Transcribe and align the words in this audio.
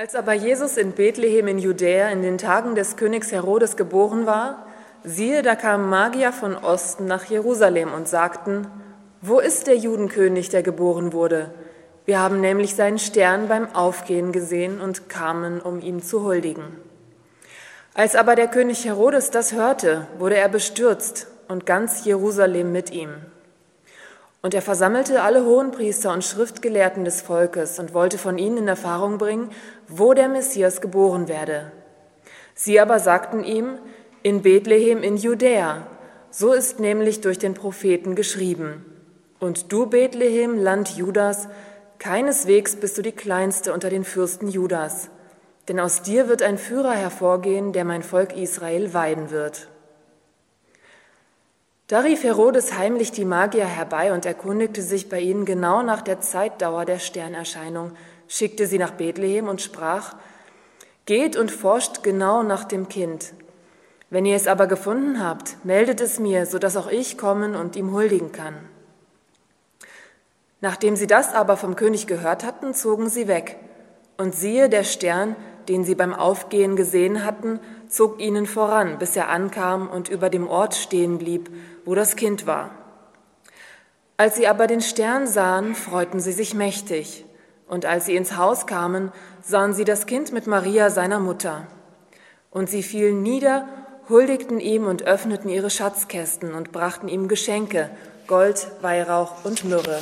Als 0.00 0.14
aber 0.14 0.32
Jesus 0.32 0.78
in 0.78 0.92
Bethlehem 0.92 1.46
in 1.46 1.58
Judäa 1.58 2.08
in 2.08 2.22
den 2.22 2.38
Tagen 2.38 2.74
des 2.74 2.96
Königs 2.96 3.32
Herodes 3.32 3.76
geboren 3.76 4.24
war, 4.24 4.64
siehe, 5.04 5.42
da 5.42 5.54
kamen 5.56 5.90
Magier 5.90 6.32
von 6.32 6.56
Osten 6.56 7.04
nach 7.04 7.26
Jerusalem 7.26 7.92
und 7.92 8.08
sagten, 8.08 8.66
wo 9.20 9.40
ist 9.40 9.66
der 9.66 9.76
Judenkönig, 9.76 10.48
der 10.48 10.62
geboren 10.62 11.12
wurde? 11.12 11.50
Wir 12.06 12.18
haben 12.18 12.40
nämlich 12.40 12.74
seinen 12.74 12.98
Stern 12.98 13.48
beim 13.48 13.74
Aufgehen 13.74 14.32
gesehen 14.32 14.80
und 14.80 15.10
kamen, 15.10 15.60
um 15.60 15.82
ihm 15.82 16.02
zu 16.02 16.24
huldigen. 16.24 16.64
Als 17.92 18.16
aber 18.16 18.36
der 18.36 18.48
König 18.48 18.86
Herodes 18.86 19.30
das 19.30 19.52
hörte, 19.52 20.06
wurde 20.16 20.36
er 20.38 20.48
bestürzt 20.48 21.26
und 21.46 21.66
ganz 21.66 22.06
Jerusalem 22.06 22.72
mit 22.72 22.90
ihm. 22.90 23.10
Und 24.42 24.54
er 24.54 24.62
versammelte 24.62 25.22
alle 25.22 25.44
Hohenpriester 25.44 26.12
und 26.12 26.24
Schriftgelehrten 26.24 27.04
des 27.04 27.20
Volkes 27.20 27.78
und 27.78 27.92
wollte 27.92 28.16
von 28.16 28.38
ihnen 28.38 28.58
in 28.58 28.68
Erfahrung 28.68 29.18
bringen, 29.18 29.50
wo 29.86 30.14
der 30.14 30.28
Messias 30.28 30.80
geboren 30.80 31.28
werde. 31.28 31.72
Sie 32.54 32.80
aber 32.80 32.98
sagten 33.00 33.44
ihm, 33.44 33.78
in 34.22 34.42
Bethlehem 34.42 35.02
in 35.02 35.16
Judäa, 35.16 35.86
so 36.30 36.52
ist 36.52 36.80
nämlich 36.80 37.20
durch 37.20 37.38
den 37.38 37.54
Propheten 37.54 38.14
geschrieben. 38.14 38.84
Und 39.40 39.72
du, 39.72 39.86
Bethlehem, 39.86 40.58
Land 40.58 40.96
Judas, 40.96 41.48
keineswegs 41.98 42.76
bist 42.76 42.98
du 42.98 43.02
die 43.02 43.12
kleinste 43.12 43.72
unter 43.72 43.90
den 43.90 44.04
Fürsten 44.04 44.48
Judas, 44.48 45.08
denn 45.68 45.80
aus 45.80 46.02
dir 46.02 46.28
wird 46.28 46.42
ein 46.42 46.58
Führer 46.58 46.92
hervorgehen, 46.92 47.72
der 47.72 47.84
mein 47.84 48.02
Volk 48.02 48.36
Israel 48.36 48.92
weiden 48.94 49.30
wird. 49.30 49.68
Da 51.90 51.98
rief 51.98 52.22
Herodes 52.22 52.78
heimlich 52.78 53.10
die 53.10 53.24
Magier 53.24 53.64
herbei 53.64 54.12
und 54.12 54.24
erkundigte 54.24 54.80
sich 54.80 55.08
bei 55.08 55.18
ihnen 55.18 55.44
genau 55.44 55.82
nach 55.82 56.02
der 56.02 56.20
Zeitdauer 56.20 56.84
der 56.84 57.00
Sternerscheinung, 57.00 57.90
schickte 58.28 58.68
sie 58.68 58.78
nach 58.78 58.92
Bethlehem 58.92 59.48
und 59.48 59.60
sprach, 59.60 60.14
Geht 61.04 61.36
und 61.36 61.50
forscht 61.50 62.04
genau 62.04 62.44
nach 62.44 62.62
dem 62.62 62.88
Kind. 62.88 63.32
Wenn 64.08 64.24
ihr 64.24 64.36
es 64.36 64.46
aber 64.46 64.68
gefunden 64.68 65.20
habt, 65.20 65.64
meldet 65.64 66.00
es 66.00 66.20
mir, 66.20 66.46
so 66.46 66.60
dass 66.60 66.76
auch 66.76 66.88
ich 66.88 67.18
kommen 67.18 67.56
und 67.56 67.74
ihm 67.74 67.90
huldigen 67.90 68.30
kann. 68.30 68.54
Nachdem 70.60 70.94
sie 70.94 71.08
das 71.08 71.34
aber 71.34 71.56
vom 71.56 71.74
König 71.74 72.06
gehört 72.06 72.44
hatten, 72.44 72.72
zogen 72.72 73.08
sie 73.08 73.26
weg. 73.26 73.56
Und 74.16 74.32
siehe, 74.32 74.68
der 74.68 74.84
Stern, 74.84 75.34
den 75.68 75.82
sie 75.82 75.96
beim 75.96 76.14
Aufgehen 76.14 76.76
gesehen 76.76 77.24
hatten, 77.24 77.58
zog 77.90 78.20
ihnen 78.20 78.46
voran, 78.46 78.98
bis 78.98 79.16
er 79.16 79.28
ankam 79.28 79.88
und 79.88 80.08
über 80.08 80.30
dem 80.30 80.48
Ort 80.48 80.74
stehen 80.74 81.18
blieb, 81.18 81.50
wo 81.84 81.94
das 81.94 82.16
Kind 82.16 82.46
war. 82.46 82.70
Als 84.16 84.36
sie 84.36 84.46
aber 84.46 84.66
den 84.66 84.80
Stern 84.80 85.26
sahen, 85.26 85.74
freuten 85.74 86.20
sie 86.20 86.32
sich 86.32 86.54
mächtig. 86.54 87.24
Und 87.66 87.86
als 87.86 88.06
sie 88.06 88.16
ins 88.16 88.36
Haus 88.36 88.66
kamen, 88.66 89.12
sahen 89.42 89.74
sie 89.74 89.84
das 89.84 90.06
Kind 90.06 90.32
mit 90.32 90.46
Maria, 90.46 90.90
seiner 90.90 91.20
Mutter. 91.20 91.66
Und 92.50 92.68
sie 92.68 92.82
fielen 92.82 93.22
nieder, 93.22 93.68
huldigten 94.08 94.60
ihm 94.60 94.86
und 94.86 95.04
öffneten 95.04 95.48
ihre 95.48 95.70
Schatzkästen 95.70 96.54
und 96.54 96.72
brachten 96.72 97.08
ihm 97.08 97.28
Geschenke, 97.28 97.90
Gold, 98.26 98.68
Weihrauch 98.82 99.44
und 99.44 99.64
Myrrhe. 99.64 100.00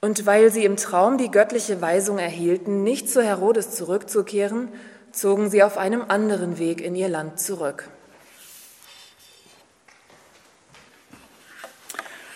Und 0.00 0.26
weil 0.26 0.52
sie 0.52 0.64
im 0.64 0.76
Traum 0.76 1.18
die 1.18 1.30
göttliche 1.30 1.80
Weisung 1.80 2.18
erhielten, 2.18 2.84
nicht 2.84 3.10
zu 3.10 3.22
Herodes 3.22 3.72
zurückzukehren, 3.72 4.68
zogen 5.16 5.48
sie 5.48 5.62
auf 5.62 5.78
einem 5.78 6.02
anderen 6.06 6.58
Weg 6.58 6.82
in 6.82 6.94
ihr 6.94 7.08
Land 7.08 7.40
zurück. 7.40 7.88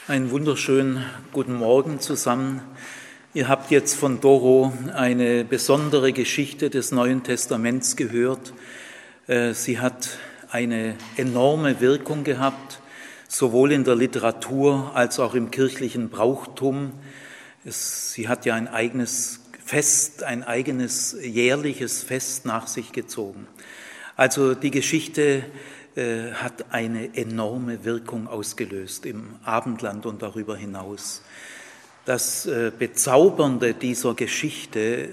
Einen 0.08 0.30
wunderschönen 0.30 1.04
guten 1.32 1.54
Morgen 1.54 2.00
zusammen. 2.00 2.62
Ihr 3.34 3.48
habt 3.48 3.70
jetzt 3.70 3.94
von 3.94 4.20
Doro 4.20 4.72
eine 4.94 5.44
besondere 5.44 6.12
Geschichte 6.12 6.70
des 6.70 6.90
Neuen 6.90 7.22
Testaments 7.22 7.96
gehört. 7.96 8.54
Äh, 9.26 9.52
sie 9.52 9.78
hat 9.78 10.19
eine 10.50 10.96
enorme 11.16 11.80
Wirkung 11.80 12.24
gehabt, 12.24 12.80
sowohl 13.28 13.72
in 13.72 13.84
der 13.84 13.94
Literatur 13.94 14.92
als 14.94 15.20
auch 15.20 15.34
im 15.34 15.50
kirchlichen 15.50 16.08
Brauchtum. 16.08 16.92
sie 17.64 18.26
hat 18.26 18.46
ja 18.46 18.54
ein 18.54 18.66
eigenes 18.69 19.39
Fest, 19.70 20.25
ein 20.25 20.42
eigenes 20.42 21.16
jährliches 21.22 22.03
Fest 22.03 22.44
nach 22.44 22.66
sich 22.66 22.91
gezogen. 22.91 23.47
Also 24.16 24.56
die 24.56 24.72
Geschichte 24.72 25.44
äh, 25.94 26.32
hat 26.32 26.72
eine 26.72 27.16
enorme 27.16 27.84
Wirkung 27.84 28.26
ausgelöst 28.26 29.06
im 29.06 29.36
Abendland 29.44 30.06
und 30.06 30.22
darüber 30.22 30.56
hinaus. 30.56 31.22
Das 32.04 32.47
äh, 32.47 32.72
Bezaubernde 32.76 33.75
dieser 33.75 34.14
Geschichte, 34.14 35.10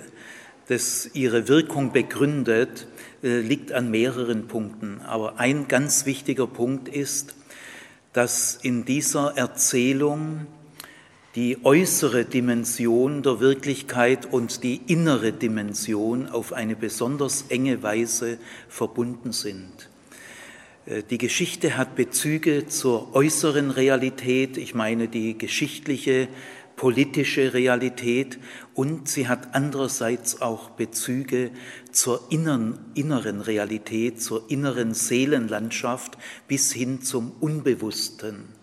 das 0.67 1.11
ihre 1.13 1.47
Wirkung 1.47 1.91
begründet, 1.91 2.87
äh, 3.21 3.41
liegt 3.41 3.73
an 3.73 3.91
mehreren 3.91 4.47
Punkten. 4.47 5.01
Aber 5.01 5.39
ein 5.39 5.67
ganz 5.67 6.07
wichtiger 6.07 6.47
Punkt 6.47 6.89
ist, 6.89 7.35
dass 8.11 8.55
in 8.55 8.85
dieser 8.85 9.37
Erzählung 9.37 10.47
die 11.35 11.63
äußere 11.63 12.25
Dimension 12.25 13.21
der 13.21 13.39
Wirklichkeit 13.39 14.25
und 14.31 14.63
die 14.63 14.81
innere 14.87 15.33
Dimension 15.33 16.27
auf 16.27 16.53
eine 16.53 16.75
besonders 16.75 17.45
enge 17.49 17.83
Weise 17.83 18.37
verbunden 18.69 19.31
sind. 19.31 19.89
Äh, 20.85 21.03
die 21.09 21.17
Geschichte 21.17 21.77
hat 21.77 21.95
Bezüge 21.95 22.67
zur 22.67 23.13
äußeren 23.13 23.71
Realität, 23.71 24.57
ich 24.57 24.73
meine 24.73 25.07
die 25.07 25.37
geschichtliche, 25.37 26.27
politische 26.75 27.53
Realität 27.53 28.37
und 28.75 29.09
sie 29.09 29.27
hat 29.27 29.55
andererseits 29.55 30.41
auch 30.41 30.69
Bezüge 30.69 31.49
zur 31.91 32.27
inneren, 32.29 32.77
inneren 32.93 33.41
Realität, 33.41 34.21
zur 34.21 34.49
inneren 34.49 34.93
Seelenlandschaft 34.93 36.17
bis 36.47 36.71
hin 36.71 37.01
zum 37.01 37.31
Unbewussten. 37.39 38.56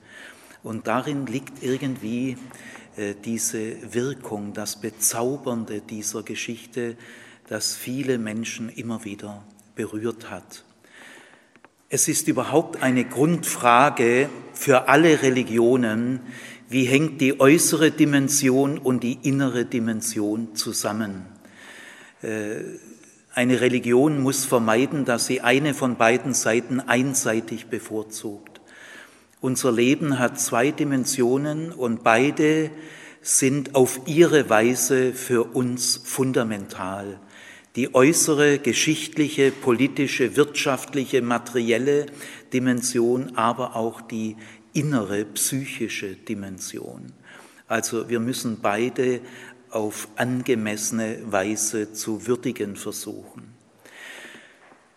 Und 0.65 0.87
darin 0.87 1.27
liegt 1.27 1.63
irgendwie 1.63 2.37
äh, 2.97 3.15
diese 3.23 3.95
Wirkung, 3.95 4.55
das 4.55 4.81
Bezaubernde 4.81 5.83
dieser 5.83 6.23
Geschichte, 6.23 6.97
das 7.47 7.77
viele 7.77 8.19
Menschen 8.19 8.71
immer 8.71 9.05
wieder 9.05 9.45
berührt 9.77 10.31
hat. 10.31 10.65
Es 11.91 12.09
ist 12.09 12.29
überhaupt 12.29 12.83
eine 12.83 13.05
Grundfrage 13.05 14.31
für 14.55 14.89
alle 14.89 15.23
Religionen, 15.23 16.21
wie 16.71 16.85
hängt 16.85 17.21
die 17.21 17.39
äußere 17.39 17.91
Dimension 17.91 18.79
und 18.79 19.05
die 19.05 19.19
innere 19.23 19.67
Dimension 19.67 20.57
zusammen. 20.57 21.27
Äh, 22.23 22.63
eine 23.35 23.61
Religion 23.61 24.23
muss 24.23 24.47
vermeiden, 24.47 25.05
dass 25.05 25.27
sie 25.27 25.43
eine 25.43 25.75
von 25.75 25.97
beiden 25.97 26.33
Seiten 26.33 26.81
einseitig 26.81 27.67
bevorzugt. 27.67 28.54
Unser 29.45 29.73
Leben 29.73 30.19
hat 30.19 30.41
zwei 30.41 30.71
Dimensionen 30.71 31.71
und 31.71 32.03
beide 32.03 32.71
sind 33.21 33.75
auf 33.75 34.01
ihre 34.07 34.49
Weise 34.49 35.13
für 35.13 35.55
uns 35.55 36.01
fundamental. 36.03 37.21
Die 37.77 37.95
äußere, 37.95 38.59
geschichtliche, 38.59 39.51
politische, 39.51 40.37
wirtschaftliche, 40.37 41.21
materielle 41.21 42.07
Dimension, 42.55 43.37
aber 43.37 43.77
auch 43.77 44.01
die 44.01 44.37
innere, 44.73 45.27
psychische 45.27 46.15
Dimension. 46.17 47.13
Also 47.69 48.09
wir 48.09 48.21
müssen 48.21 48.61
beide 48.63 49.21
auf 49.69 50.09
angemessene 50.17 51.19
Weise 51.27 51.93
zu 51.93 52.27
würdigen 52.27 52.77
versuchen. 52.77 53.54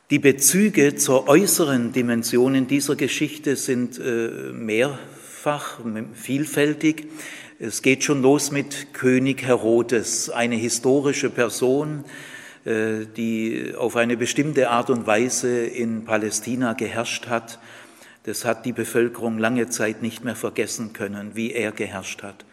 Die 0.09 0.19
Bezüge 0.19 0.95
zur 0.95 1.27
äußeren 1.27 1.91
Dimension 1.91 2.55
in 2.55 2.65
dieser 2.65 2.95
Geschichte 2.95 3.57
sind 3.57 3.99
äh, 3.99 4.53
mehrfach, 4.53 5.81
vielfältig. 6.13 7.07
Es 7.59 7.81
geht 7.81 8.05
schon 8.05 8.21
los 8.21 8.49
mit 8.49 8.93
König 8.93 9.43
Herodes, 9.43 10.29
eine 10.29 10.55
historische 10.55 11.29
Person, 11.29 12.05
äh, 12.63 13.05
die 13.17 13.73
auf 13.77 13.97
eine 13.97 14.15
bestimmte 14.15 14.69
Art 14.69 14.89
und 14.89 15.07
Weise 15.07 15.65
in 15.65 16.05
Palästina 16.05 16.71
geherrscht 16.71 17.27
hat. 17.27 17.59
Das 18.23 18.45
hat 18.45 18.65
die 18.65 18.71
Bevölkerung 18.71 19.37
lange 19.37 19.67
Zeit 19.67 20.01
nicht 20.01 20.23
mehr 20.23 20.37
vergessen 20.37 20.93
können, 20.93 21.31
wie 21.33 21.51
er 21.51 21.73
geherrscht 21.73 22.23
hat. 22.23 22.45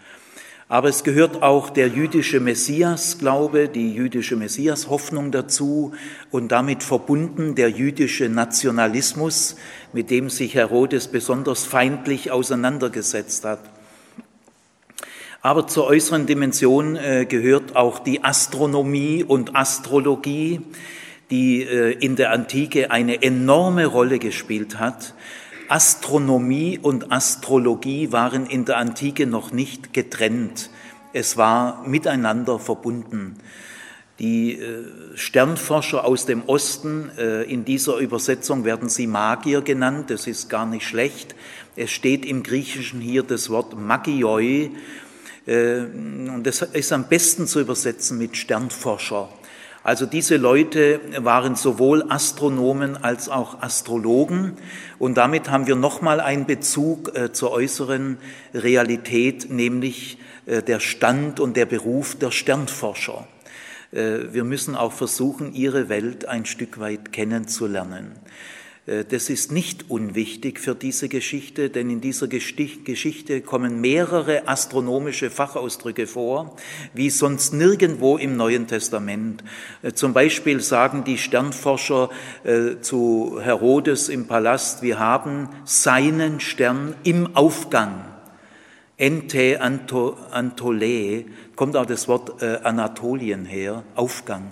Aber 0.74 0.88
es 0.88 1.04
gehört 1.04 1.40
auch 1.40 1.70
der 1.70 1.86
jüdische 1.86 2.40
Messias-Glaube, 2.40 3.68
die 3.68 3.94
jüdische 3.94 4.34
Messias-Hoffnung 4.34 5.30
dazu 5.30 5.92
und 6.32 6.50
damit 6.50 6.82
verbunden 6.82 7.54
der 7.54 7.70
jüdische 7.70 8.28
Nationalismus, 8.28 9.54
mit 9.92 10.10
dem 10.10 10.30
sich 10.30 10.56
Herodes 10.56 11.06
besonders 11.06 11.64
feindlich 11.64 12.32
auseinandergesetzt 12.32 13.44
hat. 13.44 13.60
Aber 15.42 15.68
zur 15.68 15.86
äußeren 15.86 16.26
Dimension 16.26 16.96
äh, 16.96 17.24
gehört 17.24 17.76
auch 17.76 18.00
die 18.00 18.24
Astronomie 18.24 19.22
und 19.22 19.54
Astrologie, 19.54 20.60
die 21.30 21.62
äh, 21.62 21.92
in 21.92 22.16
der 22.16 22.32
Antike 22.32 22.90
eine 22.90 23.22
enorme 23.22 23.86
Rolle 23.86 24.18
gespielt 24.18 24.80
hat 24.80 25.14
Astronomie 25.68 26.78
und 26.80 27.12
Astrologie 27.12 28.12
waren 28.12 28.46
in 28.46 28.64
der 28.64 28.78
Antike 28.78 29.26
noch 29.26 29.52
nicht 29.52 29.92
getrennt. 29.92 30.70
Es 31.12 31.36
war 31.36 31.86
miteinander 31.86 32.58
verbunden. 32.58 33.36
Die 34.18 34.52
äh, 34.52 34.84
Sternforscher 35.16 36.04
aus 36.04 36.26
dem 36.26 36.44
Osten, 36.46 37.10
äh, 37.18 37.42
in 37.42 37.64
dieser 37.64 37.96
Übersetzung 37.96 38.64
werden 38.64 38.88
sie 38.88 39.08
Magier 39.08 39.62
genannt, 39.62 40.10
das 40.10 40.26
ist 40.28 40.48
gar 40.48 40.66
nicht 40.66 40.86
schlecht. 40.86 41.34
Es 41.74 41.90
steht 41.90 42.24
im 42.24 42.44
Griechischen 42.44 43.00
hier 43.00 43.24
das 43.24 43.50
Wort 43.50 43.76
Magioi, 43.76 44.70
äh, 45.46 45.80
und 45.80 46.44
das 46.44 46.62
ist 46.62 46.92
am 46.92 47.08
besten 47.08 47.46
zu 47.46 47.60
übersetzen 47.60 48.18
mit 48.18 48.36
Sternforscher. 48.36 49.28
Also 49.84 50.06
diese 50.06 50.36
Leute 50.38 50.98
waren 51.18 51.54
sowohl 51.54 52.06
Astronomen 52.08 52.96
als 52.96 53.28
auch 53.28 53.62
Astrologen 53.62 54.56
und 54.98 55.16
damit 55.16 55.50
haben 55.50 55.66
wir 55.66 55.76
nochmal 55.76 56.20
einen 56.20 56.46
Bezug 56.46 57.12
zur 57.34 57.52
äußeren 57.52 58.16
Realität, 58.54 59.50
nämlich 59.50 60.18
der 60.46 60.80
Stand 60.80 61.38
und 61.38 61.56
der 61.56 61.66
Beruf 61.66 62.16
der 62.16 62.30
Sternforscher. 62.30 63.26
Äh, 63.94 64.32
wir 64.32 64.44
müssen 64.44 64.74
auch 64.74 64.92
versuchen, 64.92 65.54
ihre 65.54 65.88
Welt 65.88 66.26
ein 66.26 66.44
Stück 66.44 66.80
weit 66.80 67.12
kennenzulernen. 67.12 68.12
Äh, 68.86 69.04
das 69.04 69.30
ist 69.30 69.52
nicht 69.52 69.90
unwichtig 69.90 70.60
für 70.60 70.74
diese 70.74 71.08
Geschichte, 71.08 71.70
denn 71.70 71.90
in 71.90 72.00
dieser 72.00 72.28
Geschichte 72.28 73.40
kommen 73.40 73.80
mehrere 73.80 74.48
astronomische 74.48 75.30
Fachausdrücke 75.30 76.06
vor, 76.06 76.56
wie 76.92 77.10
sonst 77.10 77.52
nirgendwo 77.52 78.16
im 78.16 78.36
Neuen 78.36 78.66
Testament. 78.66 79.42
Äh, 79.82 79.92
zum 79.92 80.12
Beispiel 80.12 80.60
sagen 80.60 81.04
die 81.04 81.18
Sternforscher 81.18 82.10
zu 82.80 83.38
Herodes 83.40 84.08
im 84.08 84.26
Palast, 84.26 84.82
wir 84.82 84.98
haben 84.98 85.48
seinen 85.64 86.40
Stern 86.40 86.94
im 87.04 87.34
Aufgang. 87.36 88.04
Ente 88.96 89.60
Antole 89.60 91.24
kommt 91.56 91.76
auch 91.76 91.86
das 91.86 92.06
Wort 92.06 92.42
äh, 92.42 92.58
Anatolien 92.62 93.44
her, 93.44 93.82
Aufgang. 93.96 94.50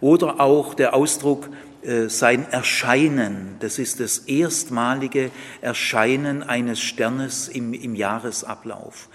Oder 0.00 0.40
auch 0.40 0.74
der 0.74 0.94
Ausdruck 0.94 1.46
äh, 1.46 1.65
sein 2.08 2.50
Erscheinen, 2.50 3.56
das 3.60 3.78
ist 3.78 4.00
das 4.00 4.18
erstmalige 4.18 5.30
Erscheinen 5.60 6.42
eines 6.42 6.80
Sternes 6.80 7.48
im, 7.48 7.72
im 7.74 7.94
Jahresablauf. 7.94 9.08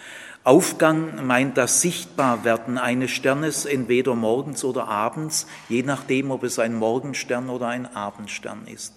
Aufgang 0.44 1.27
meint 1.27 1.57
das 1.57 1.81
Sichtbarwerden 1.81 2.79
eines 2.79 3.12
Sternes 3.12 3.65
entweder 3.65 4.15
morgens 4.15 4.63
oder 4.63 4.88
abends, 4.88 5.45
je 5.69 5.83
nachdem, 5.83 6.31
ob 6.31 6.44
es 6.44 6.57
ein 6.57 6.73
Morgenstern 6.73 7.50
oder 7.50 7.68
ein 7.68 7.85
Abendstern 7.85 8.65
ist. 8.65 8.95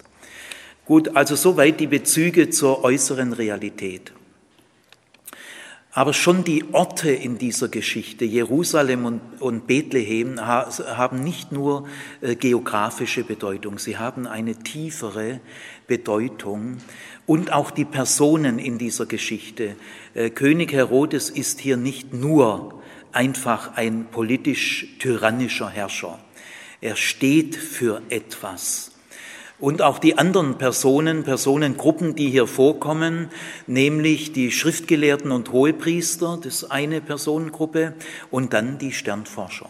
Gut, 0.85 1.15
also 1.15 1.35
soweit 1.35 1.79
die 1.79 1.87
Bezüge 1.87 2.49
zur 2.49 2.83
äußeren 2.83 3.33
Realität. 3.33 4.11
Aber 5.97 6.11
schon 6.11 6.43
die 6.43 6.65
Orte 6.73 7.09
in 7.09 7.37
dieser 7.37 7.69
Geschichte, 7.69 8.25
Jerusalem 8.25 9.05
und, 9.05 9.21
und 9.39 9.65
Bethlehem, 9.65 10.45
haben 10.45 11.23
nicht 11.23 11.53
nur 11.53 11.87
äh, 12.19 12.35
geografische 12.35 13.23
Bedeutung, 13.23 13.79
sie 13.79 13.97
haben 13.97 14.27
eine 14.27 14.57
tiefere 14.57 15.39
Bedeutung. 15.87 16.79
Und 17.25 17.53
auch 17.53 17.71
die 17.71 17.85
Personen 17.85 18.59
in 18.59 18.77
dieser 18.77 19.05
Geschichte. 19.05 19.77
Äh, 20.13 20.31
König 20.31 20.73
Herodes 20.73 21.29
ist 21.29 21.61
hier 21.61 21.77
nicht 21.77 22.13
nur 22.13 22.83
einfach 23.13 23.77
ein 23.77 24.07
politisch 24.11 24.97
tyrannischer 24.99 25.69
Herrscher. 25.69 26.19
Er 26.81 26.97
steht 26.97 27.55
für 27.55 28.01
etwas. 28.09 28.94
Und 29.57 29.81
auch 29.81 29.99
die 29.99 30.17
anderen 30.17 30.57
Personen, 30.57 31.23
Personengruppen, 31.23 32.15
die 32.15 32.29
hier 32.29 32.45
vorkommen, 32.45 33.29
nämlich 33.67 34.33
die 34.33 34.51
Schriftgelehrten 34.51 35.31
und 35.31 35.53
Hohepriester, 35.53 36.37
das 36.43 36.63
ist 36.63 36.71
eine 36.71 36.99
Personengruppe, 36.99 37.93
und 38.31 38.51
dann 38.51 38.77
die 38.77 38.91
Sternforscher. 38.91 39.69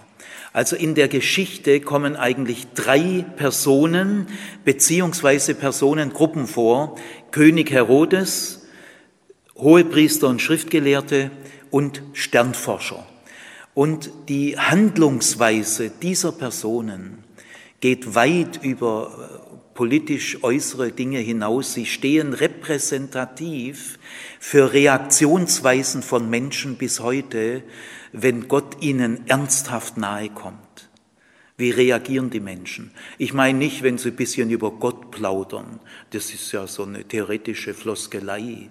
Also 0.54 0.76
in 0.76 0.96
der 0.96 1.08
Geschichte 1.08 1.82
kommen 1.82 2.16
eigentlich 2.16 2.68
drei 2.74 3.26
Personen 3.36 4.28
beziehungsweise 4.64 5.54
Personengruppen 5.54 6.48
vor. 6.48 6.96
König 7.32 7.70
Herodes, 7.72 8.66
Hohepriester 9.56 10.30
und 10.30 10.42
Schriftgelehrte 10.42 11.30
und 11.70 12.02
Sternforscher. 12.14 13.06
Und 13.74 14.10
die 14.30 14.58
Handlungsweise 14.58 15.90
dieser 15.90 16.32
Personen 16.32 17.24
geht 17.82 18.16
weit 18.16 18.64
über 18.64 19.55
politisch 19.76 20.44
äußere 20.44 20.92
Dinge 20.92 21.20
hinaus. 21.20 21.74
Sie 21.74 21.86
stehen 21.86 22.34
repräsentativ 22.34 24.00
für 24.40 24.74
Reaktionsweisen 24.74 26.02
von 26.02 26.30
Menschen 26.30 26.78
bis 26.78 27.02
heute, 27.02 27.62
wenn 28.12 28.48
Gott 28.48 28.82
ihnen 28.82 29.28
ernsthaft 29.28 29.98
nahe 29.98 30.30
kommt. 30.30 30.90
Wie 31.58 31.72
reagieren 31.72 32.32
die 32.32 32.40
Menschen? 32.40 32.92
Ich 33.18 33.34
meine 33.34 33.58
nicht, 33.58 33.84
wenn 33.84 33.98
sie 33.98 34.10
ein 34.10 34.16
bisschen 34.16 34.50
über 34.50 34.72
Gott 34.72 35.12
plaudern. 35.12 35.80
Das 36.10 36.34
ist 36.34 36.52
ja 36.52 36.68
so 36.68 36.84
eine 36.84 37.04
theoretische 37.04 37.74
Floskelei. 37.74 38.68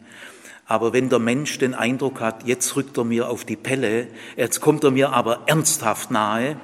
Aber 0.66 0.92
wenn 0.94 1.10
der 1.10 1.18
Mensch 1.18 1.58
den 1.58 1.74
Eindruck 1.74 2.20
hat, 2.20 2.46
jetzt 2.46 2.76
rückt 2.76 2.96
er 2.96 3.04
mir 3.04 3.28
auf 3.28 3.44
die 3.44 3.56
Pelle, 3.56 4.08
jetzt 4.36 4.60
kommt 4.60 4.84
er 4.84 4.90
mir 4.90 5.12
aber 5.12 5.42
ernsthaft 5.46 6.10
nahe, 6.10 6.56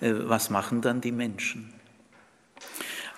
äh, 0.00 0.12
was 0.14 0.50
machen 0.50 0.80
dann 0.80 1.00
die 1.00 1.12
Menschen? 1.12 1.77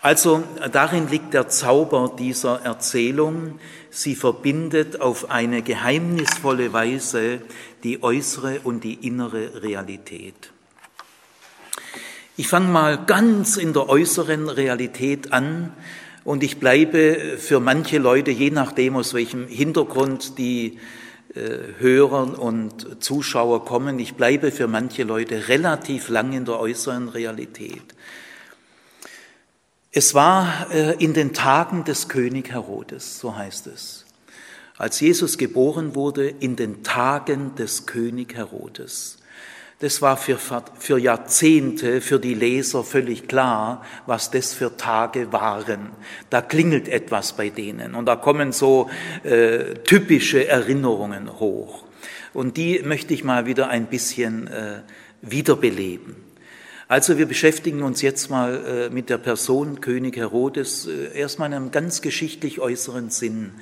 Also 0.02 0.43
darin 0.73 1.08
liegt 1.08 1.35
der 1.35 1.49
Zauber 1.49 2.14
dieser 2.19 2.62
Erzählung. 2.62 3.58
Sie 3.91 4.14
verbindet 4.14 5.00
auf 5.00 5.31
eine 5.31 5.61
geheimnisvolle 5.61 6.73
Weise 6.73 7.41
die 7.85 8.02
äußere 8.02 8.61
und 8.64 8.82
die 8.82 8.94
innere 9.06 9.62
Realität. 9.62 10.52
Ich 12.38 12.49
fange 12.49 12.69
mal 12.69 13.05
ganz 13.05 13.58
in 13.58 13.75
der 13.75 13.91
äußeren 13.91 14.49
Realität 14.49 15.35
an 15.35 15.75
und 16.25 16.43
ich 16.43 16.58
bleibe 16.58 17.37
für 17.38 17.61
manche 17.61 17.99
Leute, 17.99 18.31
je 18.31 18.50
nachdem 18.50 18.97
aus 18.97 19.12
welchem 19.12 19.47
Hintergrund 19.49 20.38
die 20.38 20.79
äh, 21.35 21.41
Hörer 21.79 22.38
und 22.38 23.02
Zuschauer 23.02 23.67
kommen, 23.67 23.99
ich 23.99 24.14
bleibe 24.14 24.50
für 24.50 24.69
manche 24.69 25.02
Leute 25.02 25.49
relativ 25.49 26.08
lang 26.08 26.32
in 26.32 26.47
der 26.47 26.58
äußeren 26.58 27.11
Realität. 27.11 27.82
Es 29.93 30.15
war 30.15 30.69
äh, 30.73 30.95
in 31.03 31.15
den 31.15 31.35
Tagen 31.35 31.83
des 31.83 32.09
König 32.09 32.53
Herodes, 32.53 33.19
so 33.19 33.37
heißt 33.37 33.67
es. 33.67 34.07
Als 34.79 35.01
Jesus 35.01 35.37
geboren 35.37 35.97
wurde, 35.97 36.29
in 36.29 36.55
den 36.55 36.85
Tagen 36.85 37.57
des 37.57 37.87
König 37.87 38.37
Herodes. 38.37 39.19
Das 39.81 40.01
war 40.01 40.17
für, 40.17 40.38
für 40.79 40.99
Jahrzehnte 40.99 42.00
für 42.00 42.21
die 42.21 42.35
Leser 42.35 42.85
völlig 42.85 43.26
klar, 43.26 43.85
was 44.07 44.31
das 44.31 44.55
für 44.55 44.76
Tage 44.76 45.33
waren. 45.33 45.91
Da 46.29 46.41
klingelt 46.41 46.87
etwas 46.87 47.33
bei 47.33 47.49
denen 47.49 47.97
und 47.97 48.07
da 48.07 48.14
kommen 48.14 48.53
so 48.53 48.88
äh, 49.25 49.75
typische 49.83 50.47
Erinnerungen 50.47 51.41
hoch. 51.41 51.83
Und 52.33 52.57
die 52.57 52.81
möchte 52.85 53.12
ich 53.12 53.25
mal 53.25 53.47
wieder 53.47 53.71
ein 53.71 53.87
bisschen 53.87 54.47
äh, 54.47 54.83
wiederbeleben. 55.21 56.30
Also 56.90 57.18
wir 57.18 57.26
beschäftigen 57.26 57.85
uns 57.85 58.02
jetzt 58.02 58.30
mal 58.30 58.66
äh, 58.66 58.90
mit 58.90 59.11
der 59.11 59.18
Person 59.18 59.80
König 59.80 60.16
Herodes 60.16 60.88
äh, 60.88 61.16
erstmal 61.16 61.50
in 61.50 61.54
einem 61.54 61.70
ganz 61.70 62.02
geschichtlich 62.02 62.59
äußeren 62.59 63.11
Sinn. 63.11 63.52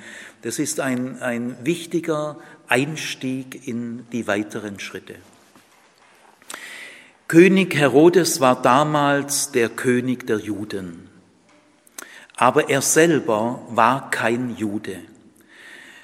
Das 0.41 0.57
ist 0.57 0.79
ein, 0.79 1.21
ein 1.21 1.55
wichtiger 1.63 2.39
Einstieg 2.67 3.67
in 3.67 4.07
die 4.11 4.25
weiteren 4.25 4.79
Schritte. 4.79 5.13
König 7.27 7.75
Herodes 7.75 8.39
war 8.41 8.63
damals 8.63 9.51
der 9.51 9.69
König 9.69 10.25
der 10.25 10.39
Juden, 10.39 11.07
aber 12.35 12.71
er 12.71 12.81
selber 12.81 13.61
war 13.69 14.09
kein 14.09 14.55
Jude. 14.57 15.01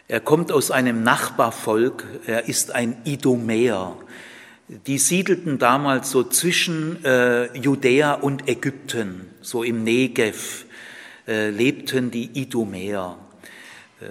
Er 0.07 0.19
kommt 0.19 0.51
aus 0.51 0.69
einem 0.69 1.01
Nachbarvolk, 1.01 2.05
er 2.27 2.47
ist 2.47 2.69
ein 2.69 2.97
Idumäer, 3.03 3.97
die 4.67 4.97
siedelten 4.97 5.59
damals 5.59 6.09
so 6.09 6.23
zwischen 6.23 7.03
äh, 7.05 7.55
Judäa 7.57 8.13
und 8.13 8.47
Ägypten, 8.47 9.29
so 9.41 9.63
im 9.63 9.83
Negev 9.83 10.65
äh, 11.27 11.49
lebten 11.49 12.09
die 12.11 12.31
Idumäer. 12.33 13.17
Äh, 14.01 14.07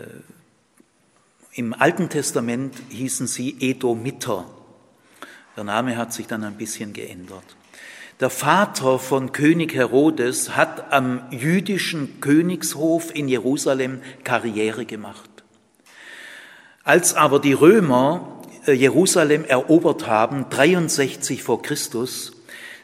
Im 1.54 1.74
Alten 1.74 2.08
Testament 2.08 2.74
hießen 2.90 3.26
sie 3.26 3.56
Edomiter. 3.60 4.46
Der 5.56 5.64
Name 5.64 5.96
hat 5.96 6.12
sich 6.12 6.26
dann 6.26 6.44
ein 6.44 6.56
bisschen 6.56 6.92
geändert. 6.92 7.44
Der 8.20 8.30
Vater 8.30 9.00
von 9.00 9.32
König 9.32 9.74
Herodes 9.74 10.56
hat 10.56 10.92
am 10.92 11.22
jüdischen 11.32 12.20
Königshof 12.20 13.12
in 13.14 13.28
Jerusalem 13.28 14.02
Karriere 14.22 14.86
gemacht. 14.86 15.30
Als 16.84 17.14
aber 17.14 17.40
die 17.40 17.54
Römer 17.54 18.33
Jerusalem 18.72 19.44
erobert 19.44 20.06
haben, 20.06 20.46
63 20.50 21.42
vor 21.42 21.62
Christus, 21.62 22.32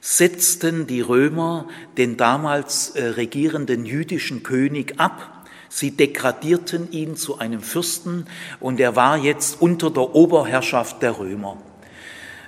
setzten 0.00 0.87
die 0.87 1.00
Römer 1.00 1.68
den 1.96 2.16
damals 2.16 2.90
äh, 2.90 3.04
regierenden 3.04 3.84
jüdischen 3.84 4.42
König 4.42 4.94
ab. 4.99 5.46
Sie 5.68 5.92
degradierten 5.92 6.90
ihn 6.90 7.16
zu 7.16 7.38
einem 7.38 7.60
Fürsten 7.60 8.26
und 8.58 8.80
er 8.80 8.96
war 8.96 9.16
jetzt 9.16 9.60
unter 9.60 9.90
der 9.90 10.14
Oberherrschaft 10.14 11.02
der 11.02 11.18
Römer. 11.18 11.58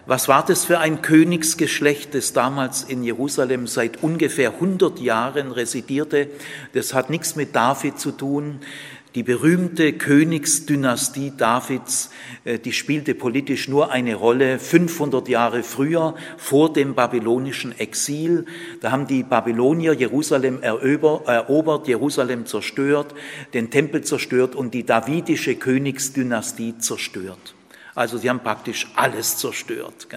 Was 0.04 0.26
war 0.26 0.44
das 0.44 0.64
für 0.64 0.80
ein 0.80 1.00
Königsgeschlecht, 1.00 2.12
das 2.14 2.32
damals 2.32 2.82
in 2.82 3.04
Jerusalem 3.04 3.68
seit 3.68 4.02
ungefähr 4.02 4.54
100 4.54 4.98
Jahren 4.98 5.52
residierte? 5.52 6.28
Das 6.72 6.92
hat 6.92 7.08
nichts 7.08 7.36
mit 7.36 7.54
David 7.54 8.00
zu 8.00 8.10
tun. 8.10 8.58
Die 9.14 9.22
berühmte 9.22 9.92
Königsdynastie 9.92 11.32
Davids, 11.36 12.10
äh, 12.44 12.58
die 12.58 12.72
spielte 12.72 13.14
politisch 13.14 13.68
nur 13.68 13.92
eine 13.92 14.14
Rolle 14.14 14.58
500 14.58 15.28
Jahre 15.28 15.62
früher, 15.62 16.14
vor 16.38 16.72
dem 16.72 16.94
babylonischen 16.94 17.78
Exil. 17.78 18.46
Da 18.80 18.90
haben 18.90 19.06
die 19.06 19.22
Babylonier 19.22 19.92
Jerusalem 19.92 20.62
erobert, 20.62 21.88
Jerusalem 21.88 22.46
zerstört, 22.46 23.14
den 23.52 23.70
Tempel 23.70 24.02
zerstört 24.02 24.54
und 24.54 24.72
die 24.72 24.86
davidische 24.86 25.56
Königsdynastie 25.56 26.78
zerstört. 26.78 27.54
Also 27.94 28.16
sie 28.16 28.30
haben 28.30 28.40
praktisch 28.40 28.90
alles 28.96 29.36
zerstört. 29.36 30.08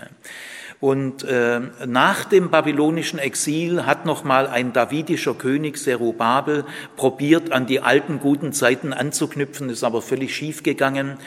Und 0.79 1.23
äh, 1.23 1.61
nach 1.85 2.25
dem 2.25 2.49
babylonischen 2.49 3.17
Exil 3.19 3.85
hat 3.85 4.05
nochmal 4.05 4.47
ein 4.47 4.73
davidischer 4.73 5.33
König 5.33 5.77
Zerubabel 5.77 6.65
probiert, 6.95 7.51
an 7.51 7.65
die 7.65 7.79
alten 7.79 8.19
guten 8.19 8.53
Zeiten 8.53 8.93
anzuknüpfen, 8.93 9.69
ist 9.69 9.83
aber 9.83 10.01
völlig 10.01 10.35
schief 10.35 10.63
gegangen. 10.63 11.17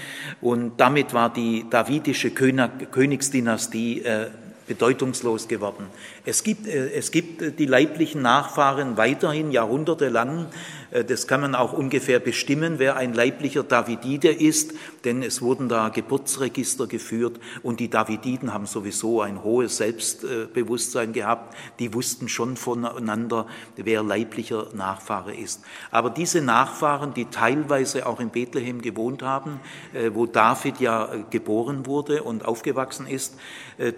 Und 0.40 0.78
damit 0.78 1.14
war 1.14 1.32
die 1.32 1.64
davidische 1.70 2.30
Königsdynastie 2.30 4.02
äh, 4.02 4.26
bedeutungslos 4.68 5.48
geworden. 5.48 5.86
Es 6.24 6.44
gibt, 6.44 6.68
äh, 6.68 6.90
es 6.90 7.10
gibt 7.10 7.58
die 7.58 7.66
leiblichen 7.66 8.22
Nachfahren 8.22 8.96
weiterhin 8.96 9.50
jahrhundertelang 9.50 10.46
äh, 10.87 10.87
das 10.90 11.26
kann 11.26 11.40
man 11.40 11.54
auch 11.54 11.72
ungefähr 11.72 12.18
bestimmen, 12.18 12.78
wer 12.78 12.96
ein 12.96 13.12
leiblicher 13.12 13.62
Davidide 13.62 14.30
ist, 14.30 14.72
denn 15.04 15.22
es 15.22 15.42
wurden 15.42 15.68
da 15.68 15.88
Geburtsregister 15.88 16.86
geführt 16.86 17.38
und 17.62 17.80
die 17.80 17.90
Davididen 17.90 18.52
haben 18.52 18.66
sowieso 18.66 19.20
ein 19.20 19.42
hohes 19.42 19.78
Selbstbewusstsein 19.78 21.12
gehabt. 21.12 21.54
Die 21.78 21.92
wussten 21.94 22.28
schon 22.28 22.56
voneinander, 22.56 23.46
wer 23.76 24.02
leiblicher 24.02 24.68
Nachfahre 24.74 25.34
ist. 25.34 25.62
Aber 25.90 26.10
diese 26.10 26.40
Nachfahren, 26.40 27.14
die 27.14 27.26
teilweise 27.26 28.06
auch 28.06 28.20
in 28.20 28.30
Bethlehem 28.30 28.82
gewohnt 28.82 29.22
haben, 29.22 29.60
äh, 29.92 30.10
wo 30.12 30.26
David 30.26 30.80
ja 30.80 31.12
äh, 31.12 31.24
geboren 31.30 31.86
wurde 31.86 32.22
und 32.22 32.44
aufgewachsen 32.44 33.06
ist, 33.06 33.36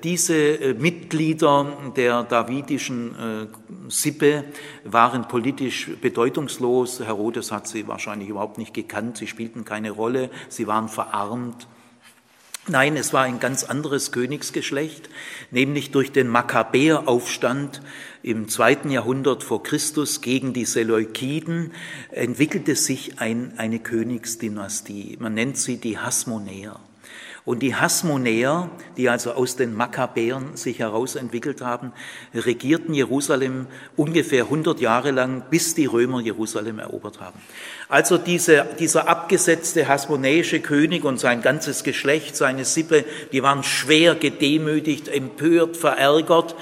diese 0.02 0.74
Mitglieder 0.78 1.66
der 1.96 2.22
davidischen 2.24 3.48
Sippe 3.88 4.44
waren 4.84 5.28
politisch 5.28 5.90
bedeutungslos. 6.00 7.00
Herodes 7.00 7.52
hat 7.52 7.68
sie 7.68 7.86
wahrscheinlich 7.88 8.28
überhaupt 8.28 8.58
nicht 8.58 8.74
gekannt. 8.74 9.16
Sie 9.16 9.26
spielten 9.26 9.64
keine 9.64 9.90
Rolle. 9.90 10.30
Sie 10.48 10.66
waren 10.66 10.88
verarmt. 10.88 11.66
Nein, 12.68 12.96
es 12.96 13.12
war 13.12 13.24
ein 13.24 13.40
ganz 13.40 13.64
anderes 13.64 14.12
Königsgeschlecht, 14.12 15.08
nämlich 15.50 15.90
durch 15.90 16.12
den 16.12 16.28
Makkabäeraufstand 16.28 17.80
im 18.22 18.48
zweiten 18.48 18.90
Jahrhundert 18.90 19.42
vor 19.42 19.62
Christus 19.62 20.20
gegen 20.20 20.52
die 20.52 20.66
Seleukiden 20.66 21.72
entwickelte 22.10 22.76
sich 22.76 23.18
ein, 23.18 23.54
eine 23.56 23.78
Königsdynastie. 23.78 25.16
Man 25.18 25.34
nennt 25.34 25.56
sie 25.56 25.78
die 25.78 25.98
Hasmonäer. 25.98 26.78
Und 27.44 27.60
die 27.60 27.74
Hasmonäer, 27.74 28.68
die 28.96 29.08
also 29.08 29.32
aus 29.32 29.56
den 29.56 29.74
Makkabäern 29.74 30.56
sich 30.56 30.78
herausentwickelt 30.78 31.62
haben, 31.62 31.92
regierten 32.34 32.92
Jerusalem 32.92 33.66
ungefähr 33.96 34.44
100 34.44 34.80
Jahre 34.80 35.10
lang, 35.10 35.44
bis 35.50 35.74
die 35.74 35.86
Römer 35.86 36.20
Jerusalem 36.20 36.78
erobert 36.78 37.20
haben. 37.20 37.40
Also 37.88 38.18
diese, 38.18 38.66
dieser 38.78 39.08
abgesetzte 39.08 39.88
hasmonäische 39.88 40.60
König 40.60 41.04
und 41.04 41.18
sein 41.18 41.42
ganzes 41.42 41.82
Geschlecht, 41.82 42.36
seine 42.36 42.64
Sippe, 42.64 43.04
die 43.32 43.42
waren 43.42 43.62
schwer 43.62 44.14
gedemütigt, 44.14 45.08
empört, 45.08 45.76
verärgert 45.76 46.54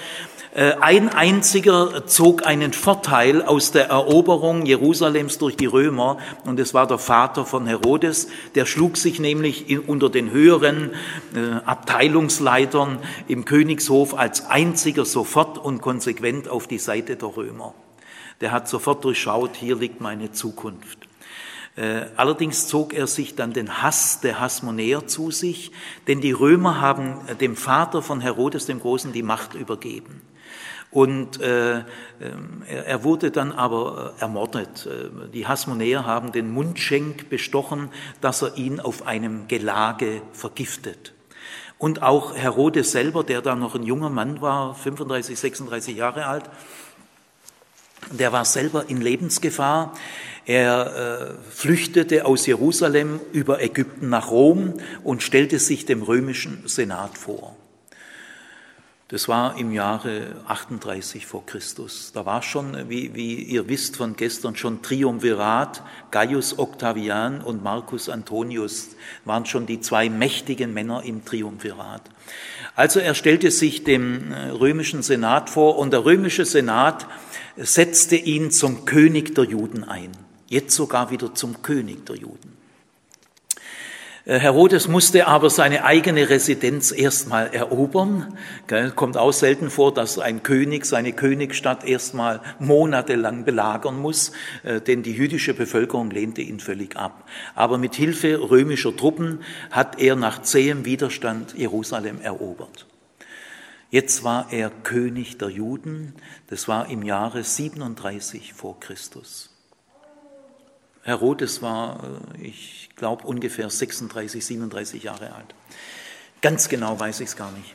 ein 0.58 1.08
einziger 1.08 2.06
zog 2.08 2.44
einen 2.44 2.72
Vorteil 2.72 3.42
aus 3.42 3.70
der 3.70 3.90
Eroberung 3.90 4.66
Jerusalems 4.66 5.38
durch 5.38 5.56
die 5.56 5.66
Römer 5.66 6.18
und 6.44 6.58
es 6.58 6.74
war 6.74 6.88
der 6.88 6.98
Vater 6.98 7.46
von 7.46 7.68
Herodes, 7.68 8.26
der 8.56 8.66
schlug 8.66 8.96
sich 8.96 9.20
nämlich 9.20 9.78
unter 9.88 10.10
den 10.10 10.32
höheren 10.32 10.90
äh, 11.32 11.64
Abteilungsleitern 11.64 12.98
im 13.28 13.44
Königshof 13.44 14.18
als 14.18 14.46
einziger 14.46 15.04
sofort 15.04 15.58
und 15.58 15.80
konsequent 15.80 16.48
auf 16.48 16.66
die 16.66 16.78
Seite 16.78 17.14
der 17.14 17.36
Römer. 17.36 17.74
Der 18.40 18.50
hat 18.50 18.68
sofort 18.68 19.04
durchschaut, 19.04 19.54
hier 19.54 19.76
liegt 19.76 20.00
meine 20.00 20.32
Zukunft. 20.32 21.06
Äh, 21.76 22.06
allerdings 22.16 22.66
zog 22.66 22.94
er 22.94 23.06
sich 23.06 23.36
dann 23.36 23.52
den 23.52 23.80
Hass 23.80 24.20
der 24.22 24.40
Hasmonäer 24.40 25.06
zu 25.06 25.30
sich, 25.30 25.70
denn 26.08 26.20
die 26.20 26.32
Römer 26.32 26.80
haben 26.80 27.14
dem 27.40 27.54
Vater 27.54 28.02
von 28.02 28.20
Herodes 28.20 28.66
dem 28.66 28.80
Großen 28.80 29.12
die 29.12 29.22
Macht 29.22 29.54
übergeben. 29.54 30.20
Und 30.98 31.40
äh, 31.40 31.76
ähm, 32.20 32.64
er 32.66 33.04
wurde 33.04 33.30
dann 33.30 33.52
aber 33.52 34.14
äh, 34.18 34.20
ermordet. 34.20 34.84
Äh, 34.84 35.28
die 35.32 35.46
Hasmonäer 35.46 36.04
haben 36.04 36.32
den 36.32 36.50
Mundschenk 36.50 37.30
bestochen, 37.30 37.90
dass 38.20 38.42
er 38.42 38.56
ihn 38.56 38.80
auf 38.80 39.06
einem 39.06 39.46
Gelage 39.46 40.22
vergiftet. 40.32 41.12
Und 41.78 42.02
auch 42.02 42.34
Herodes 42.34 42.90
selber, 42.90 43.22
der 43.22 43.42
da 43.42 43.54
noch 43.54 43.76
ein 43.76 43.84
junger 43.84 44.10
Mann 44.10 44.40
war, 44.40 44.74
35, 44.74 45.38
36 45.38 45.96
Jahre 45.96 46.26
alt, 46.26 46.50
der 48.10 48.32
war 48.32 48.44
selber 48.44 48.86
in 48.88 49.00
Lebensgefahr. 49.00 49.94
Er 50.46 51.36
äh, 51.38 51.52
flüchtete 51.52 52.26
aus 52.26 52.44
Jerusalem 52.44 53.20
über 53.30 53.62
Ägypten 53.62 54.08
nach 54.08 54.32
Rom 54.32 54.74
und 55.04 55.22
stellte 55.22 55.60
sich 55.60 55.86
dem 55.86 56.02
römischen 56.02 56.66
Senat 56.66 57.16
vor. 57.16 57.56
Das 59.10 59.26
war 59.26 59.56
im 59.56 59.72
Jahre 59.72 60.36
38 60.48 61.24
vor 61.24 61.46
Christus. 61.46 62.12
Da 62.12 62.26
war 62.26 62.42
schon, 62.42 62.90
wie, 62.90 63.14
wie 63.14 63.42
ihr 63.42 63.66
wisst 63.66 63.96
von 63.96 64.16
gestern, 64.16 64.54
schon 64.54 64.82
Triumvirat. 64.82 65.82
Gaius 66.10 66.58
Octavian 66.58 67.40
und 67.40 67.62
Marcus 67.62 68.10
Antonius 68.10 68.88
waren 69.24 69.46
schon 69.46 69.64
die 69.64 69.80
zwei 69.80 70.10
mächtigen 70.10 70.74
Männer 70.74 71.04
im 71.04 71.24
Triumvirat. 71.24 72.02
Also 72.74 73.00
er 73.00 73.14
stellte 73.14 73.50
sich 73.50 73.82
dem 73.82 74.30
äh, 74.30 74.50
römischen 74.50 75.02
Senat 75.02 75.48
vor 75.48 75.78
und 75.78 75.90
der 75.92 76.04
römische 76.04 76.44
Senat 76.44 77.06
setzte 77.56 78.16
ihn 78.16 78.50
zum 78.50 78.84
König 78.84 79.34
der 79.34 79.44
Juden 79.44 79.84
ein. 79.84 80.12
Jetzt 80.48 80.74
sogar 80.74 81.10
wieder 81.10 81.34
zum 81.34 81.62
König 81.62 82.04
der 82.04 82.16
Juden. 82.16 82.57
Äh, 84.28 84.38
Herodes 84.38 84.88
musste 84.88 85.26
aber 85.26 85.48
seine 85.48 85.84
eigene 85.84 86.28
Residenz 86.28 86.92
erstmal 86.92 87.48
erobern. 87.54 88.36
Kommt 88.94 89.16
auch 89.16 89.32
selten 89.32 89.70
vor, 89.70 89.94
dass 89.94 90.18
ein 90.18 90.42
König 90.42 90.84
seine 90.84 91.14
Königsstadt 91.14 91.82
erstmal 91.84 92.42
monatelang 92.58 93.46
belagern 93.46 93.98
muss, 93.98 94.32
äh, 94.64 94.82
denn 94.82 95.02
die 95.02 95.14
jüdische 95.14 95.54
Bevölkerung 95.54 96.10
lehnte 96.10 96.42
ihn 96.42 96.60
völlig 96.60 96.96
ab. 96.96 97.26
Aber 97.54 97.78
mit 97.78 97.94
Hilfe 97.94 98.38
römischer 98.50 98.94
Truppen 98.94 99.40
hat 99.70 99.98
er 99.98 100.14
nach 100.14 100.42
zähem 100.42 100.84
Widerstand 100.84 101.54
Jerusalem 101.56 102.20
erobert. 102.20 102.86
Jetzt 103.90 104.22
war 104.24 104.52
er 104.52 104.68
König 104.68 105.38
der 105.38 105.48
Juden. 105.48 106.12
Das 106.48 106.68
war 106.68 106.90
im 106.90 107.02
Jahre 107.02 107.42
37 107.42 108.52
vor 108.52 108.78
Christus. 108.78 109.47
Herodes 111.02 111.62
war, 111.62 112.02
äh, 112.34 112.46
ich 112.46 112.90
glaube 112.96 113.26
ungefähr 113.26 113.70
36, 113.70 114.44
37 114.44 115.02
Jahre 115.02 115.34
alt. 115.34 115.54
Ganz 116.40 116.68
genau 116.68 116.98
weiß 116.98 117.20
ich 117.20 117.28
es 117.28 117.36
gar 117.36 117.52
nicht. 117.52 117.74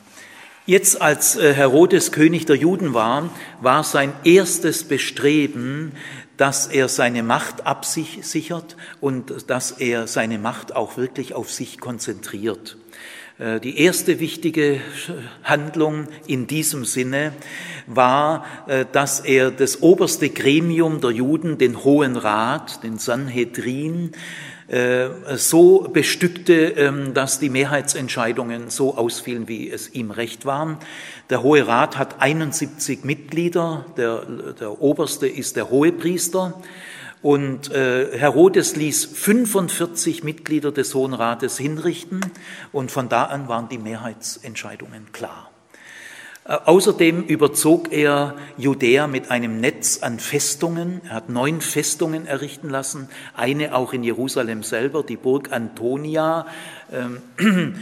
Jetzt, 0.66 1.02
als 1.02 1.36
äh, 1.36 1.52
Herodes 1.52 2.10
König 2.10 2.46
der 2.46 2.56
Juden 2.56 2.94
war, 2.94 3.28
war 3.60 3.84
sein 3.84 4.14
erstes 4.24 4.84
Bestreben, 4.84 5.92
dass 6.38 6.66
er 6.66 6.88
seine 6.88 7.22
Macht 7.22 7.66
absichert 7.66 8.76
und 9.00 9.50
dass 9.50 9.72
er 9.72 10.06
seine 10.06 10.38
Macht 10.38 10.74
auch 10.74 10.96
wirklich 10.96 11.34
auf 11.34 11.52
sich 11.52 11.78
konzentriert. 11.78 12.78
Äh, 13.38 13.58
die 13.58 13.80
erste 13.80 14.20
wichtige 14.20 14.80
Handlung 15.42 16.06
in 16.26 16.46
diesem 16.46 16.84
Sinne 16.84 17.32
war, 17.86 18.44
äh, 18.68 18.84
dass 18.92 19.20
er 19.20 19.50
das 19.50 19.82
oberste 19.82 20.30
Gremium 20.30 21.00
der 21.00 21.10
Juden, 21.10 21.58
den 21.58 21.82
Hohen 21.82 22.16
Rat, 22.16 22.84
den 22.84 22.98
Sanhedrin, 22.98 24.12
äh, 24.68 25.08
so 25.34 25.80
bestückte, 25.92 26.54
ähm, 26.54 27.12
dass 27.12 27.40
die 27.40 27.50
Mehrheitsentscheidungen 27.50 28.70
so 28.70 28.96
ausfielen, 28.96 29.48
wie 29.48 29.68
es 29.68 29.92
ihm 29.92 30.12
recht 30.12 30.46
war. 30.46 30.78
Der 31.28 31.42
Hohe 31.42 31.66
Rat 31.66 31.98
hat 31.98 32.22
71 32.22 33.02
Mitglieder, 33.02 33.84
der, 33.96 34.24
der 34.60 34.80
oberste 34.80 35.26
ist 35.26 35.56
der 35.56 35.70
Hohepriester. 35.70 36.62
Und 37.24 37.72
äh, 37.72 38.18
Herodes 38.18 38.76
ließ 38.76 39.06
45 39.06 40.24
Mitglieder 40.24 40.72
des 40.72 40.94
Hohen 40.94 41.14
Rates 41.14 41.56
hinrichten 41.56 42.20
und 42.70 42.90
von 42.90 43.08
da 43.08 43.24
an 43.24 43.48
waren 43.48 43.70
die 43.70 43.78
Mehrheitsentscheidungen 43.78 45.10
klar. 45.10 45.50
Äh, 46.44 46.58
außerdem 46.66 47.22
überzog 47.22 47.90
er 47.90 48.36
Judäa 48.58 49.06
mit 49.06 49.30
einem 49.30 49.58
Netz 49.58 50.00
an 50.02 50.18
Festungen. 50.18 51.00
Er 51.06 51.14
hat 51.14 51.30
neun 51.30 51.62
Festungen 51.62 52.26
errichten 52.26 52.68
lassen, 52.68 53.08
eine 53.34 53.74
auch 53.74 53.94
in 53.94 54.04
Jerusalem 54.04 54.62
selber, 54.62 55.02
die 55.02 55.16
Burg 55.16 55.50
Antonia. 55.50 56.46
Ähm, 56.92 57.22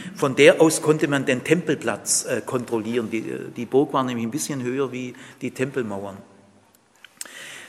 von 0.14 0.36
der 0.36 0.60
aus 0.60 0.82
konnte 0.82 1.08
man 1.08 1.26
den 1.26 1.42
Tempelplatz 1.42 2.26
äh, 2.26 2.42
kontrollieren. 2.46 3.10
Die 3.10 3.66
Burg 3.66 3.92
war 3.92 4.04
nämlich 4.04 4.24
ein 4.24 4.30
bisschen 4.30 4.62
höher 4.62 4.92
wie 4.92 5.14
die 5.40 5.50
Tempelmauern. 5.50 6.18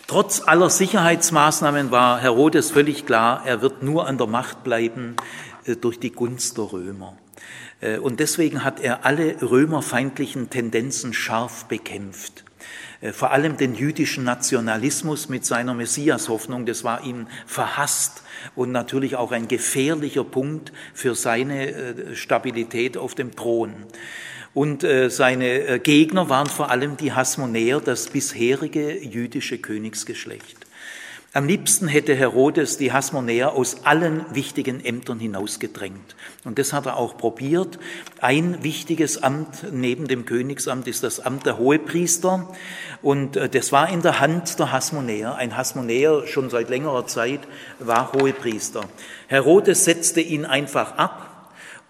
Trotz 0.08 0.42
aller 0.46 0.70
Sicherheitsmaßnahmen 0.70 1.90
war 1.90 2.20
Herodes 2.20 2.72
völlig 2.72 3.06
klar, 3.06 3.44
er 3.46 3.62
wird 3.62 3.84
nur 3.84 4.06
an 4.06 4.18
der 4.18 4.28
Macht 4.28 4.64
bleiben 4.64 5.16
äh, 5.66 5.78
durch 5.78 5.98
die 5.98 6.12
Gunst 6.12 6.58
der 6.58 6.74
Römer. 6.74 7.18
Äh, 7.80 8.00
und 8.00 8.20
deswegen 8.20 8.66
hat 8.66 8.82
er 8.82 9.06
alle 9.06 9.42
römerfeindlichen 9.42 10.50
Tendenzen 10.50 11.14
scharf 11.14 11.66
bekämpft. 11.66 12.44
Äh, 13.00 13.14
vor 13.14 13.32
allem 13.32 13.56
den 13.56 13.76
jüdischen 13.76 14.26
Nationalismus 14.26 15.30
mit 15.30 15.46
seiner 15.46 15.74
Messiashoffnung, 15.74 16.66
das 16.66 16.84
war 16.84 17.06
ihm 17.06 17.28
verhasst 17.48 18.24
und 18.56 18.74
natürlich 18.74 19.16
auch 19.16 19.32
ein 19.32 19.48
gefährlicher 19.48 20.26
Punkt 20.26 20.74
für 20.94 21.16
seine 21.16 22.14
Stabilität 22.14 22.98
auf 22.98 23.16
dem 23.16 23.34
Thron. 23.38 23.74
Und 24.54 24.86
seine 25.08 25.80
Gegner 25.80 26.30
waren 26.30 26.48
vor 26.48 26.70
allem 26.70 26.96
die 26.96 27.12
Hasmonäer, 27.12 27.80
das 27.80 28.08
bisherige 28.08 29.04
jüdische 29.04 29.58
Königsgeschlecht. 29.58 30.64
Am 31.36 31.48
liebsten 31.48 31.88
hätte 31.88 32.14
Herodes 32.14 32.78
die 32.78 32.92
Hasmonäer 32.92 33.54
aus 33.54 33.86
allen 33.86 34.24
wichtigen 34.36 34.86
Ämtern 34.86 35.18
hinausgedrängt. 35.18 36.16
Und 36.44 36.60
das 36.60 36.74
hat 36.74 36.86
er 36.86 36.98
auch 36.98 37.18
probiert. 37.18 37.80
Ein 38.22 38.64
wichtiges 38.64 39.24
Amt 39.24 39.66
neben 39.72 40.08
dem 40.08 40.28
Königsamt 40.28 40.88
ist 40.88 41.02
das 41.02 41.20
Amt 41.20 41.48
der 41.48 41.58
Hohepriester. 41.58 42.54
Und 43.02 43.36
äh, 43.36 43.50
das 43.50 43.72
war 43.72 43.90
in 43.90 44.04
der 44.04 44.20
Hand 44.20 44.60
der 44.60 44.72
Hasmonäer. 44.72 45.34
Ein 45.34 45.58
Hasmonäer 45.58 46.28
schon 46.28 46.52
seit 46.52 46.70
längerer 46.70 47.08
Zeit 47.08 47.40
war 47.80 48.14
Hohepriester. 48.14 48.82
Herodes 49.26 49.86
setzte 49.86 50.22
ihn 50.22 50.46
einfach 50.46 51.00
ab 51.00 51.33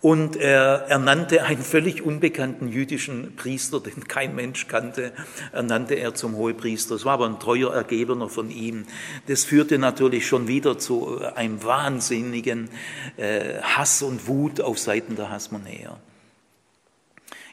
und 0.04 0.36
er 0.36 0.88
ernannte 0.90 1.44
einen 1.44 1.62
völlig 1.62 2.02
unbekannten 2.02 2.68
jüdischen 2.68 3.38
Priester, 3.38 3.80
den 3.80 4.06
kein 4.06 4.36
Mensch 4.36 4.68
kannte, 4.68 5.14
ernannte 5.54 5.94
er 5.94 6.14
zum 6.14 6.36
Hohepriester. 6.36 6.96
Es 6.96 7.06
war 7.06 7.14
aber 7.14 7.26
ein 7.26 7.40
treuer 7.40 7.74
Ergebener 7.74 8.28
von 8.28 8.50
ihm. 8.50 8.86
Das 9.28 9.46
führte 9.46 9.78
natürlich 9.80 10.28
schon 10.28 10.50
wieder 10.50 10.78
zu 10.78 11.22
einem 11.22 11.64
wahnsinnigen 11.64 12.70
äh, 13.16 13.62
Hass 13.62 14.02
und 14.02 14.28
Wut 14.28 14.60
auf 14.60 14.78
Seiten 14.78 15.16
der 15.16 15.30
Hasmonäer. 15.30 15.98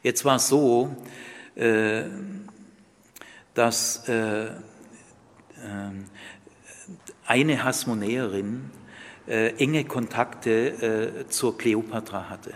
Jetzt 0.03 0.25
war 0.25 0.35
es 0.35 0.49
so, 0.49 0.97
äh, 1.55 2.03
dass 3.55 4.09
äh, 4.09 4.49
eine 7.29 7.63
Hasmonäerin 7.63 8.71
äh, 9.31 9.55
enge 9.59 9.85
Kontakte 9.85 10.51
äh, 11.23 11.29
zur 11.29 11.57
Kleopatra 11.57 12.29
hatte. 12.29 12.53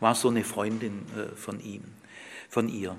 War 0.00 0.14
so 0.14 0.28
eine 0.28 0.42
Freundin 0.42 1.04
äh, 1.16 1.36
von 1.36 1.60
ihm, 1.60 1.82
von 2.48 2.68
ihr. 2.68 2.96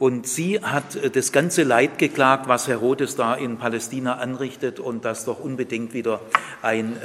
Und 0.00 0.26
sie 0.26 0.60
hat 0.60 0.96
äh, 0.96 1.08
das 1.08 1.30
ganze 1.30 1.62
Leid 1.62 1.98
geklagt, 1.98 2.48
was 2.48 2.66
Herodes 2.66 3.14
da 3.14 3.34
in 3.36 3.58
Palästina 3.58 4.16
anrichtet 4.16 4.80
und 4.80 5.04
dass 5.04 5.24
doch 5.24 5.38
unbedingt 5.38 5.94
wieder 5.94 6.20
ein 6.62 6.96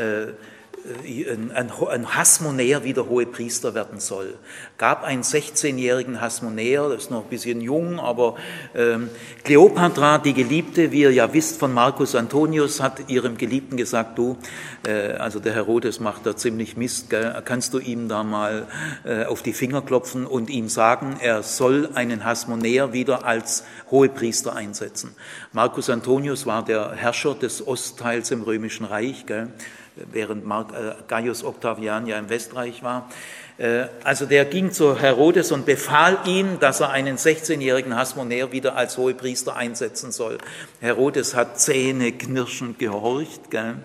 äh, 1.03 1.21
äh, 1.23 1.37
ein 1.55 2.15
Hasmonäer 2.15 2.83
wieder 2.83 3.07
hohe 3.07 3.25
Priester 3.25 3.73
werden 3.73 3.99
soll. 3.99 4.35
Gab 4.77 5.03
einen 5.03 5.23
16-jährigen 5.23 6.21
Hasmonäer, 6.21 6.89
das 6.89 7.03
ist 7.03 7.11
noch 7.11 7.23
ein 7.23 7.29
bisschen 7.29 7.61
jung, 7.61 7.99
aber 7.99 8.35
ähm, 8.75 9.09
Kleopatra, 9.43 10.17
die 10.19 10.33
Geliebte, 10.33 10.91
wie 10.91 11.01
ihr 11.01 11.11
ja 11.11 11.33
wisst 11.33 11.59
von 11.59 11.73
Marcus 11.73 12.15
Antonius, 12.15 12.81
hat 12.81 13.09
ihrem 13.09 13.37
Geliebten 13.37 13.77
gesagt, 13.77 14.17
du, 14.17 14.37
äh, 14.85 15.13
also 15.13 15.39
der 15.39 15.53
Herodes 15.53 15.99
macht 15.99 16.25
da 16.25 16.35
ziemlich 16.35 16.77
Mist, 16.77 17.09
gell? 17.09 17.41
kannst 17.43 17.73
du 17.73 17.79
ihm 17.79 18.07
da 18.07 18.23
mal 18.23 18.67
äh, 19.03 19.25
auf 19.25 19.41
die 19.41 19.53
Finger 19.53 19.81
klopfen 19.81 20.25
und 20.25 20.49
ihm 20.49 20.69
sagen, 20.69 21.17
er 21.19 21.43
soll 21.43 21.89
einen 21.93 22.23
Hasmonäer 22.25 22.93
wieder 22.93 23.25
als 23.25 23.63
Hohepriester 23.91 24.55
einsetzen. 24.55 25.15
Marcus 25.51 25.89
Antonius 25.89 26.45
war 26.45 26.63
der 26.63 26.93
Herrscher 26.93 27.35
des 27.35 27.65
Ostteils 27.65 28.31
im 28.31 28.43
Römischen 28.43 28.85
Reich, 28.85 29.25
gell? 29.25 29.49
Während 29.95 30.45
äh, 30.45 30.93
Gaius 31.07 31.43
Octavian 31.43 32.07
ja 32.07 32.17
im 32.17 32.29
Westreich 32.29 32.83
war. 32.83 33.09
Äh, 33.57 33.87
also 34.03 34.25
der 34.25 34.45
ging 34.45 34.71
zu 34.71 34.99
Herodes 34.99 35.51
und 35.51 35.65
befahl 35.65 36.17
ihm, 36.25 36.59
dass 36.59 36.79
er 36.79 36.91
einen 36.91 37.17
16-jährigen 37.17 37.95
Hasmonäer 37.95 38.51
wieder 38.51 38.75
als 38.75 38.97
Hohepriester 38.97 39.55
einsetzen 39.55 40.11
soll. 40.11 40.37
Herodes 40.79 41.35
hat 41.35 41.59
zähneknirschend 41.59 42.79
gehorcht. 42.79 43.51
Gell? 43.51 43.75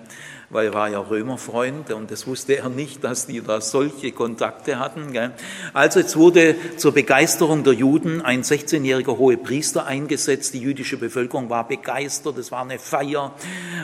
Weil 0.55 0.69
er 0.69 0.75
war 0.75 0.89
ja 0.89 1.01
Römerfreund 1.01 1.91
und 1.91 2.13
das 2.13 2.29
wusste 2.29 2.57
er 2.59 2.69
nicht, 2.69 3.03
dass 3.03 3.27
die 3.27 3.41
da 3.41 3.61
solche 3.61 4.13
Kontakte 4.13 4.79
hatten. 4.79 5.13
Gell? 5.13 5.33
Also 5.73 5.99
jetzt 5.99 6.17
wurde 6.17 6.55
zur 6.77 6.93
Begeisterung 6.93 7.65
der 7.65 7.73
Juden 7.73 8.23
ein 8.23 8.43
16-jähriger 8.43 9.19
hohe 9.19 9.37
Priester 9.37 9.85
eingesetzt. 9.85 10.55
Die 10.55 10.61
jüdische 10.61 10.97
Bevölkerung 10.97 11.51
war 11.51 11.67
begeistert, 11.67 12.39
es 12.39 12.53
war 12.53 12.63
eine 12.63 12.79
Feier 12.79 13.35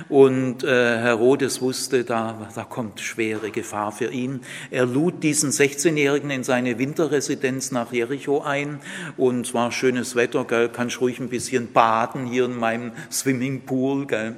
und 0.08 0.62
äh, 0.62 0.98
Herodes 0.98 1.60
wusste, 1.60 2.04
da, 2.04 2.48
da 2.54 2.62
kommt 2.62 3.00
schwere 3.00 3.50
Gefahr 3.50 3.90
für 3.90 4.12
ihn. 4.12 4.40
Er 4.70 4.86
lud 4.86 5.24
diesen 5.24 5.50
16-Jährigen 5.50 6.30
in 6.30 6.44
seine 6.44 6.78
Winterresidenz 6.78 7.72
nach 7.72 7.92
Jericho 7.92 8.42
ein 8.42 8.78
und 9.16 9.48
es 9.48 9.54
war 9.54 9.72
schönes 9.72 10.14
Wetter, 10.14 10.44
gell? 10.44 10.68
kannst 10.68 11.00
ruhig 11.00 11.18
ein 11.18 11.30
bisschen 11.30 11.72
baden 11.72 12.26
hier 12.26 12.44
in 12.44 12.56
meinem 12.56 12.92
Swimmingpool. 13.10 14.06
Gell? 14.06 14.36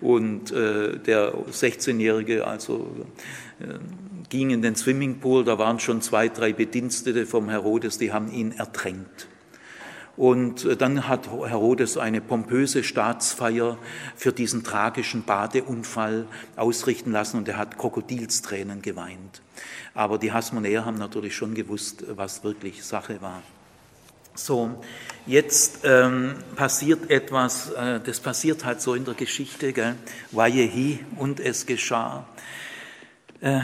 Und 0.00 0.52
äh, 0.52 0.98
der 0.98 1.32
16-Jährige, 1.72 2.46
also 2.46 2.90
äh, 3.60 3.78
ging 4.28 4.50
in 4.50 4.62
den 4.62 4.76
Swimmingpool, 4.76 5.44
da 5.44 5.58
waren 5.58 5.78
schon 5.78 6.00
zwei, 6.02 6.28
drei 6.28 6.52
Bedienstete 6.52 7.26
vom 7.26 7.48
Herodes, 7.48 7.98
die 7.98 8.12
haben 8.12 8.30
ihn 8.32 8.52
ertränkt. 8.52 9.28
Und 10.16 10.64
äh, 10.64 10.76
dann 10.76 11.08
hat 11.08 11.30
Herodes 11.30 11.96
eine 11.96 12.20
pompöse 12.20 12.84
Staatsfeier 12.84 13.78
für 14.16 14.32
diesen 14.32 14.62
tragischen 14.62 15.24
Badeunfall 15.24 16.26
ausrichten 16.56 17.12
lassen 17.12 17.38
und 17.38 17.48
er 17.48 17.56
hat 17.56 17.78
Krokodilstränen 17.78 18.82
geweint. 18.82 19.42
Aber 19.94 20.18
die 20.18 20.32
Hasmonäer 20.32 20.84
haben 20.84 20.98
natürlich 20.98 21.34
schon 21.34 21.54
gewusst, 21.54 22.04
was 22.08 22.44
wirklich 22.44 22.84
Sache 22.84 23.20
war. 23.22 23.42
So, 24.34 24.82
jetzt 25.26 25.80
ähm, 25.84 26.36
passiert 26.56 27.10
etwas, 27.10 27.70
äh, 27.70 28.00
das 28.00 28.20
passiert 28.20 28.64
halt 28.64 28.80
so 28.80 28.94
in 28.94 29.04
der 29.04 29.14
Geschichte, 29.14 29.72
gell? 29.72 29.94
Vajehi 30.30 31.00
und 31.16 31.38
es 31.38 31.66
geschah. 31.66 32.26
Äh, 33.42 33.56
äh, 33.58 33.60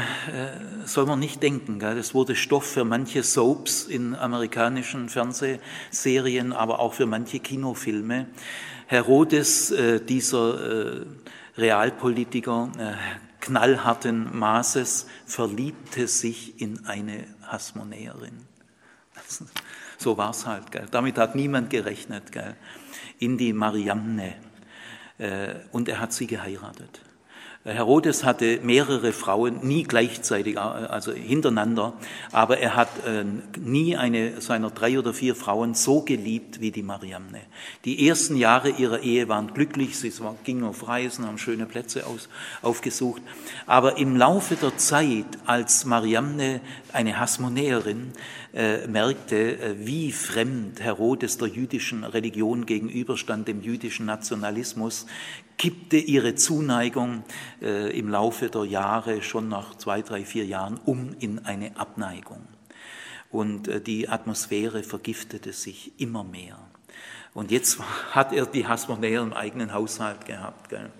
soll 0.84 1.06
man 1.06 1.20
nicht 1.20 1.42
denken, 1.42 1.78
gell? 1.78 1.94
das 1.94 2.12
wurde 2.12 2.34
Stoff 2.34 2.66
für 2.66 2.84
manche 2.84 3.22
Soaps 3.22 3.84
in 3.84 4.14
amerikanischen 4.14 5.08
Fernsehserien, 5.08 6.52
aber 6.52 6.80
auch 6.80 6.94
für 6.94 7.06
manche 7.06 7.38
Kinofilme. 7.38 8.26
Herodes, 8.88 9.70
äh, 9.70 10.00
dieser 10.04 10.96
äh, 11.00 11.06
Realpolitiker, 11.56 12.72
äh, 12.78 12.94
knallharten 13.40 14.36
Maßes, 14.36 15.06
verliebte 15.24 16.08
sich 16.08 16.60
in 16.60 16.84
eine 16.86 17.24
Hasmonäerin. 17.42 18.46
So 19.98 20.16
war 20.16 20.30
es 20.30 20.46
halt. 20.46 20.70
Gell. 20.72 20.86
Damit 20.90 21.18
hat 21.18 21.34
niemand 21.34 21.70
gerechnet. 21.70 22.32
Gell. 22.32 22.56
In 23.18 23.36
die 23.36 23.52
Mariamne. 23.52 24.34
Äh, 25.18 25.56
und 25.72 25.88
er 25.88 26.00
hat 26.00 26.12
sie 26.12 26.26
geheiratet. 26.26 27.02
Herodes 27.68 28.24
hatte 28.24 28.60
mehrere 28.62 29.12
Frauen, 29.12 29.66
nie 29.66 29.82
gleichzeitig, 29.82 30.56
äh, 30.56 30.58
also 30.58 31.12
hintereinander, 31.12 31.92
aber 32.32 32.58
er 32.58 32.76
hat 32.76 32.88
äh, 33.06 33.24
nie 33.58 33.96
eine 33.96 34.40
seiner 34.40 34.70
drei 34.70 34.98
oder 34.98 35.12
vier 35.12 35.34
Frauen 35.34 35.74
so 35.74 36.02
geliebt 36.02 36.60
wie 36.60 36.70
die 36.70 36.82
Mariamne. 36.82 37.40
Die 37.84 38.08
ersten 38.08 38.36
Jahre 38.36 38.70
ihrer 38.70 39.00
Ehe 39.00 39.28
waren 39.28 39.52
glücklich, 39.54 39.98
sie 39.98 40.12
gingen 40.44 40.64
auf 40.64 40.88
Reisen, 40.88 41.26
haben 41.26 41.38
schöne 41.38 41.66
Plätze 41.66 42.06
aus, 42.06 42.28
aufgesucht, 42.62 43.22
aber 43.66 43.98
im 43.98 44.16
Laufe 44.16 44.56
der 44.56 44.76
Zeit, 44.76 45.26
als 45.46 45.84
Mariamne 45.84 46.60
eine 46.92 47.18
Hasmonäerin 47.18 48.12
äh, 48.54 48.86
merkte, 48.86 49.76
wie 49.78 50.12
fremd 50.12 50.80
Herodes 50.80 51.38
der 51.38 51.48
jüdischen 51.48 52.04
Religion 52.04 52.66
gegenüberstand, 52.66 53.46
dem 53.48 53.62
jüdischen 53.62 54.06
Nationalismus, 54.06 55.06
kippte 55.58 55.96
ihre 55.96 56.36
Zuneigung 56.36 57.24
äh, 57.60 57.96
im 57.98 58.08
Laufe 58.08 58.48
der 58.48 58.64
Jahre, 58.64 59.22
schon 59.22 59.48
nach 59.48 59.74
zwei, 59.74 60.02
drei, 60.02 60.24
vier 60.24 60.46
Jahren, 60.46 60.80
um 60.84 61.14
in 61.18 61.44
eine 61.44 61.76
Abneigung. 61.76 62.46
Und 63.30 63.68
äh, 63.68 63.80
die 63.80 64.08
Atmosphäre 64.08 64.82
vergiftete 64.82 65.52
sich 65.52 66.00
immer 66.00 66.24
mehr. 66.24 66.58
Und 67.34 67.50
jetzt 67.50 67.78
hat 68.12 68.32
er 68.32 68.46
die 68.46 68.66
Hasmonäer 68.66 69.20
im 69.20 69.32
eigenen 69.32 69.74
Haushalt 69.74 70.24
gehabt. 70.24 70.70
Gell. 70.70 70.90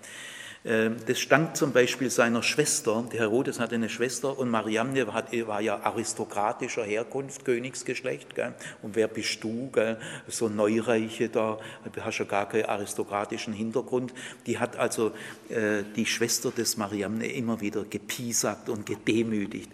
Ähm, 0.69 0.97
das 1.07 1.19
stank 1.19 1.57
zum 1.57 1.71
Beispiel 1.71 2.11
seiner 2.11 2.43
Schwester. 2.43 3.03
Der 3.11 3.21
Herodes 3.21 3.59
hatte 3.59 3.73
eine 3.73 3.89
Schwester 3.89 4.37
und 4.37 4.49
Mariamne 4.49 5.07
war 5.07 5.61
ja 5.61 5.79
aristokratischer 5.81 6.83
Herkunft, 6.83 7.43
Königsgeschlecht. 7.43 8.35
Gell? 8.35 8.53
Und 8.83 8.95
wer 8.95 9.07
bist 9.07 9.43
du? 9.43 9.71
Gell? 9.73 9.97
So 10.27 10.47
Neureiche 10.47 11.27
da, 11.29 11.57
du 11.91 12.05
hast 12.05 12.19
ja 12.19 12.25
gar 12.25 12.47
keinen 12.47 12.65
aristokratischen 12.65 13.51
Hintergrund. 13.51 14.13
Die 14.45 14.59
hat 14.59 14.77
also 14.77 15.11
äh, 15.49 15.83
die 15.95 16.05
Schwester 16.05 16.51
des 16.51 16.77
Mariamne 16.77 17.25
immer 17.25 17.61
wieder 17.61 17.83
gepiesackt 17.83 18.69
und 18.69 18.85
gedemütigt. 18.85 19.71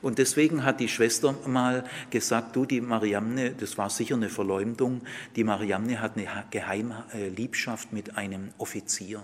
Und 0.00 0.16
deswegen 0.16 0.64
hat 0.64 0.80
die 0.80 0.88
Schwester 0.88 1.34
mal 1.46 1.84
gesagt, 2.08 2.56
du, 2.56 2.64
die 2.64 2.80
Mariamne, 2.80 3.50
das 3.50 3.76
war 3.76 3.90
sicher 3.90 4.14
eine 4.14 4.30
Verleumdung, 4.30 5.02
die 5.36 5.44
Mariamne 5.44 6.00
hat 6.00 6.16
eine 6.16 6.26
geheime 6.50 7.04
äh, 7.12 7.28
Liebschaft 7.28 7.92
mit 7.92 8.16
einem 8.16 8.54
Offizier. 8.56 9.22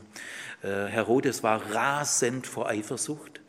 Äh, 0.65 0.87
Herodes 0.87 1.43
war 1.43 1.61
rasend 1.75 2.47
vor 2.47 2.69
Eifersucht. 2.69 3.41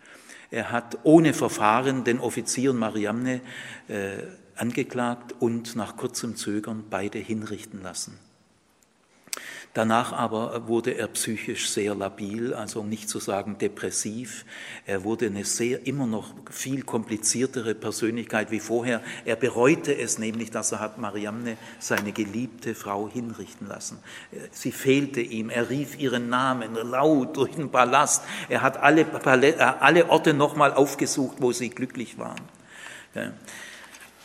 Er 0.51 0.71
hat 0.71 0.99
ohne 1.03 1.33
Verfahren 1.33 2.03
den 2.03 2.19
Offizier 2.19 2.73
Mariamne 2.73 3.41
äh, 3.87 4.17
angeklagt 4.55 5.33
und 5.39 5.75
nach 5.75 5.95
kurzem 5.95 6.35
Zögern 6.35 6.85
beide 6.89 7.19
hinrichten 7.19 7.81
lassen. 7.81 8.19
Danach 9.75 10.13
aber 10.13 10.69
wurde 10.69 10.91
er 10.91 11.09
psychisch 11.09 11.69
sehr 11.69 11.95
labil, 11.95 12.53
also 12.53 12.79
um 12.79 12.87
nicht 12.87 13.09
zu 13.09 13.19
sagen 13.19 13.57
depressiv. 13.57 14.45
Er 14.85 15.03
wurde 15.03 15.25
eine 15.25 15.43
sehr, 15.43 15.85
immer 15.85 16.07
noch 16.07 16.33
viel 16.49 16.83
kompliziertere 16.83 17.75
Persönlichkeit 17.75 18.51
wie 18.51 18.61
vorher. 18.61 19.01
Er 19.25 19.35
bereute 19.35 19.93
es 19.93 20.17
nämlich, 20.17 20.49
dass 20.49 20.71
er 20.71 20.79
hat 20.79 20.97
Mariamne, 20.97 21.57
seine 21.77 22.13
geliebte 22.13 22.73
Frau, 22.73 23.09
hinrichten 23.09 23.67
lassen. 23.67 23.99
Sie 24.49 24.71
fehlte 24.71 25.19
ihm. 25.19 25.49
Er 25.49 25.69
rief 25.69 25.99
ihren 25.99 26.29
Namen 26.29 26.75
laut 26.75 27.35
durch 27.35 27.55
den 27.55 27.69
Palast. 27.69 28.23
Er 28.47 28.61
hat 28.61 28.77
alle, 28.77 29.05
alle 29.81 30.09
Orte 30.09 30.33
nochmal 30.33 30.73
aufgesucht, 30.73 31.35
wo 31.41 31.51
sie 31.51 31.69
glücklich 31.69 32.17
waren. 32.17 32.39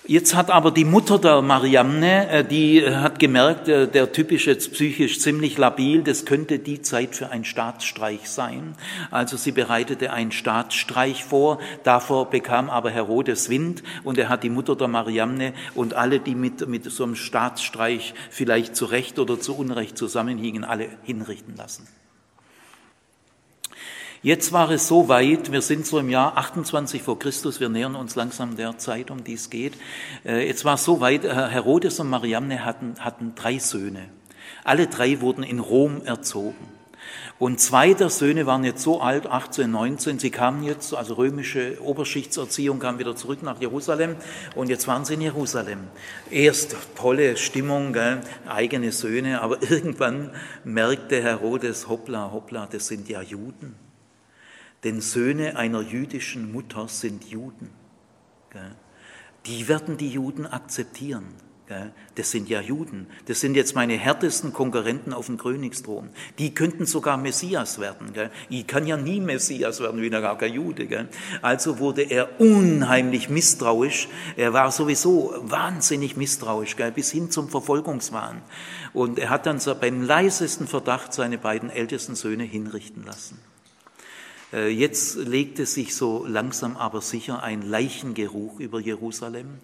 Jetzt 0.06 0.34
hat 0.34 0.50
aber 0.50 0.70
die 0.70 0.86
Mutter 0.86 1.18
der 1.18 1.42
Mariamne, 1.42 2.28
äh, 2.30 2.44
die 2.44 2.84
hat 2.84 3.18
gemerkt, 3.18 3.68
äh, 3.68 3.86
der 3.86 4.12
Typ 4.12 4.32
ist 4.32 4.46
jetzt 4.46 4.72
psychisch 4.72 5.20
ziemlich 5.20 5.58
labil, 5.58 6.02
das 6.02 6.24
könnte 6.24 6.58
die 6.58 6.80
Zeit 6.80 7.14
für 7.14 7.28
einen 7.28 7.44
Staatsstreich 7.44 8.28
sein. 8.30 8.74
Also 9.10 9.36
sie 9.36 9.52
bereitete 9.52 10.10
einen 10.10 10.32
Staatsstreich 10.32 11.24
vor, 11.24 11.58
davor 11.84 12.30
bekam 12.30 12.70
aber 12.70 12.90
Herodes 12.90 13.50
Wind 13.50 13.82
und 14.02 14.16
er 14.16 14.30
hat 14.30 14.42
die 14.42 14.48
Mutter 14.48 14.74
der 14.74 14.88
Mariamne 14.88 15.52
und 15.74 15.92
alle, 15.92 16.18
die 16.18 16.34
mit, 16.34 16.66
mit 16.66 16.90
so 16.90 17.04
einem 17.04 17.14
Staatsstreich 17.14 18.14
vielleicht 18.30 18.76
zu 18.76 18.86
Recht 18.86 19.18
oder 19.18 19.38
zu 19.38 19.54
Unrecht 19.54 19.98
zusammenhingen, 19.98 20.64
alle 20.64 20.88
hinrichten 21.02 21.56
lassen. 21.56 21.86
Jetzt 24.22 24.52
war 24.52 24.70
es 24.70 24.86
so 24.86 25.08
weit, 25.08 25.50
wir 25.50 25.62
sind 25.62 25.86
so 25.86 25.98
im 25.98 26.10
Jahr 26.10 26.36
28 26.36 27.00
vor 27.00 27.18
Christus, 27.18 27.58
wir 27.58 27.70
nähern 27.70 27.96
uns 27.96 28.16
langsam 28.16 28.54
der 28.54 28.76
Zeit, 28.76 29.10
um 29.10 29.24
die 29.24 29.32
es 29.32 29.48
geht. 29.48 29.72
Äh, 30.26 30.46
jetzt 30.46 30.66
war 30.66 30.74
es 30.74 30.84
so 30.84 31.00
weit, 31.00 31.24
Herodes 31.24 32.00
und 32.00 32.10
Mariamne 32.10 32.62
hatten, 32.66 32.96
hatten 32.98 33.34
drei 33.34 33.58
Söhne. 33.58 34.10
Alle 34.62 34.88
drei 34.88 35.22
wurden 35.22 35.42
in 35.42 35.58
Rom 35.58 36.02
erzogen. 36.04 36.68
Und 37.38 37.60
zwei 37.60 37.94
der 37.94 38.10
Söhne 38.10 38.44
waren 38.44 38.62
jetzt 38.62 38.82
so 38.82 39.00
alt, 39.00 39.26
18, 39.26 39.70
19, 39.70 40.18
sie 40.18 40.28
kamen 40.28 40.64
jetzt, 40.64 40.92
also 40.94 41.14
römische 41.14 41.78
Oberschichtserziehung 41.82 42.78
kam 42.78 42.98
wieder 42.98 43.16
zurück 43.16 43.42
nach 43.42 43.58
Jerusalem 43.58 44.16
und 44.54 44.68
jetzt 44.68 44.86
waren 44.86 45.06
sie 45.06 45.14
in 45.14 45.22
Jerusalem. 45.22 45.78
Erst 46.30 46.76
tolle 46.94 47.38
Stimmung, 47.38 47.94
gell, 47.94 48.20
eigene 48.46 48.92
Söhne, 48.92 49.40
aber 49.40 49.62
irgendwann 49.70 50.32
merkte 50.62 51.22
Herodes, 51.22 51.88
hoppla, 51.88 52.30
hoppla, 52.30 52.68
das 52.70 52.86
sind 52.88 53.08
ja 53.08 53.22
Juden. 53.22 53.89
Denn 54.84 55.00
Söhne 55.00 55.56
einer 55.56 55.82
jüdischen 55.82 56.52
Mutter 56.52 56.88
sind 56.88 57.24
Juden. 57.24 57.70
Die 59.46 59.68
werden 59.68 59.96
die 59.96 60.10
Juden 60.10 60.46
akzeptieren. 60.46 61.26
Das 62.16 62.32
sind 62.32 62.48
ja 62.48 62.60
Juden. 62.60 63.06
Das 63.26 63.40
sind 63.40 63.54
jetzt 63.54 63.76
meine 63.76 63.96
härtesten 63.96 64.52
Konkurrenten 64.52 65.12
auf 65.12 65.26
dem 65.26 65.38
Königsthron. 65.38 66.10
Die 66.38 66.52
könnten 66.52 66.84
sogar 66.84 67.16
Messias 67.16 67.78
werden. 67.78 68.12
Ich 68.48 68.66
kann 68.66 68.88
ja 68.88 68.96
nie 68.96 69.20
Messias 69.20 69.80
werden, 69.80 70.02
wie 70.02 70.10
gar 70.10 70.36
kein 70.36 70.52
Jude. 70.52 71.08
Also 71.42 71.78
wurde 71.78 72.02
er 72.02 72.40
unheimlich 72.40 73.28
misstrauisch. 73.28 74.08
Er 74.36 74.52
war 74.52 74.72
sowieso 74.72 75.32
wahnsinnig 75.42 76.16
misstrauisch, 76.16 76.74
bis 76.92 77.12
hin 77.12 77.30
zum 77.30 77.48
Verfolgungswahn. 77.48 78.42
Und 78.92 79.20
er 79.20 79.30
hat 79.30 79.46
dann 79.46 79.60
beim 79.80 80.02
leisesten 80.02 80.66
Verdacht 80.66 81.12
seine 81.12 81.38
beiden 81.38 81.70
ältesten 81.70 82.16
Söhne 82.16 82.42
hinrichten 82.42 83.04
lassen. 83.04 83.38
Äh, 84.52 84.68
jetzt 84.68 85.16
legte 85.16 85.66
sich 85.66 85.94
so 85.94 86.26
langsam 86.26 86.76
aber 86.76 87.00
sicher 87.00 87.42
ein 87.42 87.62
Leichengeruch 87.62 88.60
über 88.60 88.80
Jerusalem. 88.80 89.58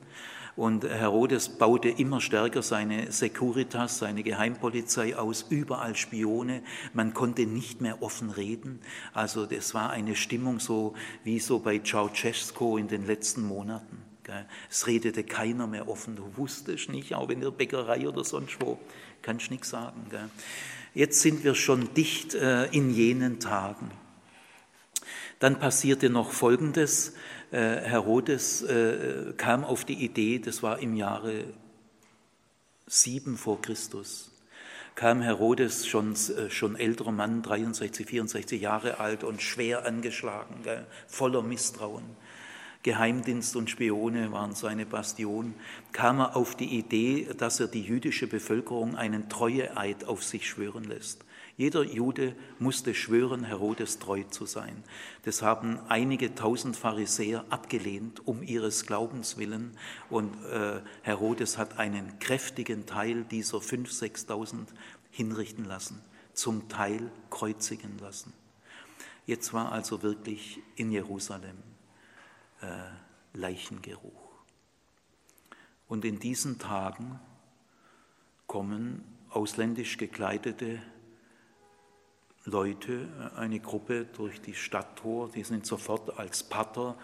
Und 0.57 0.85
Herodes 0.85 1.51
baute 1.51 1.90
immer 1.90 2.22
stärker 2.22 2.62
seine 2.62 3.12
Securitas, 3.12 3.99
seine 3.99 4.22
Geheimpolizei 4.22 5.14
aus, 5.14 5.44
überall 5.51 5.94
Spione. 5.96 6.62
Man 6.94 7.12
konnte 7.12 7.44
nicht 7.44 7.83
mehr 7.83 8.03
offen 8.03 8.31
reden. 8.31 8.81
Also 9.12 9.44
das 9.44 9.75
war 9.75 9.90
eine 9.90 10.16
Stimmung 10.16 10.59
so 10.59 10.94
wie 11.25 11.40
so 11.40 11.59
bei 11.59 11.81
Ceausescu 11.85 12.79
in 12.79 12.88
den 12.88 13.07
letzten 13.07 13.42
Monaten. 13.42 13.99
Es 14.70 14.87
redete 14.87 15.25
keiner 15.25 15.66
mehr 15.66 15.88
offen. 15.88 16.16
Du 16.16 16.25
wusstest 16.37 16.88
nicht, 16.88 17.14
auch 17.14 17.29
in 17.29 17.40
der 17.40 17.51
Bäckerei 17.51 18.09
oder 18.09 18.25
sonst 18.25 18.57
wo, 18.61 18.79
kannst 19.22 19.51
nichts 19.51 19.70
sagen. 19.70 20.07
Jetzt 20.94 21.20
sind 21.20 21.44
wir 21.44 21.55
schon 21.55 21.92
dicht 21.94 22.35
äh, 22.35 22.64
in 22.66 22.90
jenen 22.90 23.38
Tagen. 23.40 23.90
Dann 25.38 25.59
passierte 25.59 26.09
noch 26.09 26.31
Folgendes. 26.31 27.14
Äh, 27.51 27.59
Herodes 27.59 28.62
äh, 28.62 29.35
kam 29.37 29.64
auf 29.64 29.85
die 29.85 30.05
Idee, 30.05 30.38
das 30.38 30.62
war 30.62 30.81
im 30.81 30.96
Jahre 30.96 31.44
7 32.87 33.37
vor 33.37 33.62
Christus, 33.62 34.33
kam 34.94 35.20
Herodes, 35.20 35.87
schon, 35.87 36.14
äh, 36.14 36.51
schon 36.51 36.75
älterer 36.75 37.12
Mann, 37.12 37.42
63, 37.42 38.07
64 38.07 38.61
Jahre 38.61 38.99
alt 38.99 39.22
und 39.22 39.42
schwer 39.42 39.85
angeschlagen, 39.87 40.64
voller 41.07 41.42
Misstrauen. 41.42 42.05
Geheimdienst 42.83 43.57
und 43.57 43.68
Spione 43.68 44.31
waren 44.33 44.55
seine 44.55 44.87
Bastion, 44.87 45.55
kam 45.92 46.20
er 46.20 46.37
auf 46.37 46.57
die 46.57 46.79
Idee, 46.79 47.29
dass 47.37 47.59
er 47.59 47.66
die 47.66 47.83
jüdische 47.83 48.29
Bevölkerung 48.29 48.94
einen 48.94 49.29
Treueeid 49.29 50.05
auf 50.05 50.22
sich 50.22 50.49
schwören 50.49 50.85
lässt. 50.85 51.25
Jeder 51.57 51.85
Jude 51.85 52.37
musste 52.59 52.95
schwören, 52.95 53.45
Herodes 53.45 53.99
treu 53.99 54.25
zu 54.25 54.45
sein. 54.45 54.85
Das 55.23 55.40
haben 55.40 55.79
einige 55.88 56.35
tausend 56.35 56.77
Pharisäer 56.77 57.47
abgelehnt, 57.49 58.27
um 58.27 58.42
ihres 58.42 58.85
Glaubens 58.85 59.38
willen. 59.38 59.77
Und 60.11 60.35
äh, 60.45 60.83
Herodes 61.01 61.57
hat 61.57 61.79
einen 61.79 62.19
kräftigen 62.19 62.85
Teil 62.85 63.25
dieser 63.25 63.62
fünf, 63.62 63.90
sechstausend 63.90 64.75
hinrichten 65.11 65.64
lassen, 65.64 66.03
zum 66.35 66.69
Teil 66.69 67.11
kreuzigen 67.31 67.99
lassen. 68.01 68.35
Jetzt 69.25 69.55
war 69.55 69.73
also 69.73 70.03
wirklich 70.03 70.61
in 70.77 70.92
Jerusalem 70.92 71.57
äh, 72.61 72.66
Leichengeruch. 73.33 74.12
Und 75.88 76.05
in 76.05 76.19
diesen 76.19 76.59
Tagen 76.59 77.19
kommen 78.47 79.03
ausländisch 79.31 79.97
gekleidete 79.97 80.81
Leute, 82.46 83.09
äh, 83.37 83.38
eine 83.38 83.61
Gruppe 83.61 84.06
durch 84.16 84.40
die 84.40 84.54
Stadttor, 84.54 85.30
die 85.35 85.42
sind 85.42 85.66
sofort 85.66 86.18
als 86.18 86.42
Pater, 86.44 86.96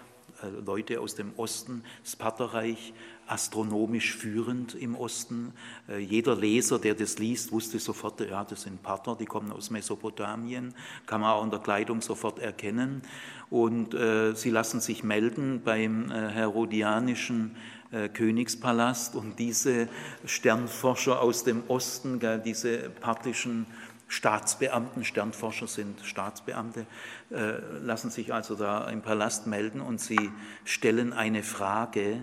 äh, 0.42 0.48
Leute 0.64 1.00
aus 1.00 1.14
dem 1.14 1.32
Osten, 1.36 1.82
das 2.02 2.16
Paterreich, 2.16 2.94
astronomisch 3.26 4.16
führend 4.16 4.74
im 4.74 4.94
Osten. 4.94 5.52
Äh, 5.88 5.98
jeder 5.98 6.36
Leser, 6.36 6.78
der 6.78 6.94
das 6.94 7.18
liest, 7.18 7.50
wusste 7.50 7.78
sofort, 7.78 8.20
ja, 8.20 8.44
das 8.44 8.62
sind 8.62 8.82
Pater, 8.82 9.16
die 9.18 9.26
kommen 9.26 9.52
aus 9.52 9.70
Mesopotamien, 9.70 10.74
kann 11.06 11.20
man 11.20 11.30
auch 11.30 11.44
in 11.44 11.50
der 11.50 11.60
Kleidung 11.60 12.02
sofort 12.02 12.38
erkennen. 12.38 13.02
Und 13.50 13.94
äh, 13.94 14.34
sie 14.34 14.50
lassen 14.50 14.80
sich 14.80 15.02
melden 15.02 15.62
beim 15.64 16.10
äh, 16.10 16.30
herodianischen 16.30 17.56
äh, 17.90 18.08
Königspalast 18.08 19.14
und 19.14 19.38
diese 19.38 19.88
Sternforscher 20.24 21.20
aus 21.20 21.44
dem 21.44 21.62
Osten, 21.68 22.20
diese 22.44 22.90
parthischen 22.90 23.66
Staatsbeamten, 24.12 25.06
Sternforscher 25.06 25.66
sind 25.66 26.02
Staatsbeamte, 26.02 26.84
äh, 27.30 27.52
lassen 27.80 28.10
sich 28.10 28.34
also 28.34 28.56
da 28.56 28.90
im 28.90 29.00
Palast 29.00 29.46
melden 29.46 29.80
und 29.80 30.02
sie 30.02 30.30
stellen 30.64 31.14
eine 31.14 31.42
Frage, 31.42 32.22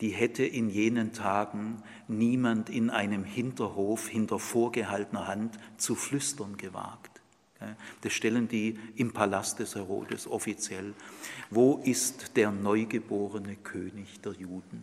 die 0.00 0.08
hätte 0.08 0.44
in 0.44 0.68
jenen 0.68 1.12
Tagen 1.12 1.84
niemand 2.08 2.68
in 2.68 2.90
einem 2.90 3.22
Hinterhof 3.22 4.08
hinter 4.08 4.40
vorgehaltener 4.40 5.28
Hand 5.28 5.56
zu 5.76 5.94
flüstern 5.94 6.56
gewagt. 6.56 7.20
Das 8.00 8.12
stellen 8.12 8.48
die 8.48 8.80
im 8.96 9.12
Palast 9.12 9.60
des 9.60 9.76
Herodes 9.76 10.26
offiziell. 10.26 10.94
Wo 11.50 11.80
ist 11.84 12.36
der 12.36 12.50
neugeborene 12.50 13.54
König 13.54 14.20
der 14.22 14.32
Juden? 14.32 14.82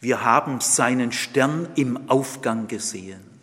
Wir 0.00 0.24
haben 0.24 0.60
seinen 0.60 1.12
Stern 1.12 1.68
im 1.76 2.10
Aufgang 2.10 2.66
gesehen. 2.66 3.33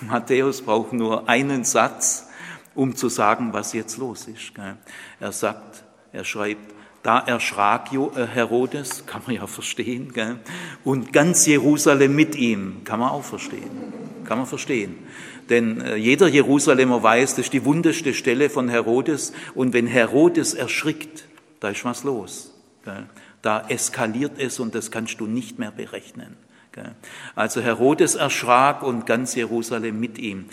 Matthäus 0.00 0.62
braucht 0.62 0.92
nur 0.92 1.28
einen 1.28 1.64
Satz, 1.64 2.28
um 2.74 2.96
zu 2.96 3.08
sagen, 3.08 3.52
was 3.52 3.72
jetzt 3.72 3.98
los 3.98 4.26
ist. 4.26 4.52
Er 5.18 5.32
sagt, 5.32 5.84
er 6.12 6.24
schreibt, 6.24 6.74
da 7.02 7.18
erschrak 7.18 7.92
äh, 7.92 8.26
Herodes, 8.26 9.06
kann 9.06 9.22
man 9.26 9.36
ja 9.36 9.46
verstehen, 9.46 10.12
und 10.84 11.12
ganz 11.12 11.46
Jerusalem 11.46 12.14
mit 12.14 12.36
ihm, 12.36 12.82
kann 12.84 13.00
man 13.00 13.10
auch 13.10 13.24
verstehen, 13.24 13.70
kann 14.24 14.38
man 14.38 14.46
verstehen. 14.46 14.96
Denn 15.48 15.80
äh, 15.80 15.96
jeder 15.96 16.28
Jerusalemer 16.28 17.02
weiß, 17.02 17.30
das 17.30 17.46
ist 17.46 17.52
die 17.52 17.64
wunderste 17.64 18.14
Stelle 18.14 18.48
von 18.50 18.68
Herodes. 18.68 19.32
Und 19.54 19.72
wenn 19.72 19.86
Herodes 19.86 20.54
erschrickt, 20.54 21.24
da 21.58 21.70
ist 21.70 21.84
was 21.84 22.04
los. 22.04 22.54
Da 23.42 23.68
eskaliert 23.68 24.38
es 24.38 24.60
und 24.60 24.74
das 24.74 24.90
kannst 24.90 25.20
du 25.20 25.26
nicht 25.26 25.58
mehr 25.58 25.72
berechnen. 25.72 26.36
Also 27.34 27.60
Herodes 27.60 28.14
erschrak 28.14 28.82
und 28.82 29.06
ganz 29.06 29.34
Jerusalem 29.34 29.98
mit 29.98 30.18
ihm. 30.18 30.46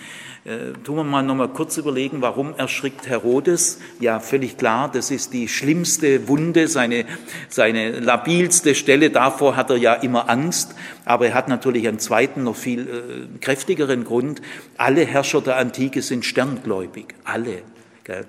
Äh, 0.45 0.73
tun 0.83 0.95
wir 0.95 1.03
mal 1.03 1.23
noch 1.23 1.35
mal 1.35 1.49
kurz 1.49 1.77
überlegen, 1.77 2.21
warum 2.21 2.55
erschrickt 2.55 3.07
Herodes? 3.07 3.79
Ja, 3.99 4.19
völlig 4.19 4.57
klar, 4.57 4.89
das 4.89 5.11
ist 5.11 5.33
die 5.33 5.47
schlimmste 5.47 6.27
Wunde, 6.27 6.67
seine, 6.67 7.05
seine 7.49 7.99
labilste 7.99 8.73
Stelle. 8.73 9.09
Davor 9.09 9.55
hat 9.55 9.69
er 9.69 9.77
ja 9.77 9.93
immer 9.93 10.29
Angst. 10.29 10.73
Aber 11.05 11.27
er 11.27 11.33
hat 11.33 11.49
natürlich 11.49 11.87
einen 11.87 11.99
zweiten, 11.99 12.43
noch 12.43 12.55
viel 12.55 12.87
äh, 12.87 13.39
kräftigeren 13.39 14.03
Grund. 14.03 14.41
Alle 14.77 15.05
Herrscher 15.05 15.41
der 15.41 15.57
Antike 15.57 16.01
sind 16.01 16.25
sterngläubig. 16.25 17.13
Alle. 17.25 17.63
Gell? 18.05 18.25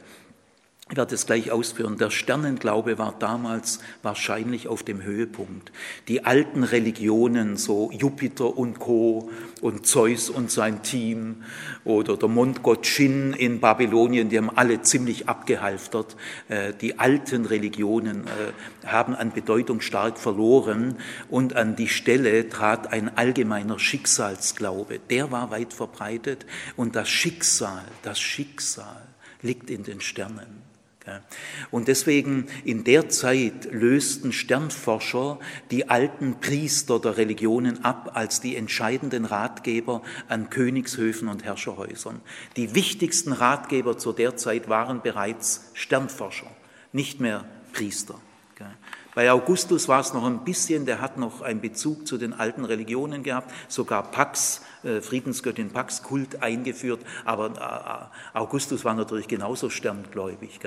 Ich 0.90 0.96
werde 0.96 1.14
es 1.16 1.26
gleich 1.26 1.50
ausführen. 1.50 1.98
Der 1.98 2.08
Sternenglaube 2.08 2.96
war 2.96 3.14
damals 3.18 3.80
wahrscheinlich 4.02 4.68
auf 4.68 4.82
dem 4.82 5.02
Höhepunkt. 5.02 5.70
Die 6.08 6.24
alten 6.24 6.64
Religionen, 6.64 7.58
so 7.58 7.90
Jupiter 7.92 8.56
und 8.56 8.78
Co. 8.78 9.30
und 9.60 9.86
Zeus 9.86 10.30
und 10.30 10.50
sein 10.50 10.82
Team 10.82 11.42
oder 11.84 12.16
der 12.16 12.30
Mondgott 12.30 12.86
Shin 12.86 13.34
in 13.34 13.60
Babylonien, 13.60 14.30
die 14.30 14.38
haben 14.38 14.48
alle 14.48 14.80
ziemlich 14.80 15.28
abgehalftert. 15.28 16.16
Äh, 16.48 16.72
die 16.72 16.98
alten 16.98 17.44
Religionen 17.44 18.24
äh, 18.24 18.86
haben 18.86 19.14
an 19.14 19.32
Bedeutung 19.32 19.82
stark 19.82 20.16
verloren 20.16 20.96
und 21.28 21.54
an 21.54 21.76
die 21.76 21.88
Stelle 21.88 22.48
trat 22.48 22.90
ein 22.90 23.14
allgemeiner 23.14 23.78
Schicksalsglaube. 23.78 25.00
Der 25.10 25.30
war 25.30 25.50
weit 25.50 25.74
verbreitet 25.74 26.46
und 26.76 26.96
das 26.96 27.10
Schicksal, 27.10 27.84
das 28.02 28.18
Schicksal 28.18 29.02
liegt 29.42 29.68
in 29.68 29.82
den 29.82 30.00
Sternen. 30.00 30.67
Und 31.70 31.88
deswegen 31.88 32.46
in 32.64 32.84
der 32.84 33.08
Zeit 33.08 33.68
lösten 33.70 34.32
Sternforscher 34.32 35.38
die 35.70 35.88
alten 35.88 36.40
Priester 36.40 36.98
der 37.00 37.16
Religionen 37.16 37.84
ab 37.84 38.12
als 38.14 38.40
die 38.40 38.56
entscheidenden 38.56 39.24
Ratgeber 39.24 40.02
an 40.28 40.50
Königshöfen 40.50 41.28
und 41.28 41.44
Herrscherhäusern. 41.44 42.20
Die 42.56 42.74
wichtigsten 42.74 43.32
Ratgeber 43.32 43.98
zu 43.98 44.12
der 44.12 44.36
Zeit 44.36 44.68
waren 44.68 45.02
bereits 45.02 45.70
Sternforscher, 45.74 46.50
nicht 46.92 47.20
mehr 47.20 47.44
Priester. 47.72 48.20
Bei 49.18 49.32
Augustus 49.32 49.88
war 49.88 49.98
es 49.98 50.14
noch 50.14 50.24
ein 50.24 50.44
bisschen, 50.44 50.86
der 50.86 51.00
hat 51.00 51.18
noch 51.18 51.40
einen 51.42 51.60
Bezug 51.60 52.06
zu 52.06 52.18
den 52.18 52.32
alten 52.32 52.64
Religionen 52.64 53.24
gehabt, 53.24 53.50
sogar 53.66 54.04
Pax, 54.12 54.62
äh, 54.84 55.00
Friedensgöttin 55.00 55.70
Pax 55.70 56.04
Kult 56.04 56.40
eingeführt, 56.40 57.00
aber 57.24 58.10
äh, 58.32 58.38
Augustus 58.38 58.84
war 58.84 58.94
natürlich 58.94 59.26
genauso 59.26 59.70
sterngläubig. 59.70 60.60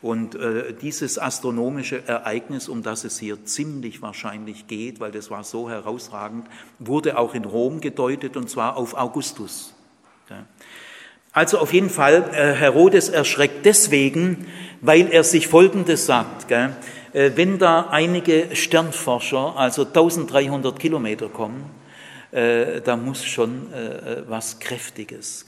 Und 0.00 0.36
äh, 0.36 0.72
dieses 0.72 1.18
astronomische 1.18 2.02
Ereignis, 2.08 2.70
um 2.70 2.82
das 2.82 3.04
es 3.04 3.18
hier 3.18 3.44
ziemlich 3.44 4.00
wahrscheinlich 4.00 4.68
geht, 4.68 4.98
weil 4.98 5.12
das 5.12 5.30
war 5.30 5.44
so 5.44 5.68
herausragend, 5.68 6.46
wurde 6.78 7.18
auch 7.18 7.34
in 7.34 7.44
Rom 7.44 7.82
gedeutet 7.82 8.38
und 8.38 8.48
zwar 8.48 8.78
auf 8.78 8.94
Augustus. 8.94 9.74
Also 11.30 11.58
auf 11.58 11.74
jeden 11.74 11.90
Fall, 11.90 12.32
Herodes 12.32 13.10
erschreckt 13.10 13.66
deswegen, 13.66 14.46
weil 14.80 15.08
er 15.12 15.24
sich 15.24 15.48
Folgendes 15.48 16.06
sagt. 16.06 16.50
Äh, 16.50 16.70
wenn 17.16 17.58
da 17.58 17.88
einige 17.90 18.54
Sternforscher, 18.54 19.56
also 19.56 19.86
1300 19.86 20.78
Kilometer 20.78 21.30
kommen, 21.30 21.70
äh, 22.30 22.82
da 22.82 22.94
muss 22.96 23.24
schon 23.24 23.72
äh, 23.72 24.22
was 24.28 24.58
Kräftiges, 24.58 25.46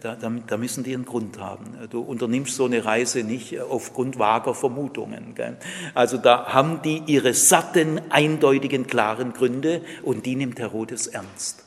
da, 0.00 0.14
da, 0.14 0.56
müssen 0.58 0.84
die 0.84 0.94
einen 0.94 1.06
Grund 1.06 1.40
haben. 1.40 1.88
Du 1.90 2.00
unternimmst 2.00 2.54
so 2.54 2.66
eine 2.66 2.84
Reise 2.84 3.24
nicht 3.24 3.60
aufgrund 3.60 4.16
vager 4.16 4.54
Vermutungen. 4.54 5.34
Also 5.92 6.18
da 6.18 6.52
haben 6.52 6.82
die 6.82 7.02
ihre 7.06 7.34
satten, 7.34 8.00
eindeutigen, 8.10 8.86
klaren 8.86 9.32
Gründe 9.32 9.80
und 10.04 10.24
die 10.24 10.36
nimmt 10.36 10.60
Herodes 10.60 11.08
ernst. 11.08 11.64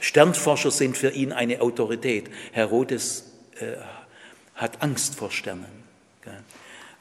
Sternforscher 0.00 0.70
sind 0.70 0.98
für 0.98 1.08
ihn 1.08 1.32
eine 1.32 1.62
Autorität. 1.62 2.28
Herodes 2.52 3.32
hat 4.54 4.82
Angst 4.82 5.14
vor 5.14 5.30
Sternen. 5.30 5.77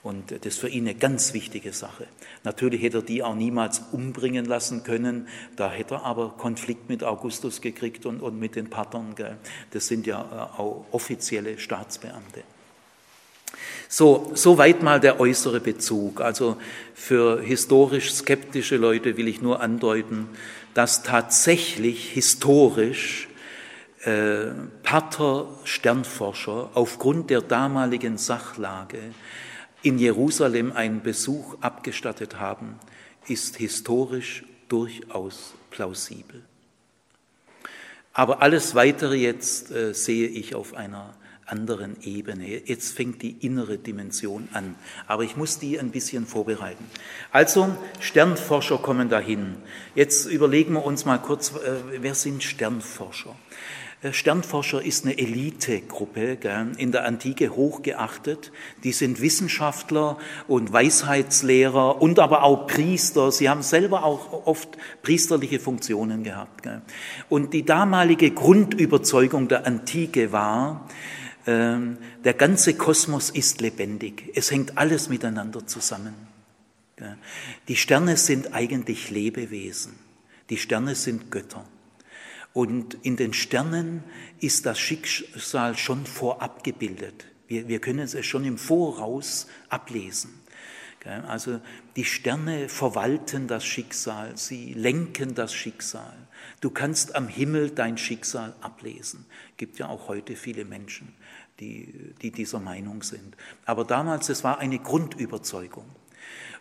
Und 0.07 0.31
das 0.31 0.39
ist 0.45 0.59
für 0.59 0.69
ihn 0.69 0.87
eine 0.87 0.95
ganz 0.95 1.33
wichtige 1.33 1.73
Sache. 1.73 2.07
Natürlich 2.45 2.81
hätte 2.81 2.99
er 2.99 3.01
die 3.01 3.23
auch 3.23 3.35
niemals 3.35 3.81
umbringen 3.91 4.45
lassen 4.45 4.83
können. 4.83 5.27
Da 5.57 5.69
hätte 5.69 5.95
er 5.95 6.05
aber 6.05 6.29
Konflikt 6.37 6.87
mit 6.87 7.03
Augustus 7.03 7.59
gekriegt 7.59 8.05
und, 8.05 8.21
und 8.21 8.39
mit 8.39 8.55
den 8.55 8.69
Patern. 8.69 9.15
Das 9.71 9.87
sind 9.87 10.07
ja 10.07 10.21
äh, 10.21 10.61
auch 10.61 10.85
offizielle 10.91 11.59
Staatsbeamte. 11.59 12.43
So, 13.89 14.31
soweit 14.33 14.81
mal 14.81 15.01
der 15.01 15.19
äußere 15.19 15.59
Bezug. 15.59 16.21
Also 16.21 16.55
für 16.95 17.41
historisch 17.41 18.13
skeptische 18.13 18.77
Leute 18.77 19.17
will 19.17 19.27
ich 19.27 19.41
nur 19.41 19.59
andeuten, 19.59 20.29
dass 20.73 21.03
tatsächlich 21.03 22.11
historisch 22.11 23.27
äh, 24.05 24.51
Pater 24.83 25.49
Sternforscher 25.65 26.69
aufgrund 26.75 27.29
der 27.29 27.41
damaligen 27.41 28.17
Sachlage 28.17 29.01
in 29.87 29.99
Jerusalem 29.99 30.73
einen 30.73 31.01
Besuch 31.01 31.55
abgestattet 31.61 32.41
haben, 32.41 32.77
ist 33.25 33.55
historisch 33.55 34.43
durchaus 34.67 35.53
plausibel. 35.71 36.43
Aber 38.11 38.41
alles 38.41 38.75
Weitere 38.75 39.15
jetzt 39.15 39.71
äh, 39.71 39.93
sehe 39.93 40.27
ich 40.27 40.55
auf 40.55 40.73
einer 40.73 41.15
anderen 41.45 41.95
Ebene. 42.01 42.67
Jetzt 42.67 42.97
fängt 42.97 43.21
die 43.21 43.31
innere 43.39 43.77
Dimension 43.77 44.49
an. 44.51 44.75
Aber 45.07 45.23
ich 45.23 45.37
muss 45.37 45.57
die 45.57 45.79
ein 45.79 45.91
bisschen 45.91 46.25
vorbereiten. 46.25 46.83
Also, 47.31 47.73
Sternforscher 48.01 48.79
kommen 48.79 49.07
dahin. 49.07 49.55
Jetzt 49.95 50.25
überlegen 50.25 50.73
wir 50.73 50.83
uns 50.83 51.05
mal 51.05 51.19
kurz, 51.19 51.51
äh, 51.51 52.01
wer 52.01 52.13
sind 52.13 52.43
Sternforscher? 52.43 53.37
Äh, 54.01 54.13
Sternforscher 54.13 54.83
ist 54.83 55.05
eine 55.05 55.17
Elitegruppe, 55.17 56.37
in 56.77 56.91
der 56.91 57.05
Antike 57.05 57.55
hochgeachtet. 57.55 58.51
Die 58.83 58.91
sind 58.91 59.21
Wissenschaftler 59.21 60.17
und 60.47 60.71
Weisheitslehrer 60.71 62.01
und 62.01 62.19
aber 62.19 62.43
auch 62.43 62.67
Priester. 62.67 63.31
Sie 63.31 63.49
haben 63.49 63.63
selber 63.63 64.03
auch 64.03 64.45
oft 64.45 64.77
priesterliche 65.01 65.59
Funktionen 65.59 66.23
gehabt. 66.23 66.67
Und 67.29 67.53
die 67.53 67.63
damalige 67.63 68.31
Grundüberzeugung 68.31 69.47
der 69.47 69.65
Antike 69.65 70.31
war, 70.31 70.87
ähm, 71.47 71.97
der 72.23 72.33
ganze 72.33 72.75
Kosmos 72.75 73.29
ist 73.29 73.61
lebendig. 73.61 74.31
Es 74.35 74.51
hängt 74.51 74.77
alles 74.77 75.09
miteinander 75.09 75.65
zusammen. 75.65 76.13
Die 77.67 77.75
Sterne 77.75 78.17
sind 78.17 78.55
eigentlich 78.55 79.11
Lebewesen. 79.11 79.93
Die 80.49 80.57
Sterne 80.57 80.95
sind 80.95 81.29
Götter. 81.29 81.63
Und 82.57 82.95
in 83.03 83.17
den 83.17 83.33
Sternen 83.33 84.03
ist 84.39 84.65
das 84.65 84.79
Schicksal 84.79 85.77
schon 85.77 86.07
vorab 86.07 86.63
gebildet. 86.63 87.27
Wir, 87.47 87.67
wir 87.67 87.79
können 87.79 87.99
es 87.99 88.25
schon 88.25 88.45
im 88.45 88.57
Voraus 88.57 89.45
ablesen. 89.69 90.41
Also 91.27 91.61
die 91.95 92.03
Sterne 92.03 92.67
verwalten 92.67 93.47
das 93.47 93.63
Schicksal, 93.63 94.35
sie 94.37 94.73
lenken 94.73 95.35
das 95.35 95.53
Schicksal. 95.53 96.15
Du 96.59 96.71
kannst 96.71 97.15
am 97.15 97.27
Himmel 97.27 97.69
dein 97.69 97.95
Schicksal 97.95 98.55
ablesen. 98.61 99.27
Es 99.51 99.57
gibt 99.57 99.77
ja 99.77 99.89
auch 99.89 100.07
heute 100.07 100.35
viele 100.35 100.65
Menschen, 100.65 101.13
die, 101.59 102.15
die 102.23 102.31
dieser 102.31 102.59
Meinung 102.59 103.03
sind. 103.03 103.37
Aber 103.65 103.85
damals, 103.85 104.29
es 104.29 104.43
war 104.43 104.57
eine 104.57 104.79
Grundüberzeugung. 104.79 105.85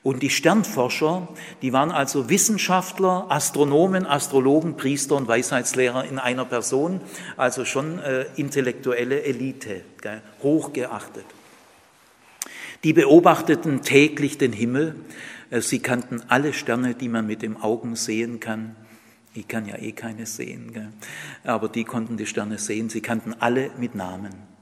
Und 0.06 0.22
die 0.22 0.30
Sternforscher, 0.30 1.26
die 1.62 1.72
waren 1.72 1.90
also 1.90 2.28
Wissenschaftler, 2.30 3.26
Astronomen, 3.28 4.06
Astrologen, 4.06 4.76
Priester 4.76 5.16
und 5.16 5.26
Weisheitslehrer 5.26 6.04
in 6.04 6.20
einer 6.20 6.44
Person, 6.44 7.00
also 7.36 7.64
schon 7.64 7.98
äh, 7.98 8.26
intellektuelle 8.36 9.24
Elite, 9.24 9.82
gell, 10.00 10.22
hochgeachtet. 10.44 11.24
Die 12.84 12.92
beobachteten 12.92 13.82
täglich 13.82 14.38
den 14.38 14.52
Himmel, 14.52 14.94
äh, 15.50 15.60
sie 15.60 15.80
kannten 15.80 16.22
alle 16.28 16.52
Sterne, 16.52 16.94
die 16.94 17.08
man 17.08 17.26
mit 17.26 17.42
dem 17.42 17.56
Augen 17.56 17.96
sehen 17.96 18.38
kann. 18.38 18.76
Ich 19.34 19.48
kann 19.48 19.66
ja 19.66 19.76
eh 19.76 19.90
keine 19.90 20.26
sehen, 20.26 20.72
gell. 20.72 20.92
aber 21.42 21.68
die 21.68 21.82
konnten 21.82 22.16
die 22.16 22.26
Sterne 22.26 22.58
sehen, 22.58 22.90
sie 22.90 23.00
kannten 23.00 23.34
alle 23.40 23.72
mit 23.76 23.96
Namen. 23.96 24.55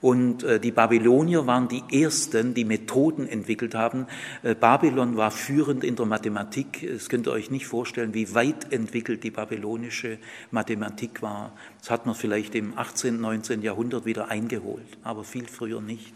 Und 0.00 0.42
äh, 0.42 0.58
die 0.58 0.72
Babylonier 0.72 1.46
waren 1.46 1.68
die 1.68 1.82
ersten, 1.92 2.54
die 2.54 2.64
Methoden 2.64 3.28
entwickelt 3.28 3.74
haben. 3.74 4.06
Äh, 4.42 4.54
Babylon 4.54 5.16
war 5.16 5.30
führend 5.30 5.84
in 5.84 5.96
der 5.96 6.06
Mathematik. 6.06 6.82
Es 6.82 7.08
könnt 7.08 7.26
ihr 7.26 7.32
euch 7.32 7.50
nicht 7.50 7.66
vorstellen, 7.66 8.14
wie 8.14 8.34
weit 8.34 8.72
entwickelt 8.72 9.22
die 9.24 9.30
babylonische 9.30 10.18
Mathematik 10.50 11.22
war. 11.22 11.52
Das 11.80 11.90
hat 11.90 12.06
man 12.06 12.14
vielleicht 12.14 12.54
im 12.54 12.76
18., 12.76 13.20
19. 13.20 13.62
Jahrhundert 13.62 14.06
wieder 14.06 14.28
eingeholt, 14.28 14.86
aber 15.02 15.24
viel 15.24 15.46
früher 15.46 15.80
nicht. 15.80 16.14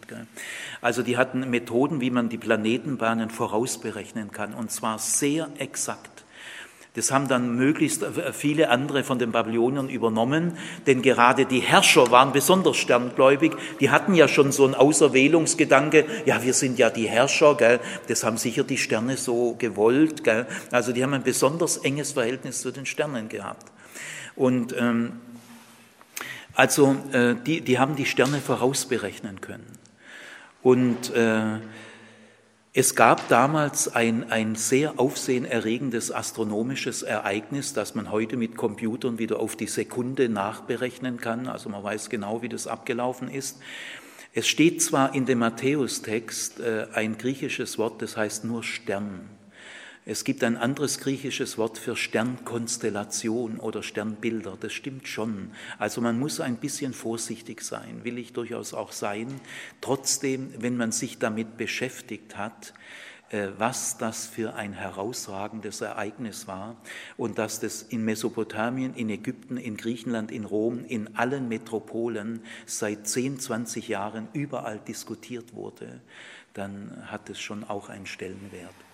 Also 0.80 1.02
die 1.02 1.16
hatten 1.16 1.48
Methoden, 1.50 2.00
wie 2.00 2.10
man 2.10 2.28
die 2.28 2.38
Planetenbahnen 2.38 3.30
vorausberechnen 3.30 4.30
kann, 4.30 4.54
und 4.54 4.70
zwar 4.70 4.98
sehr 4.98 5.48
exakt. 5.58 6.15
Das 6.96 7.12
haben 7.12 7.28
dann 7.28 7.54
möglichst 7.54 8.04
viele 8.32 8.70
andere 8.70 9.04
von 9.04 9.18
den 9.18 9.30
Babyloniern 9.30 9.90
übernommen, 9.90 10.56
denn 10.86 11.02
gerade 11.02 11.44
die 11.44 11.60
Herrscher 11.60 12.10
waren 12.10 12.32
besonders 12.32 12.78
sterngläubig. 12.78 13.52
Die 13.80 13.90
hatten 13.90 14.14
ja 14.14 14.28
schon 14.28 14.50
so 14.50 14.64
einen 14.64 14.74
Auserwählungsgedanke, 14.74 16.06
ja, 16.24 16.42
wir 16.42 16.54
sind 16.54 16.78
ja 16.78 16.88
die 16.88 17.06
Herrscher, 17.06 17.54
gell? 17.54 17.80
das 18.08 18.24
haben 18.24 18.38
sicher 18.38 18.64
die 18.64 18.78
Sterne 18.78 19.18
so 19.18 19.54
gewollt. 19.58 20.24
Gell? 20.24 20.46
Also 20.70 20.92
die 20.92 21.02
haben 21.02 21.12
ein 21.12 21.22
besonders 21.22 21.76
enges 21.76 22.12
Verhältnis 22.12 22.62
zu 22.62 22.70
den 22.70 22.86
Sternen 22.86 23.28
gehabt. 23.28 23.70
Und 24.34 24.74
ähm, 24.78 25.20
also 26.54 26.96
äh, 27.12 27.34
die, 27.34 27.60
die 27.60 27.78
haben 27.78 27.96
die 27.96 28.06
Sterne 28.06 28.40
vorausberechnen 28.40 29.42
können. 29.42 29.66
Und 30.62 31.14
äh, 31.14 31.58
es 32.78 32.94
gab 32.94 33.30
damals 33.30 33.88
ein, 33.88 34.30
ein 34.30 34.54
sehr 34.54 35.00
aufsehenerregendes 35.00 36.12
astronomisches 36.12 37.02
Ereignis, 37.02 37.72
das 37.72 37.94
man 37.94 38.10
heute 38.10 38.36
mit 38.36 38.54
Computern 38.54 39.18
wieder 39.18 39.40
auf 39.40 39.56
die 39.56 39.66
Sekunde 39.66 40.28
nachberechnen 40.28 41.16
kann. 41.16 41.46
Also 41.46 41.70
man 41.70 41.82
weiß 41.82 42.10
genau, 42.10 42.42
wie 42.42 42.50
das 42.50 42.66
abgelaufen 42.66 43.30
ist. 43.30 43.60
Es 44.34 44.46
steht 44.46 44.82
zwar 44.82 45.14
in 45.14 45.24
dem 45.24 45.38
Matthäustext 45.38 46.60
äh, 46.60 46.88
ein 46.92 47.16
griechisches 47.16 47.78
Wort, 47.78 48.02
das 48.02 48.18
heißt 48.18 48.44
nur 48.44 48.62
Stern. 48.62 49.35
Es 50.08 50.22
gibt 50.22 50.44
ein 50.44 50.56
anderes 50.56 51.00
griechisches 51.00 51.58
Wort 51.58 51.78
für 51.78 51.96
Sternkonstellation 51.96 53.58
oder 53.58 53.82
Sternbilder. 53.82 54.56
Das 54.58 54.72
stimmt 54.72 55.08
schon. 55.08 55.50
Also 55.80 56.00
man 56.00 56.16
muss 56.16 56.38
ein 56.38 56.58
bisschen 56.58 56.92
vorsichtig 56.92 57.60
sein, 57.62 58.04
will 58.04 58.16
ich 58.16 58.32
durchaus 58.32 58.72
auch 58.72 58.92
sein. 58.92 59.40
Trotzdem, 59.80 60.54
wenn 60.58 60.76
man 60.76 60.92
sich 60.92 61.18
damit 61.18 61.56
beschäftigt 61.56 62.36
hat, 62.36 62.72
äh, 63.30 63.48
was 63.58 63.98
das 63.98 64.28
für 64.28 64.54
ein 64.54 64.74
herausragendes 64.74 65.80
Ereignis 65.80 66.46
war 66.46 66.76
und 67.16 67.38
dass 67.38 67.58
das 67.58 67.82
in 67.82 68.04
Mesopotamien, 68.04 68.94
in 68.94 69.10
Ägypten, 69.10 69.56
in 69.56 69.76
Griechenland, 69.76 70.30
in 70.30 70.44
Rom, 70.44 70.84
in 70.84 71.16
allen 71.16 71.48
Metropolen 71.48 72.44
seit 72.64 73.08
10, 73.08 73.40
20 73.40 73.88
Jahren 73.88 74.28
überall 74.34 74.78
diskutiert 74.78 75.52
wurde, 75.52 76.00
dann 76.54 77.10
hat 77.10 77.28
es 77.28 77.40
schon 77.40 77.64
auch 77.64 77.88
einen 77.88 78.06
Stellenwert. 78.06 78.85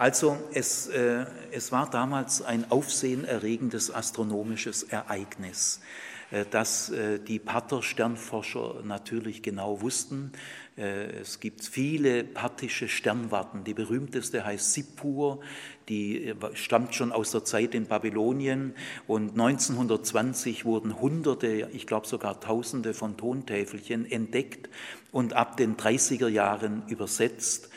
Also 0.00 0.38
es, 0.54 0.86
äh, 0.86 1.26
es 1.52 1.72
war 1.72 1.90
damals 1.90 2.40
ein 2.40 2.70
aufsehenerregendes 2.70 3.90
astronomisches 3.90 4.82
Ereignis, 4.84 5.82
äh, 6.30 6.46
das 6.50 6.88
äh, 6.88 7.18
die 7.18 7.38
Pater-Sternforscher 7.38 8.80
natürlich 8.82 9.42
genau 9.42 9.82
wussten. 9.82 10.32
Äh, 10.78 11.20
es 11.20 11.38
gibt 11.38 11.62
viele 11.62 12.24
parthische 12.24 12.88
Sternwarten. 12.88 13.62
Die 13.62 13.74
berühmteste 13.74 14.42
heißt 14.42 14.72
Sippur, 14.72 15.40
die 15.90 16.28
äh, 16.28 16.34
stammt 16.54 16.94
schon 16.94 17.12
aus 17.12 17.32
der 17.32 17.44
Zeit 17.44 17.74
in 17.74 17.84
Babylonien 17.84 18.74
und 19.06 19.32
1920 19.32 20.64
wurden 20.64 20.98
Hunderte, 20.98 21.68
ich 21.74 21.86
glaube 21.86 22.06
sogar 22.06 22.40
Tausende 22.40 22.94
von 22.94 23.18
Tontäfelchen 23.18 24.10
entdeckt 24.10 24.70
und 25.12 25.34
ab 25.34 25.58
den 25.58 25.76
30er 25.76 26.28
Jahren 26.28 26.84
übersetzt. 26.88 27.68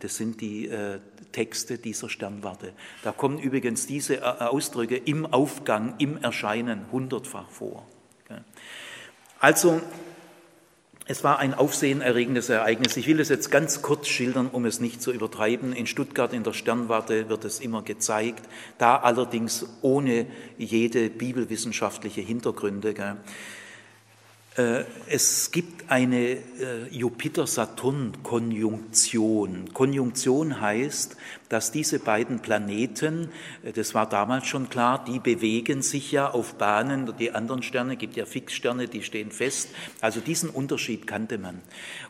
Das 0.00 0.16
sind 0.16 0.40
die 0.40 0.70
Texte 1.32 1.78
dieser 1.78 2.08
Sternwarte. 2.08 2.72
Da 3.02 3.12
kommen 3.12 3.38
übrigens 3.38 3.86
diese 3.86 4.16
äh, 4.16 4.20
Ausdrücke 4.20 4.96
im 4.96 5.26
Aufgang, 5.26 5.94
im 5.98 6.16
Erscheinen 6.18 6.86
hundertfach 6.90 7.50
vor. 7.50 7.86
Also 9.40 9.80
es 11.10 11.24
war 11.24 11.38
ein 11.38 11.54
aufsehenerregendes 11.54 12.50
Ereignis. 12.50 12.98
Ich 12.98 13.06
will 13.06 13.18
es 13.18 13.30
jetzt 13.30 13.50
ganz 13.50 13.80
kurz 13.80 14.08
schildern, 14.08 14.50
um 14.52 14.66
es 14.66 14.78
nicht 14.78 15.00
zu 15.00 15.10
übertreiben. 15.10 15.72
In 15.72 15.86
Stuttgart 15.86 16.34
in 16.34 16.44
der 16.44 16.52
Sternwarte 16.52 17.30
wird 17.30 17.46
es 17.46 17.60
immer 17.60 17.80
gezeigt, 17.80 18.46
da 18.76 18.98
allerdings 18.98 19.64
ohne 19.80 20.26
jede 20.58 21.08
bibelwissenschaftliche 21.08 22.20
Hintergründe. 22.20 22.94
Äh, 24.58 24.84
es 25.08 25.50
gibt 25.50 25.90
eine 25.90 26.32
äh, 26.32 26.42
Jupiter-Saturn-Konjunktion. 26.90 29.72
Konjunktion 29.72 30.60
heißt, 30.60 31.16
dass 31.48 31.72
diese 31.72 31.98
beiden 31.98 32.40
Planeten, 32.40 33.30
äh, 33.62 33.72
das 33.72 33.94
war 33.94 34.08
damals 34.08 34.46
schon 34.46 34.68
klar, 34.68 35.04
die 35.06 35.18
bewegen 35.18 35.82
sich 35.82 36.12
ja 36.12 36.30
auf 36.30 36.54
Bahnen, 36.54 37.12
die 37.18 37.32
anderen 37.32 37.62
Sterne, 37.62 37.96
gibt 37.96 38.16
ja 38.16 38.26
Fixsterne, 38.26 38.88
die 38.88 39.02
stehen 39.02 39.30
fest. 39.30 39.70
Also 40.00 40.20
diesen 40.20 40.50
Unterschied 40.50 41.06
kannte 41.06 41.38
man. 41.38 41.60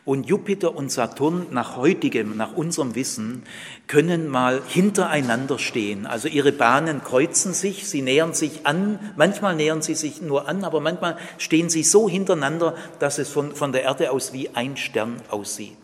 Und 0.05 0.27
Jupiter 0.27 0.75
und 0.75 0.91
Saturn 0.91 1.47
nach 1.51 1.77
heutigem, 1.77 2.35
nach 2.37 2.55
unserem 2.55 2.95
Wissen, 2.95 3.43
können 3.87 4.27
mal 4.27 4.61
hintereinander 4.67 5.59
stehen. 5.59 6.05
Also 6.05 6.27
ihre 6.27 6.51
Bahnen 6.51 7.03
kreuzen 7.03 7.53
sich, 7.53 7.87
sie 7.87 8.01
nähern 8.01 8.33
sich 8.33 8.65
an, 8.65 8.99
manchmal 9.15 9.55
nähern 9.55 9.81
sie 9.81 9.95
sich 9.95 10.21
nur 10.21 10.47
an, 10.47 10.63
aber 10.63 10.79
manchmal 10.79 11.17
stehen 11.37 11.69
sie 11.69 11.83
so 11.83 12.09
hintereinander, 12.09 12.75
dass 12.99 13.17
es 13.19 13.29
von, 13.29 13.55
von 13.55 13.71
der 13.71 13.83
Erde 13.83 14.11
aus 14.11 14.33
wie 14.33 14.49
ein 14.49 14.77
Stern 14.77 15.21
aussieht. 15.29 15.77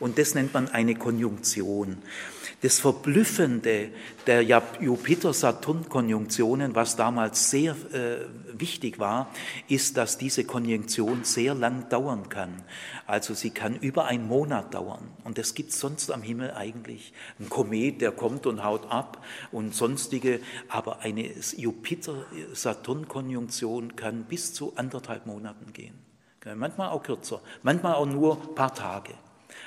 Und 0.00 0.18
das 0.18 0.34
nennt 0.34 0.54
man 0.54 0.68
eine 0.68 0.94
Konjunktion. 0.94 1.98
Das 2.62 2.78
Verblüffende 2.78 3.90
der 4.26 4.40
Jupiter-Saturn-Konjunktionen, 4.42 6.74
was 6.74 6.96
damals 6.96 7.50
sehr 7.50 7.76
äh, 7.92 8.20
wichtig 8.54 8.98
war, 8.98 9.30
ist, 9.68 9.98
dass 9.98 10.16
diese 10.16 10.44
Konjunktion 10.44 11.24
sehr 11.24 11.54
lang 11.54 11.90
dauern 11.90 12.30
kann. 12.30 12.62
Also 13.06 13.34
sie 13.34 13.50
kann 13.50 13.76
über 13.76 14.06
einen 14.06 14.26
Monat 14.26 14.72
dauern. 14.72 15.06
Und 15.22 15.36
das 15.36 15.52
gibt 15.54 15.72
es 15.72 15.80
sonst 15.80 16.10
am 16.10 16.22
Himmel 16.22 16.52
eigentlich. 16.52 17.12
Ein 17.38 17.50
Komet, 17.50 18.00
der 18.00 18.12
kommt 18.12 18.46
und 18.46 18.64
haut 18.64 18.90
ab 18.90 19.22
und 19.52 19.74
sonstige. 19.74 20.40
Aber 20.68 21.00
eine 21.00 21.28
Jupiter-Saturn-Konjunktion 21.56 23.96
kann 23.96 24.24
bis 24.24 24.54
zu 24.54 24.72
anderthalb 24.76 25.26
Monaten 25.26 25.74
gehen. 25.74 25.98
Manchmal 26.54 26.88
auch 26.88 27.02
kürzer, 27.02 27.42
manchmal 27.62 27.92
auch 27.94 28.06
nur 28.06 28.40
ein 28.40 28.54
paar 28.54 28.72
Tage. 28.72 29.12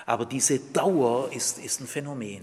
Aber 0.09 0.25
diese 0.25 0.57
Dauer 0.57 1.31
ist, 1.33 1.59
ist 1.59 1.81
ein 1.81 1.85
Phänomen. 1.85 2.41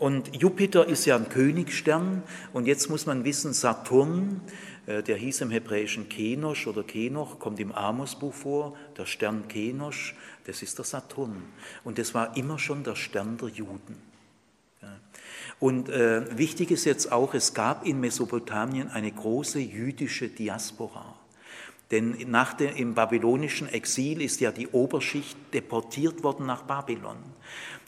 Und 0.00 0.34
Jupiter 0.34 0.84
ist 0.84 1.04
ja 1.04 1.14
ein 1.14 1.28
Königstern 1.28 2.24
und 2.52 2.66
jetzt 2.66 2.90
muss 2.90 3.06
man 3.06 3.22
wissen, 3.22 3.52
Saturn, 3.52 4.40
äh, 4.86 5.04
der 5.04 5.16
hieß 5.16 5.42
im 5.42 5.50
Hebräischen 5.52 6.08
Kenosch 6.08 6.66
oder 6.66 6.82
Kenoch, 6.82 7.38
kommt 7.38 7.60
im 7.60 7.70
Amosbuch 7.70 8.34
vor, 8.34 8.76
der 8.96 9.06
Stern 9.06 9.46
Kenosch, 9.46 10.16
das 10.44 10.60
ist 10.60 10.76
der 10.78 10.84
Saturn. 10.84 11.40
Und 11.84 11.98
das 11.98 12.14
war 12.14 12.36
immer 12.36 12.58
schon 12.58 12.82
der 12.82 12.96
Stern 12.96 13.38
der 13.38 13.50
Juden. 13.50 14.02
Und 15.60 15.90
äh, 15.90 16.36
wichtig 16.36 16.72
ist 16.72 16.84
jetzt 16.84 17.12
auch, 17.12 17.32
es 17.32 17.54
gab 17.54 17.86
in 17.86 18.00
Mesopotamien 18.00 18.88
eine 18.88 19.12
große 19.12 19.60
jüdische 19.60 20.28
Diaspora. 20.28 21.17
Denn 21.90 22.16
nach 22.26 22.54
dem, 22.54 22.76
im 22.76 22.94
babylonischen 22.94 23.68
Exil 23.68 24.20
ist 24.20 24.40
ja 24.40 24.52
die 24.52 24.68
Oberschicht 24.68 25.38
deportiert 25.54 26.22
worden 26.22 26.46
nach 26.46 26.62
Babylon. 26.62 27.16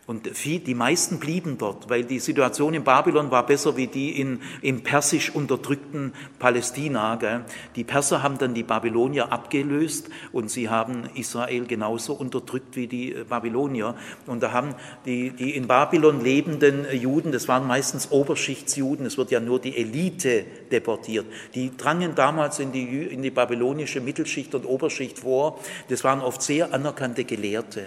Und 0.07 0.29
die 0.45 0.75
meisten 0.75 1.21
blieben 1.21 1.57
dort, 1.57 1.89
weil 1.89 2.03
die 2.03 2.19
Situation 2.19 2.75
in 2.75 2.83
Babylon 2.83 3.31
war 3.31 3.47
besser 3.47 3.77
wie 3.77 3.87
die 3.87 4.21
in, 4.21 4.41
im 4.61 4.83
persisch 4.83 5.33
unterdrückten 5.33 6.15
Palästina. 6.41 7.15
Gell. 7.15 7.45
Die 7.77 7.85
Perser 7.85 8.21
haben 8.21 8.37
dann 8.37 8.53
die 8.53 8.65
Babylonier 8.65 9.31
abgelöst 9.31 10.09
und 10.33 10.51
sie 10.51 10.69
haben 10.69 11.09
Israel 11.15 11.65
genauso 11.67 12.15
unterdrückt 12.15 12.75
wie 12.75 12.89
die 12.89 13.13
äh, 13.13 13.23
Babylonier. 13.23 13.95
Und 14.27 14.43
da 14.43 14.51
haben 14.51 14.75
die, 15.05 15.31
die 15.31 15.55
in 15.55 15.69
Babylon 15.69 16.25
lebenden 16.25 16.87
Juden, 16.93 17.31
das 17.31 17.47
waren 17.47 17.69
meistens 17.69 18.11
Oberschichtsjuden, 18.11 19.07
es 19.07 19.17
wird 19.17 19.31
ja 19.31 19.39
nur 19.39 19.61
die 19.61 19.77
Elite 19.77 20.45
deportiert, 20.73 21.27
die 21.55 21.77
drangen 21.77 22.17
damals 22.17 22.59
in 22.59 22.73
die, 22.73 23.05
in 23.05 23.23
die 23.23 23.31
babylonische 23.31 24.01
Mittelschicht 24.01 24.57
und 24.57 24.67
Oberschicht 24.67 25.21
vor. 25.21 25.61
Das 25.89 26.03
waren 26.03 26.21
oft 26.21 26.43
sehr 26.43 26.75
anerkannte 26.75 27.25
Gelehrte. 27.25 27.85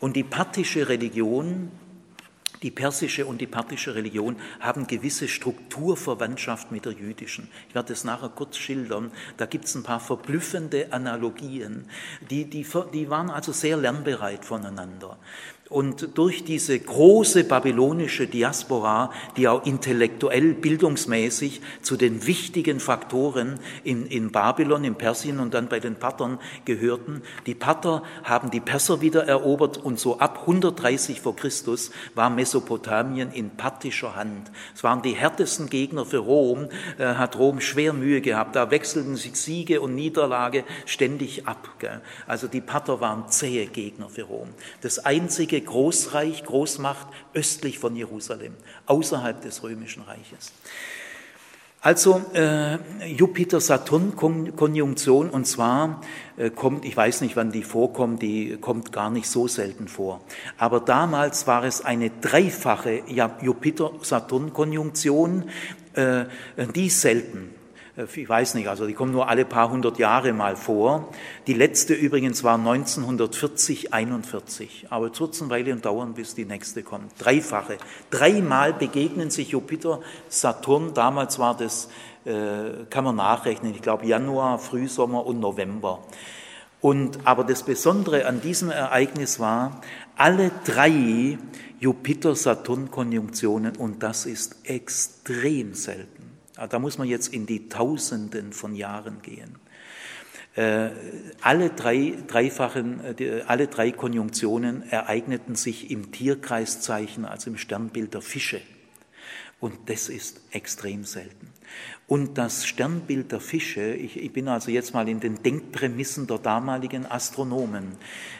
Und 0.00 0.16
die 0.16 0.24
parthische 0.24 0.88
Religion, 0.88 1.70
die 2.62 2.70
persische 2.70 3.24
und 3.26 3.40
die 3.40 3.46
parthische 3.46 3.94
Religion 3.94 4.36
haben 4.60 4.86
gewisse 4.86 5.28
Strukturverwandtschaft 5.28 6.72
mit 6.72 6.84
der 6.84 6.92
jüdischen. 6.92 7.48
Ich 7.68 7.74
werde 7.74 7.92
das 7.92 8.04
nachher 8.04 8.28
kurz 8.28 8.56
schildern. 8.56 9.12
Da 9.36 9.46
gibt 9.46 9.64
es 9.66 9.74
ein 9.74 9.82
paar 9.82 10.00
verblüffende 10.00 10.92
Analogien. 10.92 11.86
Die, 12.28 12.44
die, 12.44 12.66
die 12.92 13.10
waren 13.10 13.30
also 13.30 13.52
sehr 13.52 13.76
lernbereit 13.76 14.44
voneinander. 14.44 15.18
Und 15.70 16.18
durch 16.18 16.42
diese 16.42 16.76
große 16.76 17.44
babylonische 17.44 18.26
Diaspora, 18.26 19.12
die 19.36 19.46
auch 19.46 19.64
intellektuell, 19.64 20.52
bildungsmäßig 20.52 21.60
zu 21.80 21.96
den 21.96 22.26
wichtigen 22.26 22.80
Faktoren 22.80 23.60
in, 23.84 24.04
in 24.06 24.32
Babylon, 24.32 24.82
in 24.82 24.96
Persien 24.96 25.38
und 25.38 25.54
dann 25.54 25.68
bei 25.68 25.78
den 25.78 25.94
Parthern 25.94 26.40
gehörten, 26.64 27.22
die 27.46 27.54
Parther 27.54 28.02
haben 28.24 28.50
die 28.50 28.58
Perser 28.58 29.00
wieder 29.00 29.28
erobert 29.28 29.78
und 29.78 30.00
so 30.00 30.18
ab 30.18 30.40
130 30.40 31.20
vor 31.20 31.36
Christus 31.36 31.92
war 32.16 32.30
Mesopotamien 32.30 33.30
in 33.30 33.50
parthischer 33.50 34.16
Hand. 34.16 34.50
Es 34.74 34.82
waren 34.82 35.02
die 35.02 35.12
härtesten 35.12 35.70
Gegner 35.70 36.04
für 36.04 36.18
Rom, 36.18 36.68
äh, 36.98 37.04
hat 37.14 37.38
Rom 37.38 37.60
schwer 37.60 37.92
Mühe 37.92 38.20
gehabt. 38.22 38.56
Da 38.56 38.72
wechselten 38.72 39.14
sich 39.14 39.36
Siege 39.36 39.80
und 39.80 39.94
Niederlage 39.94 40.64
ständig 40.84 41.46
ab. 41.46 41.76
Gell? 41.78 42.00
Also 42.26 42.48
die 42.48 42.60
Parther 42.60 43.00
waren 43.00 43.28
zähe 43.28 43.66
Gegner 43.66 44.08
für 44.08 44.24
Rom. 44.24 44.48
Das 44.80 44.98
einzige 44.98 45.59
Großreich, 45.60 46.44
Großmacht 46.44 47.08
östlich 47.34 47.78
von 47.78 47.96
Jerusalem, 47.96 48.54
außerhalb 48.86 49.40
des 49.40 49.62
römischen 49.62 50.02
Reiches. 50.02 50.52
Also 51.82 52.20
äh, 52.34 52.76
Jupiter-Saturn-Konjunktion 53.06 55.30
und 55.30 55.46
zwar 55.46 56.02
äh, 56.36 56.50
kommt, 56.50 56.84
ich 56.84 56.94
weiß 56.94 57.22
nicht, 57.22 57.36
wann 57.36 57.52
die 57.52 57.62
vorkommt, 57.62 58.20
die 58.20 58.58
kommt 58.58 58.92
gar 58.92 59.08
nicht 59.08 59.28
so 59.28 59.48
selten 59.48 59.88
vor. 59.88 60.20
Aber 60.58 60.80
damals 60.80 61.46
war 61.46 61.64
es 61.64 61.82
eine 61.82 62.10
dreifache 62.10 63.02
Jupiter-Saturn-Konjunktion, 63.40 65.48
äh, 65.94 66.26
die 66.74 66.90
selten. 66.90 67.54
Äh, 68.00 68.20
ich 68.20 68.28
weiß 68.28 68.54
nicht, 68.54 68.68
also 68.68 68.86
die 68.86 68.94
kommen 68.94 69.12
nur 69.12 69.28
alle 69.28 69.44
paar 69.44 69.70
hundert 69.70 69.98
Jahre 69.98 70.32
mal 70.32 70.56
vor. 70.56 71.08
Die 71.46 71.54
letzte 71.54 71.94
übrigens 71.94 72.42
war 72.44 72.56
1940, 72.56 73.92
41. 73.92 74.86
Aber 74.90 75.10
es 75.10 75.20
wird 75.20 75.40
eine 75.40 75.50
Weile 75.50 75.76
dauern, 75.76 76.14
bis 76.14 76.34
die 76.34 76.44
nächste 76.44 76.82
kommt. 76.82 77.12
Dreifache. 77.18 77.78
Dreimal 78.10 78.72
begegnen 78.72 79.30
sich 79.30 79.50
Jupiter, 79.50 80.00
Saturn. 80.28 80.94
Damals 80.94 81.38
war 81.38 81.56
das, 81.56 81.88
äh, 82.24 82.86
kann 82.88 83.04
man 83.04 83.16
nachrechnen, 83.16 83.74
ich 83.74 83.82
glaube 83.82 84.06
Januar, 84.06 84.58
Frühsommer 84.58 85.26
und 85.26 85.40
November. 85.40 86.00
Und, 86.80 87.18
aber 87.24 87.44
das 87.44 87.62
Besondere 87.62 88.24
an 88.26 88.40
diesem 88.40 88.70
Ereignis 88.70 89.38
war, 89.38 89.82
alle 90.16 90.50
drei 90.64 91.36
Jupiter-Saturn-Konjunktionen, 91.78 93.76
und 93.76 94.02
das 94.02 94.24
ist 94.24 94.56
extrem 94.64 95.74
selten, 95.74 96.29
da 96.68 96.78
muss 96.78 96.98
man 96.98 97.08
jetzt 97.08 97.32
in 97.32 97.46
die 97.46 97.68
Tausenden 97.68 98.52
von 98.52 98.74
Jahren 98.74 99.22
gehen. 99.22 99.56
Äh, 100.56 100.90
alle 101.42 101.70
drei, 101.70 102.14
dreifachen, 102.26 103.00
äh, 103.18 103.42
alle 103.46 103.68
drei 103.68 103.92
Konjunktionen 103.92 104.82
ereigneten 104.90 105.54
sich 105.54 105.90
im 105.90 106.10
Tierkreiszeichen, 106.10 107.24
also 107.24 107.50
im 107.50 107.56
Sternbild 107.56 108.14
der 108.14 108.22
Fische. 108.22 108.60
Und 109.60 109.90
das 109.90 110.08
ist 110.08 110.40
extrem 110.50 111.04
selten. 111.04 111.52
Und 112.06 112.38
das 112.38 112.66
Sternbild 112.66 113.30
der 113.30 113.40
Fische, 113.40 113.94
ich, 113.94 114.16
ich, 114.16 114.32
bin 114.32 114.48
also 114.48 114.70
jetzt 114.70 114.94
mal 114.94 115.08
in 115.08 115.20
den 115.20 115.42
Denkprämissen 115.42 116.26
der 116.26 116.38
damaligen 116.38 117.06
Astronomen, 117.06 117.96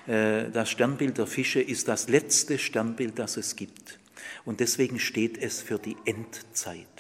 äh, 0.09 0.51
das 0.51 0.71
Sternbild 0.71 1.19
der 1.19 1.29
Fische 1.29 1.61
ist 1.61 1.87
das 1.87 2.09
letzte 2.09 2.59
Sternbild, 2.59 3.19
das 3.19 3.37
es 3.37 3.55
gibt. 3.55 4.01
Und 4.45 4.59
deswegen 4.59 4.99
steht 4.99 5.39
es 5.39 5.61
für 5.63 5.79
die 5.79 5.97
Endzeit. 6.05 7.00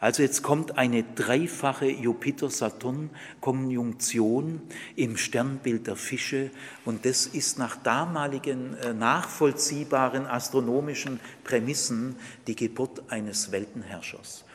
Also 0.00 0.22
jetzt 0.22 0.42
kommt 0.42 0.78
eine 0.78 1.02
dreifache 1.02 1.86
Jupiter-Saturn-Konjunktion 1.86 4.62
im 4.96 5.18
Sternbild 5.18 5.86
der 5.86 5.96
Fische 5.96 6.50
und 6.86 7.04
das 7.04 7.26
ist 7.26 7.58
nach 7.58 7.76
damaligen 7.76 8.74
äh, 8.78 8.94
nachvollziehbaren 8.94 10.26
astronomischen 10.26 11.20
Prämissen 11.44 12.16
die 12.46 12.56
Geburt 12.56 13.02
eines 13.10 13.52
Weltenherrschers. 13.52 14.46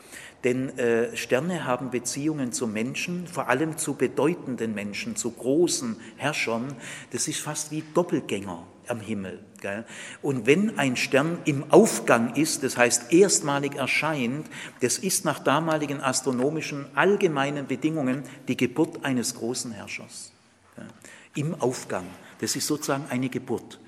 Denn 0.42 0.76
äh, 0.78 1.16
Sterne 1.16 1.64
haben 1.64 1.90
Beziehungen 1.90 2.50
zu 2.52 2.66
Menschen, 2.66 3.28
vor 3.28 3.48
allem 3.48 3.78
zu 3.78 3.94
bedeutenden 3.94 4.74
Menschen, 4.74 5.14
zu 5.14 5.30
großen 5.30 5.94
Herrschern. 6.16 6.74
Das 7.12 7.28
ist 7.28 7.38
fast 7.40 7.70
wie 7.70 7.84
Doppelgänger 7.94 8.66
am 8.88 9.00
Himmel. 9.00 9.44
Gell? 9.66 9.84
Und 10.22 10.46
wenn 10.46 10.78
ein 10.78 10.94
Stern 10.94 11.38
im 11.44 11.64
Aufgang 11.72 12.36
ist, 12.36 12.62
das 12.62 12.76
heißt 12.76 13.12
erstmalig 13.12 13.74
erscheint, 13.74 14.46
das 14.80 14.96
ist 14.96 15.24
nach 15.24 15.40
damaligen 15.40 16.00
astronomischen 16.00 16.86
allgemeinen 16.94 17.66
Bedingungen 17.66 18.22
die 18.46 18.56
Geburt 18.56 19.04
eines 19.04 19.34
großen 19.34 19.72
Herrschers. 19.72 20.30
Gell? 20.76 20.86
Im 21.34 21.60
Aufgang. 21.60 22.04
Das 22.38 22.54
ist 22.54 22.68
sozusagen 22.68 23.06
eine 23.10 23.28
Geburt. 23.28 23.80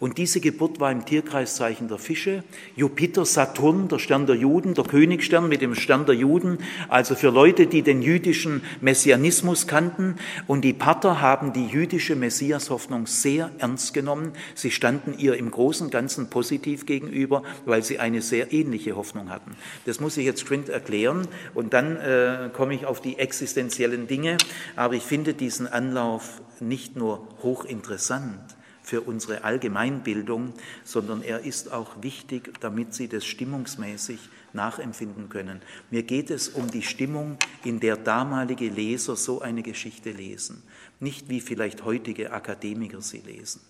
Und 0.00 0.18
diese 0.18 0.40
Geburt 0.40 0.80
war 0.80 0.90
im 0.90 1.04
Tierkreiszeichen 1.04 1.88
der 1.88 1.98
Fische. 1.98 2.42
Jupiter, 2.76 3.24
Saturn, 3.24 3.88
der 3.88 3.98
Stern 3.98 4.26
der 4.26 4.36
Juden, 4.36 4.74
der 4.74 4.84
Königstern 4.84 5.48
mit 5.48 5.62
dem 5.62 5.74
Stern 5.74 6.06
der 6.06 6.14
Juden, 6.14 6.58
also 6.88 7.14
für 7.14 7.30
Leute, 7.30 7.66
die 7.66 7.82
den 7.82 8.02
jüdischen 8.02 8.62
Messianismus 8.80 9.66
kannten. 9.66 10.16
Und 10.46 10.62
die 10.62 10.72
Pater 10.72 11.20
haben 11.20 11.52
die 11.52 11.66
jüdische 11.66 12.16
Messiashoffnung 12.16 13.06
sehr 13.06 13.50
ernst 13.58 13.94
genommen. 13.94 14.32
Sie 14.54 14.70
standen 14.70 15.14
ihr 15.18 15.36
im 15.36 15.50
Großen 15.50 15.86
und 15.86 15.90
Ganzen 15.90 16.28
positiv 16.28 16.86
gegenüber, 16.86 17.42
weil 17.64 17.82
sie 17.82 17.98
eine 17.98 18.20
sehr 18.20 18.52
ähnliche 18.52 18.96
Hoffnung 18.96 19.30
hatten. 19.30 19.56
Das 19.86 20.00
muss 20.00 20.16
ich 20.16 20.24
jetzt 20.24 20.42
geschwind 20.42 20.68
erklären 20.68 21.26
und 21.54 21.72
dann 21.72 21.96
äh, 21.96 22.50
komme 22.52 22.74
ich 22.74 22.86
auf 22.86 23.00
die 23.00 23.18
existenziellen 23.18 24.06
Dinge. 24.06 24.36
Aber 24.76 24.94
ich 24.94 25.02
finde 25.02 25.34
diesen 25.34 25.66
Anlauf 25.66 26.42
nicht 26.60 26.96
nur 26.96 27.26
hochinteressant, 27.42 28.53
für 28.84 29.00
unsere 29.00 29.42
Allgemeinbildung, 29.42 30.52
sondern 30.84 31.22
er 31.22 31.40
ist 31.40 31.72
auch 31.72 32.02
wichtig, 32.02 32.52
damit 32.60 32.94
Sie 32.94 33.08
das 33.08 33.24
stimmungsmäßig 33.24 34.20
nachempfinden 34.52 35.28
können. 35.28 35.60
Mir 35.90 36.02
geht 36.02 36.30
es 36.30 36.50
um 36.50 36.70
die 36.70 36.82
Stimmung, 36.82 37.38
in 37.64 37.80
der 37.80 37.96
damalige 37.96 38.68
Leser 38.68 39.16
so 39.16 39.40
eine 39.40 39.62
Geschichte 39.62 40.10
lesen, 40.10 40.62
nicht 41.00 41.28
wie 41.28 41.40
vielleicht 41.40 41.84
heutige 41.84 42.32
Akademiker 42.32 43.00
sie 43.00 43.18
lesen. 43.18 43.62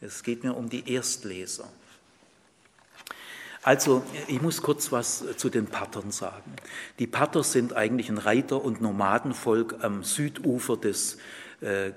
Es 0.00 0.22
geht 0.22 0.44
mir 0.44 0.54
um 0.54 0.68
die 0.68 0.92
Erstleser. 0.92 1.68
Also, 3.62 4.04
ich 4.28 4.40
muss 4.42 4.62
kurz 4.62 4.92
was 4.92 5.24
zu 5.38 5.48
den 5.48 5.66
Pattern 5.66 6.12
sagen. 6.12 6.52
Die 6.98 7.08
Patter 7.08 7.42
sind 7.42 7.72
eigentlich 7.72 8.08
ein 8.10 8.18
Reiter- 8.18 8.64
und 8.64 8.80
Nomadenvolk 8.80 9.82
am 9.82 10.04
Südufer 10.04 10.76
des 10.76 11.18
äh, 11.60 11.88
äh, 11.88 11.92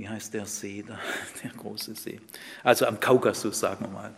wie 0.00 0.08
heißt 0.08 0.32
der 0.32 0.46
See 0.46 0.82
da, 0.82 0.98
der 1.44 1.50
große 1.50 1.94
See? 1.94 2.18
Also 2.64 2.86
am 2.86 2.98
Kaukasus, 2.98 3.60
sagen 3.60 3.84
wir 3.84 3.90
mal, 3.90 4.14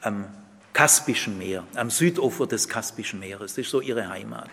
am 0.00 0.26
Kaspischen 0.74 1.38
Meer, 1.38 1.62
am 1.76 1.88
Südufer 1.88 2.48
des 2.48 2.68
Kaspischen 2.68 3.20
Meeres. 3.20 3.52
Das 3.52 3.58
ist 3.58 3.70
so 3.70 3.80
ihre 3.80 4.08
Heimat. 4.08 4.50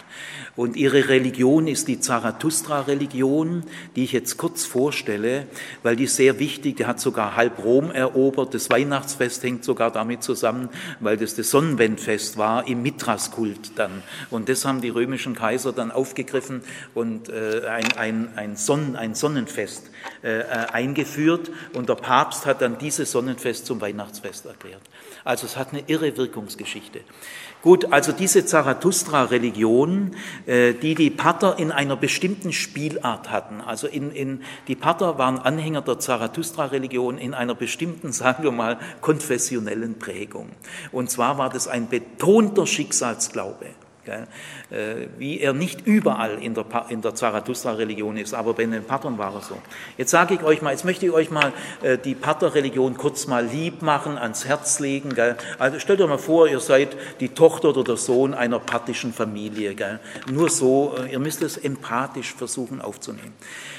Und 0.56 0.76
ihre 0.76 1.10
Religion 1.10 1.66
ist 1.66 1.88
die 1.88 2.00
Zarathustra-Religion, 2.00 3.64
die 3.96 4.04
ich 4.04 4.12
jetzt 4.12 4.38
kurz 4.38 4.64
vorstelle, 4.64 5.48
weil 5.82 5.96
die 5.96 6.04
ist 6.04 6.18
sehr 6.18 6.38
wichtig. 6.38 6.78
Die 6.78 6.86
hat 6.86 7.00
sogar 7.00 7.36
halb 7.36 7.64
Rom 7.64 7.90
erobert. 7.90 8.54
Das 8.54 8.70
Weihnachtsfest 8.70 9.42
hängt 9.42 9.64
sogar 9.64 9.90
damit 9.90 10.22
zusammen, 10.22 10.70
weil 11.00 11.18
das 11.18 11.34
das 11.34 11.50
Sonnenwendfest 11.50 12.38
war 12.38 12.68
im 12.68 12.84
Mithraskult 12.84 13.80
dann. 13.80 14.04
Und 14.30 14.48
das 14.48 14.64
haben 14.64 14.82
die 14.82 14.90
römischen 14.90 15.34
Kaiser 15.34 15.74
dann 15.74 15.90
aufgegriffen 15.90 16.62
und 16.94 17.30
äh, 17.30 17.66
ein, 17.68 17.94
ein, 17.98 18.30
ein, 18.36 18.56
Sonnen, 18.58 18.96
ein 18.96 19.16
Sonnenfest 19.16 19.90
äh, 20.24 20.42
äh 20.42 20.44
eingeführt. 20.72 21.50
Und 21.74 21.90
der 21.90 21.96
Papst 21.96 22.46
hat 22.46 22.62
dann 22.62 22.78
dieses 22.78 23.12
Sonnenfest 23.12 23.66
zum 23.66 23.82
Weihnachtsfest 23.82 24.46
erklärt. 24.46 24.84
Also 25.24 25.48
es 25.48 25.58
hat 25.58 25.70
eine 25.72 25.84
irre 25.88 26.11
Wirkungsgeschichte. 26.18 27.02
Gut, 27.62 27.92
also 27.92 28.12
diese 28.12 28.46
Zarathustra-Religion, 28.46 30.16
äh, 30.48 30.74
die 30.74 30.96
die 30.96 31.12
Pater 31.12 31.60
in 31.60 31.72
einer 31.72 31.96
bestimmten 31.96 32.54
Spielart 32.54 33.30
hatten, 33.30 33.62
also 33.62 33.88
in, 33.88 34.12
in, 34.12 34.42
die 34.68 34.76
Pater 34.76 35.20
waren 35.20 35.38
Anhänger 35.38 35.82
der 35.82 36.00
Zarathustra-Religion 36.00 37.20
in 37.20 37.36
einer 37.36 37.54
bestimmten, 37.54 38.12
sagen 38.12 38.44
wir 38.44 38.52
mal, 38.52 38.80
konfessionellen 39.02 40.00
Prägung. 40.00 40.50
Und 40.92 41.12
zwar 41.12 41.38
war 41.38 41.50
das 41.50 41.68
ein 41.68 41.88
betonter 41.88 42.66
Schicksalsglaube. 42.66 43.68
Äh, 44.12 45.08
wie 45.18 45.40
er 45.40 45.52
nicht 45.52 45.86
überall 45.86 46.42
in 46.42 46.54
der, 46.54 46.66
in 46.88 47.02
der 47.02 47.14
Zarathustra-Religion 47.14 48.16
ist, 48.16 48.34
aber 48.34 48.54
bei 48.54 48.66
den 48.66 48.84
Patern 48.86 49.18
war 49.18 49.36
er 49.36 49.42
so. 49.42 49.58
Jetzt 49.98 50.12
sage 50.12 50.36
ich 50.36 50.44
euch 50.44 50.62
mal, 50.62 50.72
jetzt 50.72 50.86
möchte 50.86 51.06
ich 51.06 51.12
euch 51.12 51.30
mal 51.30 51.52
äh, 51.82 51.98
die 51.98 52.16
Pater-Religion 52.16 52.96
kurz 52.96 53.28
mal 53.28 53.46
lieb 53.46 53.82
machen, 53.82 54.18
ans 54.18 54.46
Herz 54.46 54.80
legen. 54.80 55.14
Also 55.60 55.80
stellt 55.80 56.00
euch 56.00 56.08
mal 56.08 56.18
vor, 56.18 56.48
ihr 56.48 56.62
seid 56.62 56.96
die 57.20 57.30
Tochter 57.30 57.70
oder 57.70 57.84
der 57.84 57.98
Sohn 57.98 58.34
einer 58.34 58.60
pathischen 58.60 59.12
Familie. 59.14 59.76
Nur 60.32 60.50
so, 60.50 60.96
äh, 60.98 61.12
ihr 61.12 61.20
müsst 61.20 61.42
es 61.42 61.58
empathisch 61.58 62.34
versuchen 62.34 62.80
aufzunehmen. 62.80 63.34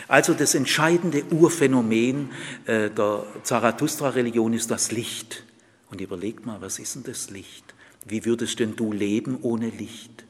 Also 0.09 0.35
das 0.35 0.55
entscheidende 0.55 1.23
Urphänomen 1.31 2.31
der 2.67 3.25
Zarathustra-Religion 3.45 4.53
ist 4.53 4.71
das 4.71 4.93
Licht. 4.93 5.45
Und 5.91 6.03
überlegt 6.03 6.45
mal, 6.45 6.61
was 6.61 6.79
ist 6.79 6.97
denn 6.97 7.05
das 7.05 7.31
Licht? 7.31 7.73
Wie 8.05 8.25
würdest 8.25 8.59
denn 8.59 8.77
du 8.77 8.93
leben 8.93 9.39
ohne 9.43 9.69
Licht? 9.69 10.22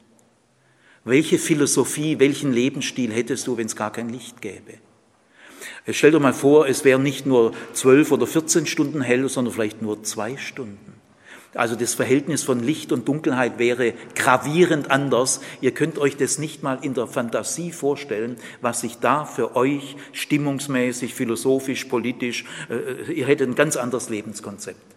Welche 1.05 1.37
Philosophie, 1.37 2.19
welchen 2.19 2.53
Lebensstil 2.53 3.11
hättest 3.11 3.47
du, 3.47 3.57
wenn 3.57 3.65
es 3.65 3.75
gar 3.75 3.91
kein 3.91 4.09
Licht 4.09 4.41
gäbe? 4.41 4.75
Stell 5.89 6.11
dir 6.11 6.19
mal 6.19 6.33
vor, 6.33 6.67
es 6.67 6.85
wären 6.85 7.03
nicht 7.03 7.25
nur 7.25 7.53
zwölf 7.73 8.11
oder 8.11 8.25
14 8.25 8.65
Stunden 8.65 9.01
hell, 9.01 9.27
sondern 9.27 9.53
vielleicht 9.53 9.81
nur 9.81 10.03
zwei 10.03 10.37
Stunden. 10.37 10.93
Also 11.55 11.75
das 11.75 11.93
Verhältnis 11.93 12.43
von 12.43 12.61
Licht 12.61 12.91
und 12.91 13.07
Dunkelheit 13.07 13.59
wäre 13.59 13.93
gravierend 14.15 14.89
anders. 14.89 15.41
Ihr 15.61 15.71
könnt 15.71 15.99
euch 15.99 16.17
das 16.17 16.39
nicht 16.39 16.63
mal 16.63 16.79
in 16.81 16.93
der 16.93 17.05
Fantasie 17.05 17.71
vorstellen, 17.71 18.37
was 18.61 18.81
sich 18.81 18.97
da 18.99 19.25
für 19.25 19.55
euch 19.55 19.95
stimmungsmäßig, 20.13 21.13
philosophisch, 21.13 21.85
politisch, 21.85 22.45
äh, 22.69 23.11
ihr 23.11 23.27
hättet 23.27 23.49
ein 23.49 23.55
ganz 23.55 23.75
anderes 23.75 24.09
Lebenskonzept. 24.09 24.92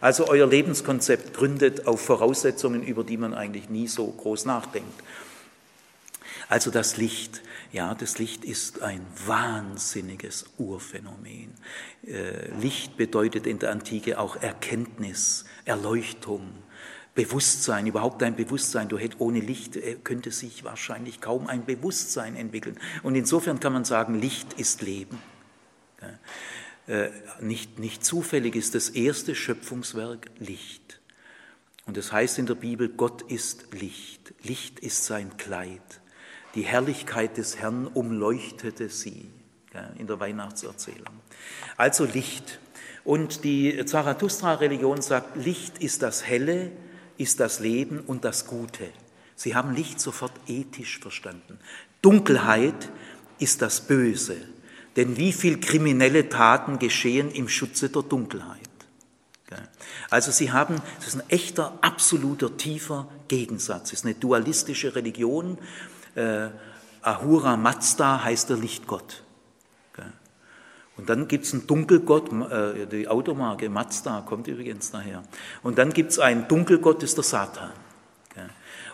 Also 0.00 0.28
euer 0.28 0.46
Lebenskonzept 0.46 1.34
gründet 1.34 1.86
auf 1.86 2.00
Voraussetzungen, 2.00 2.82
über 2.82 3.04
die 3.04 3.16
man 3.16 3.34
eigentlich 3.34 3.68
nie 3.68 3.88
so 3.88 4.06
groß 4.06 4.44
nachdenkt. 4.44 5.02
Also 6.48 6.70
das 6.70 6.96
Licht. 6.96 7.42
Ja, 7.72 7.94
das 7.94 8.18
Licht 8.18 8.44
ist 8.44 8.82
ein 8.82 9.06
wahnsinniges 9.26 10.44
Urphänomen. 10.58 11.54
Äh, 12.06 12.50
Licht 12.60 12.98
bedeutet 12.98 13.46
in 13.46 13.58
der 13.58 13.70
Antike 13.70 14.18
auch 14.18 14.36
Erkenntnis, 14.36 15.46
Erleuchtung, 15.64 16.52
Bewusstsein, 17.14 17.86
überhaupt 17.86 18.22
ein 18.22 18.36
Bewusstsein. 18.36 18.90
Du 18.90 18.98
hättest 18.98 19.22
ohne 19.22 19.40
Licht 19.40 19.76
äh, 19.76 19.96
könnte 20.04 20.30
sich 20.30 20.64
wahrscheinlich 20.64 21.22
kaum 21.22 21.46
ein 21.46 21.64
Bewusstsein 21.64 22.36
entwickeln. 22.36 22.78
Und 23.02 23.14
insofern 23.14 23.58
kann 23.58 23.72
man 23.72 23.86
sagen, 23.86 24.20
Licht 24.20 24.52
ist 24.54 24.82
Leben. 24.82 25.18
Äh, 26.86 27.10
nicht, 27.40 27.78
nicht 27.78 28.04
zufällig 28.04 28.56
ist 28.56 28.74
das 28.74 28.88
erste 28.88 29.34
Schöpfungswerk 29.34 30.30
Licht. 30.38 31.00
Und 31.86 31.96
es 31.96 32.06
das 32.06 32.12
heißt 32.12 32.38
in 32.38 32.46
der 32.46 32.54
Bibel, 32.54 32.88
Gott 32.88 33.22
ist 33.22 33.72
Licht. 33.72 34.34
Licht 34.42 34.80
ist 34.80 35.04
sein 35.04 35.36
Kleid. 35.36 35.80
Die 36.54 36.62
Herrlichkeit 36.62 37.36
des 37.38 37.58
Herrn 37.58 37.86
umleuchtete 37.86 38.88
sie 38.88 39.30
in 39.98 40.06
der 40.06 40.20
Weihnachtserzählung. 40.20 41.20
Also 41.76 42.04
Licht. 42.04 42.60
Und 43.04 43.42
die 43.42 43.84
Zarathustra-Religion 43.84 45.02
sagt, 45.02 45.36
Licht 45.36 45.78
ist 45.78 46.02
das 46.02 46.24
Helle, 46.24 46.70
ist 47.16 47.40
das 47.40 47.58
Leben 47.58 48.00
und 48.00 48.24
das 48.24 48.46
Gute. 48.46 48.90
Sie 49.34 49.54
haben 49.54 49.74
Licht 49.74 49.98
sofort 49.98 50.32
ethisch 50.46 51.00
verstanden. 51.00 51.58
Dunkelheit 52.00 52.90
ist 53.38 53.62
das 53.62 53.80
Böse. 53.80 54.36
Denn 54.96 55.16
wie 55.16 55.32
viel 55.32 55.60
kriminelle 55.60 56.28
Taten 56.28 56.78
geschehen 56.78 57.30
im 57.30 57.48
Schutze 57.48 57.88
der 57.88 58.02
Dunkelheit? 58.02 58.58
Also 60.08 60.30
sie 60.30 60.50
haben, 60.52 60.76
das 60.98 61.08
ist 61.08 61.14
ein 61.16 61.28
echter, 61.28 61.78
absoluter, 61.82 62.56
tiefer 62.56 63.08
Gegensatz. 63.28 63.92
Es 63.92 64.00
ist 64.00 64.04
eine 64.04 64.14
dualistische 64.14 64.94
Religion 64.94 65.58
äh, 66.14 66.48
Ahura 67.02 67.56
Mazda 67.56 68.22
heißt 68.22 68.50
der 68.50 68.56
Lichtgott. 68.56 69.22
Und 70.96 71.08
dann 71.08 71.26
gibt 71.26 71.46
es 71.46 71.54
einen 71.54 71.66
Dunkelgott, 71.66 72.30
äh, 72.50 72.86
die 72.86 73.08
Automarke 73.08 73.68
Mazda 73.70 74.20
kommt 74.20 74.46
übrigens 74.46 74.90
daher. 74.90 75.22
Und 75.62 75.78
dann 75.78 75.92
gibt 75.92 76.12
es 76.12 76.18
einen 76.18 76.46
Dunkelgott, 76.48 77.02
ist 77.02 77.16
der 77.16 77.24
Satan. 77.24 77.70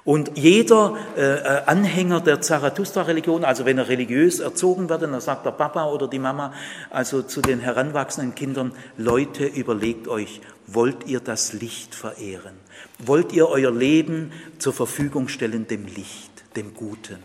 Und 0.08 0.38
jeder 0.38 0.96
äh, 1.18 1.20
äh, 1.20 1.62
Anhänger 1.66 2.22
der 2.22 2.40
Zarathustra-Religion, 2.40 3.44
also 3.44 3.66
wenn 3.66 3.76
er 3.76 3.88
religiös 3.88 4.40
erzogen 4.40 4.88
wird, 4.88 5.02
dann 5.02 5.20
sagt 5.20 5.44
der 5.44 5.50
Papa 5.50 5.84
oder 5.84 6.08
die 6.08 6.18
Mama, 6.18 6.54
also 6.88 7.20
zu 7.20 7.42
den 7.42 7.60
heranwachsenden 7.60 8.34
Kindern, 8.34 8.72
Leute, 8.96 9.44
überlegt 9.44 10.08
euch, 10.08 10.40
wollt 10.66 11.06
ihr 11.06 11.20
das 11.20 11.52
Licht 11.52 11.94
verehren? 11.94 12.54
Wollt 12.98 13.34
ihr 13.34 13.50
euer 13.50 13.70
Leben 13.70 14.32
zur 14.58 14.72
Verfügung 14.72 15.28
stellen 15.28 15.66
dem 15.66 15.84
Licht? 15.84 16.38
dem 16.56 16.74
Guten. 16.74 17.22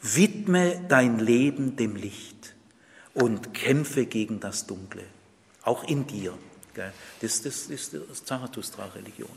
Widme 0.00 0.80
dein 0.88 1.18
Leben 1.18 1.76
dem 1.76 1.96
Licht 1.96 2.54
und 3.14 3.54
kämpfe 3.54 4.06
gegen 4.06 4.40
das 4.40 4.66
Dunkle, 4.66 5.04
auch 5.62 5.84
in 5.84 6.06
dir. 6.06 6.34
Das, 7.20 7.42
das 7.42 7.66
ist 7.66 7.92
die 7.92 8.00
Zarathustra-Religion. 8.24 9.28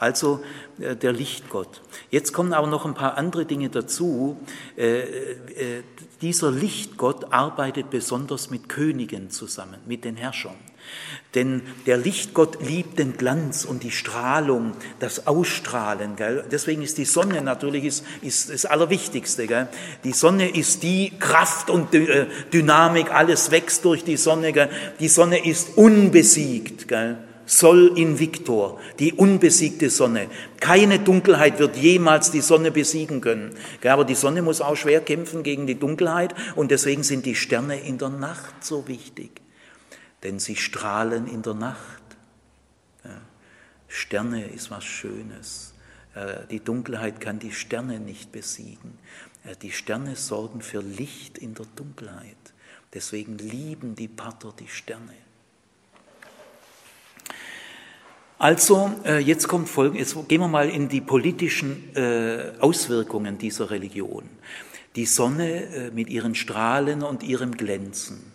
Also 0.00 0.42
äh, 0.80 0.96
der 0.96 1.12
Lichtgott. 1.12 1.82
Jetzt 2.10 2.32
kommen 2.32 2.54
aber 2.54 2.66
noch 2.66 2.86
ein 2.86 2.94
paar 2.94 3.18
andere 3.18 3.44
Dinge 3.44 3.68
dazu. 3.68 4.38
Äh, 4.76 5.00
äh, 5.00 5.82
dieser 6.22 6.50
Lichtgott 6.50 7.32
arbeitet 7.34 7.90
besonders 7.90 8.48
mit 8.48 8.70
Königen 8.70 9.30
zusammen, 9.30 9.76
mit 9.86 10.06
den 10.06 10.16
Herrschern. 10.16 10.56
Denn 11.34 11.60
der 11.84 11.98
Lichtgott 11.98 12.66
liebt 12.66 12.98
den 12.98 13.18
Glanz 13.18 13.66
und 13.66 13.82
die 13.82 13.90
Strahlung, 13.90 14.72
das 15.00 15.26
Ausstrahlen. 15.26 16.16
Gell? 16.16 16.46
Deswegen 16.50 16.80
ist 16.80 16.96
die 16.96 17.04
Sonne 17.04 17.42
natürlich 17.42 17.84
ist, 17.84 18.04
ist 18.22 18.48
das 18.48 18.64
Allerwichtigste. 18.64 19.46
Gell? 19.46 19.68
Die 20.04 20.12
Sonne 20.12 20.48
ist 20.48 20.82
die 20.82 21.12
Kraft 21.18 21.68
und 21.68 21.94
äh, 21.94 22.26
Dynamik, 22.54 23.12
alles 23.12 23.50
wächst 23.50 23.84
durch 23.84 24.02
die 24.02 24.16
Sonne. 24.16 24.54
Gell? 24.54 24.70
Die 24.98 25.08
Sonne 25.08 25.46
ist 25.46 25.76
unbesiegt. 25.76 26.88
Gell? 26.88 27.18
Sol 27.50 27.98
invictor, 27.98 28.78
die 28.98 29.12
unbesiegte 29.12 29.90
Sonne. 29.90 30.28
Keine 30.60 31.00
Dunkelheit 31.00 31.58
wird 31.58 31.76
jemals 31.76 32.30
die 32.30 32.40
Sonne 32.40 32.70
besiegen 32.70 33.20
können. 33.20 33.54
Aber 33.84 34.04
die 34.04 34.14
Sonne 34.14 34.42
muss 34.42 34.60
auch 34.60 34.76
schwer 34.76 35.00
kämpfen 35.00 35.42
gegen 35.42 35.66
die 35.66 35.78
Dunkelheit 35.78 36.34
und 36.54 36.70
deswegen 36.70 37.02
sind 37.02 37.26
die 37.26 37.34
Sterne 37.34 37.80
in 37.80 37.98
der 37.98 38.10
Nacht 38.10 38.64
so 38.64 38.86
wichtig 38.86 39.40
denn 40.22 40.38
sie 40.38 40.56
strahlen 40.56 41.26
in 41.26 41.42
der 41.42 41.54
Nacht. 41.54 42.02
Sterne 43.88 44.44
ist 44.44 44.70
was 44.70 44.84
Schönes. 44.84 45.74
Äh, 46.14 46.46
die 46.48 46.60
Dunkelheit 46.60 47.20
kann 47.20 47.40
die 47.40 47.52
Sterne 47.52 47.98
nicht 47.98 48.30
besiegen. 48.30 48.98
Äh, 49.44 49.56
die 49.56 49.72
Sterne 49.72 50.14
sorgen 50.14 50.60
für 50.60 50.80
Licht 50.80 51.38
in 51.38 51.54
der 51.54 51.66
Dunkelheit. 51.74 52.36
Deswegen 52.94 53.38
lieben 53.38 53.96
die 53.96 54.06
Pater 54.06 54.54
die 54.56 54.68
Sterne. 54.68 55.14
Also, 58.40 58.90
äh, 59.04 59.18
jetzt 59.18 59.48
kommt 59.48 59.68
Folgen, 59.68 59.98
jetzt 59.98 60.16
gehen 60.26 60.40
wir 60.40 60.48
mal 60.48 60.68
in 60.68 60.88
die 60.88 61.02
politischen 61.02 61.94
Auswirkungen 62.58 63.36
dieser 63.36 63.70
Religion. 63.70 64.24
Die 64.96 65.04
Sonne 65.04 65.92
mit 65.94 66.08
ihren 66.08 66.34
Strahlen 66.34 67.02
und 67.02 67.22
ihrem 67.22 67.56
Glänzen 67.56 68.29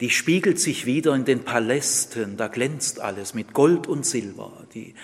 die 0.00 0.08
spiegelt 0.08 0.58
sich 0.58 0.86
wieder 0.86 1.14
in 1.14 1.26
den 1.26 1.44
Palästen, 1.44 2.38
da 2.38 2.48
glänzt 2.48 3.00
alles 3.00 3.34
mit 3.34 3.52
Gold 3.52 3.86
und 3.86 4.06
Silber. 4.06 4.64
Die 4.72 4.94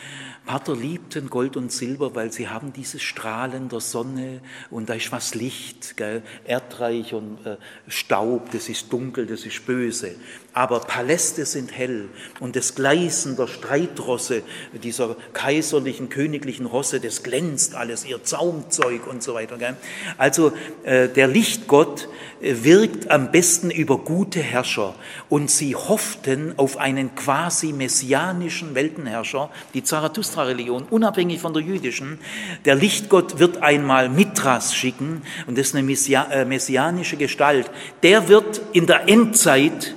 Pater 0.46 0.76
liebten 0.76 1.28
Gold 1.28 1.56
und 1.56 1.70
Silber, 1.72 2.14
weil 2.14 2.32
sie 2.32 2.48
haben 2.48 2.72
dieses 2.72 3.02
Strahlen 3.02 3.68
der 3.68 3.80
Sonne 3.80 4.40
und 4.70 4.88
da 4.88 4.94
ist 4.94 5.10
was 5.10 5.34
Licht, 5.34 5.96
gell? 5.96 6.22
Erdreich 6.44 7.14
und 7.14 7.44
äh, 7.44 7.56
Staub, 7.88 8.52
das 8.52 8.68
ist 8.68 8.92
dunkel, 8.92 9.26
das 9.26 9.44
ist 9.44 9.66
böse. 9.66 10.14
Aber 10.52 10.80
Paläste 10.80 11.44
sind 11.44 11.76
hell 11.76 12.08
und 12.38 12.54
das 12.54 12.76
Gleisen 12.76 13.36
der 13.36 13.48
Streitrosse, 13.48 14.42
dieser 14.82 15.16
kaiserlichen, 15.32 16.08
königlichen 16.08 16.66
Rosse, 16.66 17.00
das 17.00 17.22
glänzt 17.22 17.74
alles, 17.74 18.06
ihr 18.06 18.22
Zaumzeug 18.22 19.06
und 19.08 19.22
so 19.22 19.34
weiter. 19.34 19.58
Gell? 19.58 19.76
Also 20.16 20.52
äh, 20.84 21.08
der 21.08 21.26
Lichtgott 21.26 22.08
äh, 22.40 22.54
wirkt 22.62 23.10
am 23.10 23.32
besten 23.32 23.70
über 23.70 23.98
gute 23.98 24.40
Herrscher 24.40 24.85
und 25.28 25.50
sie 25.50 25.74
hofften 25.74 26.54
auf 26.56 26.76
einen 26.76 27.14
quasi 27.14 27.72
messianischen 27.72 28.74
Weltenherrscher, 28.74 29.50
die 29.74 29.82
Zarathustra 29.82 30.16
Zarathustra-Religion, 30.16 30.84
unabhängig 30.90 31.40
von 31.40 31.52
der 31.52 31.62
jüdischen. 31.62 32.18
Der 32.64 32.74
Lichtgott 32.74 33.38
wird 33.38 33.62
einmal 33.62 34.08
Mithras 34.08 34.74
schicken, 34.74 35.22
und 35.46 35.58
das 35.58 35.68
ist 35.68 35.76
eine 35.76 35.90
äh, 36.32 36.44
messianische 36.44 37.16
Gestalt. 37.16 37.70
Der 38.02 38.28
wird 38.28 38.60
in 38.72 38.86
der 38.86 39.08
Endzeit, 39.08 39.94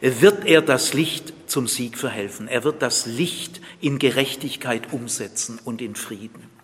wird 0.00 0.44
er 0.44 0.62
das 0.62 0.94
Licht 0.94 1.32
zum 1.46 1.66
Sieg 1.66 1.96
verhelfen. 1.96 2.48
Er 2.48 2.64
wird 2.64 2.82
das 2.82 3.06
Licht 3.06 3.60
in 3.80 3.98
Gerechtigkeit 3.98 4.92
umsetzen 4.92 5.58
und 5.64 5.80
in 5.80 5.94
Frieden. 5.94 6.57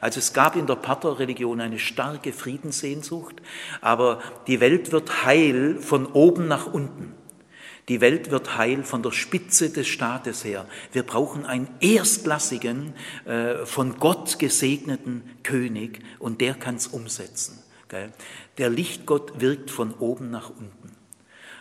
Also 0.00 0.18
es 0.18 0.32
gab 0.32 0.56
in 0.56 0.66
der 0.66 0.76
Pater-Religion 0.76 1.60
eine 1.60 1.78
starke 1.78 2.32
Friedenssehnsucht, 2.32 3.36
aber 3.80 4.20
die 4.46 4.60
Welt 4.60 4.92
wird 4.92 5.24
heil 5.24 5.78
von 5.80 6.06
oben 6.06 6.48
nach 6.48 6.66
unten. 6.66 7.14
Die 7.88 8.00
Welt 8.00 8.30
wird 8.30 8.56
heil 8.56 8.82
von 8.82 9.02
der 9.02 9.12
Spitze 9.12 9.70
des 9.70 9.86
Staates 9.86 10.44
her. 10.44 10.66
Wir 10.92 11.02
brauchen 11.02 11.44
einen 11.44 11.68
erstklassigen, 11.80 12.94
äh, 13.26 13.66
von 13.66 13.98
Gott 13.98 14.38
gesegneten 14.38 15.22
König 15.42 16.00
und 16.18 16.40
der 16.40 16.54
kann 16.54 16.76
es 16.76 16.86
umsetzen. 16.86 17.62
Der 18.58 18.70
Lichtgott 18.70 19.40
wirkt 19.40 19.70
von 19.70 19.94
oben 19.94 20.30
nach 20.30 20.50
unten. 20.50 20.83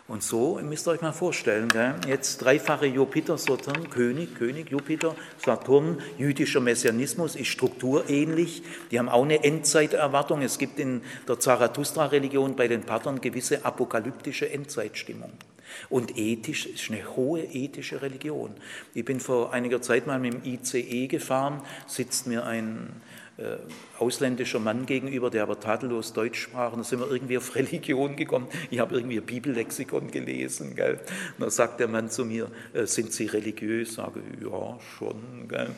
Und 0.06 0.22
so 0.22 0.60
müsst 0.62 0.86
ihr 0.86 0.92
euch 0.92 1.02
mal 1.02 1.14
vorstellen, 1.14 1.70
jetzt 2.06 2.40
dreifache 2.40 2.86
Jupiter, 2.86 3.38
Saturn, 3.38 3.90
König, 3.90 4.36
König, 4.36 4.70
Jupiter, 4.70 5.16
Saturn, 5.38 6.02
jüdischer 6.18 6.60
Messianismus 6.60 7.38
ist 7.38 7.48
strukturähnlich. 7.48 8.64
Die 8.92 9.00
haben 9.00 9.08
auch 9.08 9.24
eine 9.24 9.46
Endzeiterwartung. 9.46 10.42
Es 10.42 10.58
gibt 10.58 10.78
in 10.78 11.04
der 11.26 11.40
Zarathustra-Religion 11.40 12.58
bei 12.58 12.68
den 12.68 12.82
Patern 12.82 13.22
gewisse 13.22 13.64
apokalyptische 13.64 14.50
Endzeitstimmung. 14.50 15.32
Und 15.90 16.18
ethisch 16.18 16.66
ist 16.66 16.92
eine 16.92 17.16
hohe 17.16 17.42
ethische 17.42 18.02
Religion. 18.02 18.54
Ich 18.94 19.06
bin 19.06 19.22
vor 19.22 19.54
einiger 19.54 19.82
Zeit 19.82 20.06
mal 20.06 20.20
mit 20.20 20.34
dem 20.34 20.44
ICE 20.44 21.08
gefahren, 21.08 21.62
sitzt 21.88 22.28
mir 22.28 22.46
ein 22.46 23.02
äh, 23.38 23.58
ausländischer 23.98 24.60
Mann 24.60 24.86
gegenüber, 24.86 25.32
der 25.32 25.42
aber 25.42 25.60
tadellos 25.60 26.14
Deutsch 26.14 26.40
sprach. 26.40 26.74
Und 26.74 26.80
da 26.80 26.84
sind 26.84 27.00
wir 27.00 27.10
irgendwie 27.10 27.38
auf 27.38 27.56
Religion 27.56 28.16
gekommen. 28.16 28.48
Ich 28.70 28.80
habe 28.80 28.96
irgendwie 28.96 29.18
ein 29.18 29.26
Bibellexikon 29.26 30.12
gelesen. 30.12 30.76
Gell? 30.76 31.00
Und 31.38 31.46
da 31.46 31.50
sagt 31.50 31.80
der 31.80 31.88
Mann 31.88 32.12
zu 32.12 32.26
mir, 32.26 32.52
äh, 32.74 32.86
sind 32.86 33.12
Sie 33.12 33.26
religiös? 33.26 33.90
Ich 33.90 33.96
sage, 33.96 34.22
ja, 34.40 34.80
schon. 34.98 35.48
Gell? 35.48 35.72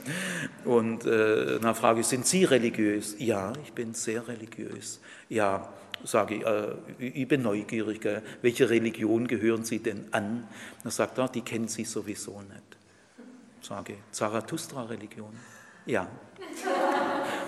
Und 0.66 1.06
äh, 1.06 1.60
dann 1.62 1.76
frage 1.76 2.02
ich, 2.02 2.08
sind 2.08 2.26
Sie 2.26 2.44
religiös? 2.44 3.16
Ja, 3.20 3.54
ich 3.64 3.72
bin 3.72 3.94
sehr 3.94 4.28
religiös. 4.28 5.00
Ja, 5.30 5.74
sage 6.04 6.36
ich, 6.36 6.46
äh, 6.46 6.76
ich 7.00 7.28
bin 7.28 7.42
neugierig. 7.42 8.02
Gell? 8.02 8.22
Welche 8.42 8.70
Religion 8.70 9.28
gehören 9.28 9.64
Sie 9.64 9.80
denn 9.80 10.08
an? 10.12 10.46
Dann 10.84 10.92
sagt 10.92 11.18
er, 11.20 11.30
die 11.30 11.42
kennen 11.42 11.70
Sie 11.70 11.86
sowieso 11.86 12.42
nicht. 12.42 12.78
Sage 13.62 13.96
Zarathustra-Religion. 14.12 15.32
Ja 15.86 16.10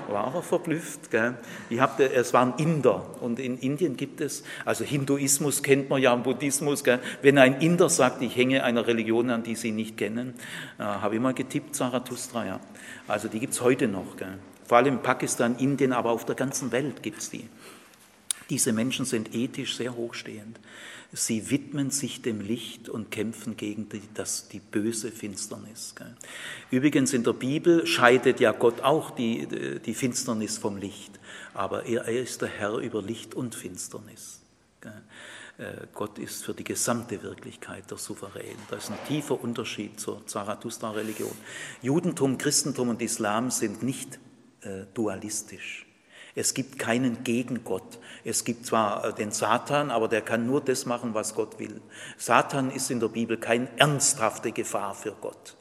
war 0.09 0.25
aber 0.25 0.41
verblüfft. 0.41 1.11
Gell? 1.11 1.35
Ich 1.69 1.79
hab, 1.79 1.99
es 1.99 2.33
waren 2.33 2.53
Inder 2.57 3.05
und 3.21 3.39
in 3.39 3.57
Indien 3.57 3.97
gibt 3.97 4.21
es, 4.21 4.43
also 4.65 4.83
Hinduismus 4.83 5.63
kennt 5.63 5.89
man 5.89 6.01
ja, 6.01 6.15
Buddhismus. 6.15 6.83
Gell? 6.83 6.99
Wenn 7.21 7.37
ein 7.37 7.61
Inder 7.61 7.89
sagt, 7.89 8.21
ich 8.21 8.35
hänge 8.35 8.63
einer 8.63 8.87
Religion 8.87 9.29
an, 9.29 9.43
die 9.43 9.55
sie 9.55 9.71
nicht 9.71 9.97
kennen, 9.97 10.33
äh, 10.79 10.83
habe 10.83 11.15
ich 11.15 11.21
mal 11.21 11.33
getippt, 11.33 11.75
Zarathustra, 11.75 12.45
ja. 12.45 12.59
Also 13.07 13.27
die 13.27 13.39
gibt 13.39 13.53
es 13.53 13.61
heute 13.61 13.87
noch. 13.87 14.17
Gell? 14.17 14.37
Vor 14.65 14.77
allem 14.77 14.95
in 14.95 15.01
Pakistan, 15.01 15.55
Indien, 15.57 15.93
aber 15.93 16.11
auf 16.11 16.25
der 16.25 16.35
ganzen 16.35 16.71
Welt 16.71 17.01
gibt 17.01 17.19
es 17.19 17.29
die. 17.29 17.47
Diese 18.49 18.71
Menschen 18.73 19.05
sind 19.05 19.35
ethisch 19.35 19.75
sehr 19.75 19.95
hochstehend. 19.95 20.59
Sie 21.13 21.49
widmen 21.49 21.89
sich 21.89 22.21
dem 22.21 22.41
Licht 22.41 22.89
und 22.89 23.11
kämpfen 23.11 23.55
gegen 23.55 23.87
die, 23.89 24.01
das, 24.13 24.49
die 24.49 24.59
böse 24.59 25.11
Finsternis. 25.11 25.95
Übrigens 26.69 27.13
in 27.13 27.23
der 27.23 27.33
Bibel 27.33 27.87
scheidet 27.87 28.39
ja 28.39 28.51
Gott 28.51 28.81
auch 28.81 29.11
die, 29.11 29.79
die 29.79 29.93
Finsternis 29.93 30.57
vom 30.57 30.77
Licht, 30.77 31.19
aber 31.53 31.85
er, 31.85 32.07
ist 32.07 32.41
der 32.41 32.49
Herr 32.49 32.77
über 32.77 33.01
Licht 33.01 33.35
und 33.35 33.55
Finsternis. 33.55 34.41
Äh, 35.57 35.87
Gott 35.93 36.19
ist 36.19 36.45
für 36.45 36.53
die 36.53 36.63
gesamte 36.63 37.23
Wirklichkeit 37.23 37.89
der 37.89 37.97
Souverän. 37.97 38.57
Da 38.69 38.75
ist 38.75 38.91
ein 38.91 38.97
tiefer 39.07 39.41
Unterschied 39.41 39.99
zur 39.99 40.25
Zarathustra-Religion. 40.27 41.31
Judentum, 41.81 42.37
Christentum 42.37 42.89
und 42.89 43.01
Islam 43.01 43.49
sind 43.49 43.81
nicht 43.81 44.19
äh, 44.61 44.83
dualistisch. 44.93 45.86
Es 46.37 46.53
gibt 46.53 46.77
keinen 46.77 47.23
Gegengott. 47.23 47.97
Es 48.23 48.43
gibt 48.43 48.67
zwar 48.67 49.03
äh, 49.03 49.13
den 49.13 49.31
Satan, 49.31 49.89
aber 49.89 50.07
der 50.07 50.21
kann 50.21 50.45
nur 50.45 50.61
das 50.61 50.85
machen, 50.85 51.15
was 51.15 51.33
Gott 51.33 51.57
will. 51.57 51.81
Satan 52.15 52.69
ist 52.69 52.91
in 52.91 52.99
der 52.99 53.07
Bibel 53.07 53.37
keine 53.37 53.67
ernsthafte 53.77 54.51
Gefahr 54.51 54.93
für 54.93 55.13
Gott. 55.13 55.56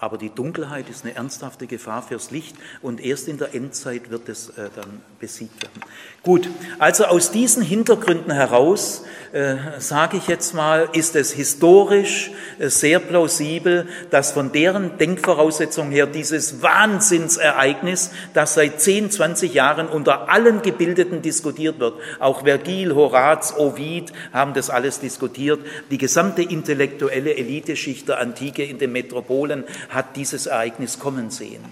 Aber 0.00 0.16
die 0.16 0.30
Dunkelheit 0.30 0.88
ist 0.88 1.04
eine 1.04 1.14
ernsthafte 1.14 1.66
Gefahr 1.66 2.02
fürs 2.02 2.30
Licht 2.30 2.56
und 2.80 3.04
erst 3.04 3.28
in 3.28 3.36
der 3.36 3.54
Endzeit 3.54 4.10
wird 4.10 4.30
es 4.30 4.48
äh, 4.48 4.70
dann 4.74 5.02
besiegt 5.20 5.62
werden. 5.62 5.82
Gut, 6.22 6.48
also 6.78 7.04
aus 7.04 7.30
diesen 7.30 7.62
Hintergründen 7.62 8.32
heraus, 8.32 9.04
äh, 9.32 9.56
sage 9.78 10.16
ich 10.16 10.26
jetzt 10.26 10.54
mal, 10.54 10.88
ist 10.94 11.16
es 11.16 11.32
historisch 11.32 12.30
äh, 12.58 12.68
sehr 12.68 12.98
plausibel, 12.98 13.86
dass 14.10 14.32
von 14.32 14.52
deren 14.52 14.96
Denkvoraussetzungen 14.96 15.92
her 15.92 16.06
dieses 16.06 16.62
Wahnsinnsereignis, 16.62 18.10
das 18.32 18.54
seit 18.54 18.80
10, 18.80 19.10
20 19.10 19.52
Jahren 19.52 19.86
unter 19.86 20.30
allen 20.30 20.62
Gebildeten 20.62 21.20
diskutiert 21.20 21.78
wird, 21.78 21.94
auch 22.18 22.44
Vergil, 22.44 22.94
Horaz, 22.94 23.54
Ovid 23.56 24.12
haben 24.32 24.54
das 24.54 24.70
alles 24.70 24.98
diskutiert, 24.98 25.60
die 25.90 25.98
gesamte 25.98 26.42
intellektuelle 26.42 27.36
Eliteschicht 27.36 28.08
der 28.08 28.18
Antike 28.18 28.64
in 28.64 28.78
den 28.78 28.92
Metropolen 28.92 29.64
hat 29.90 30.16
dieses 30.16 30.46
Ereignis 30.46 30.98
kommen 30.98 31.30
sehen. 31.30 31.64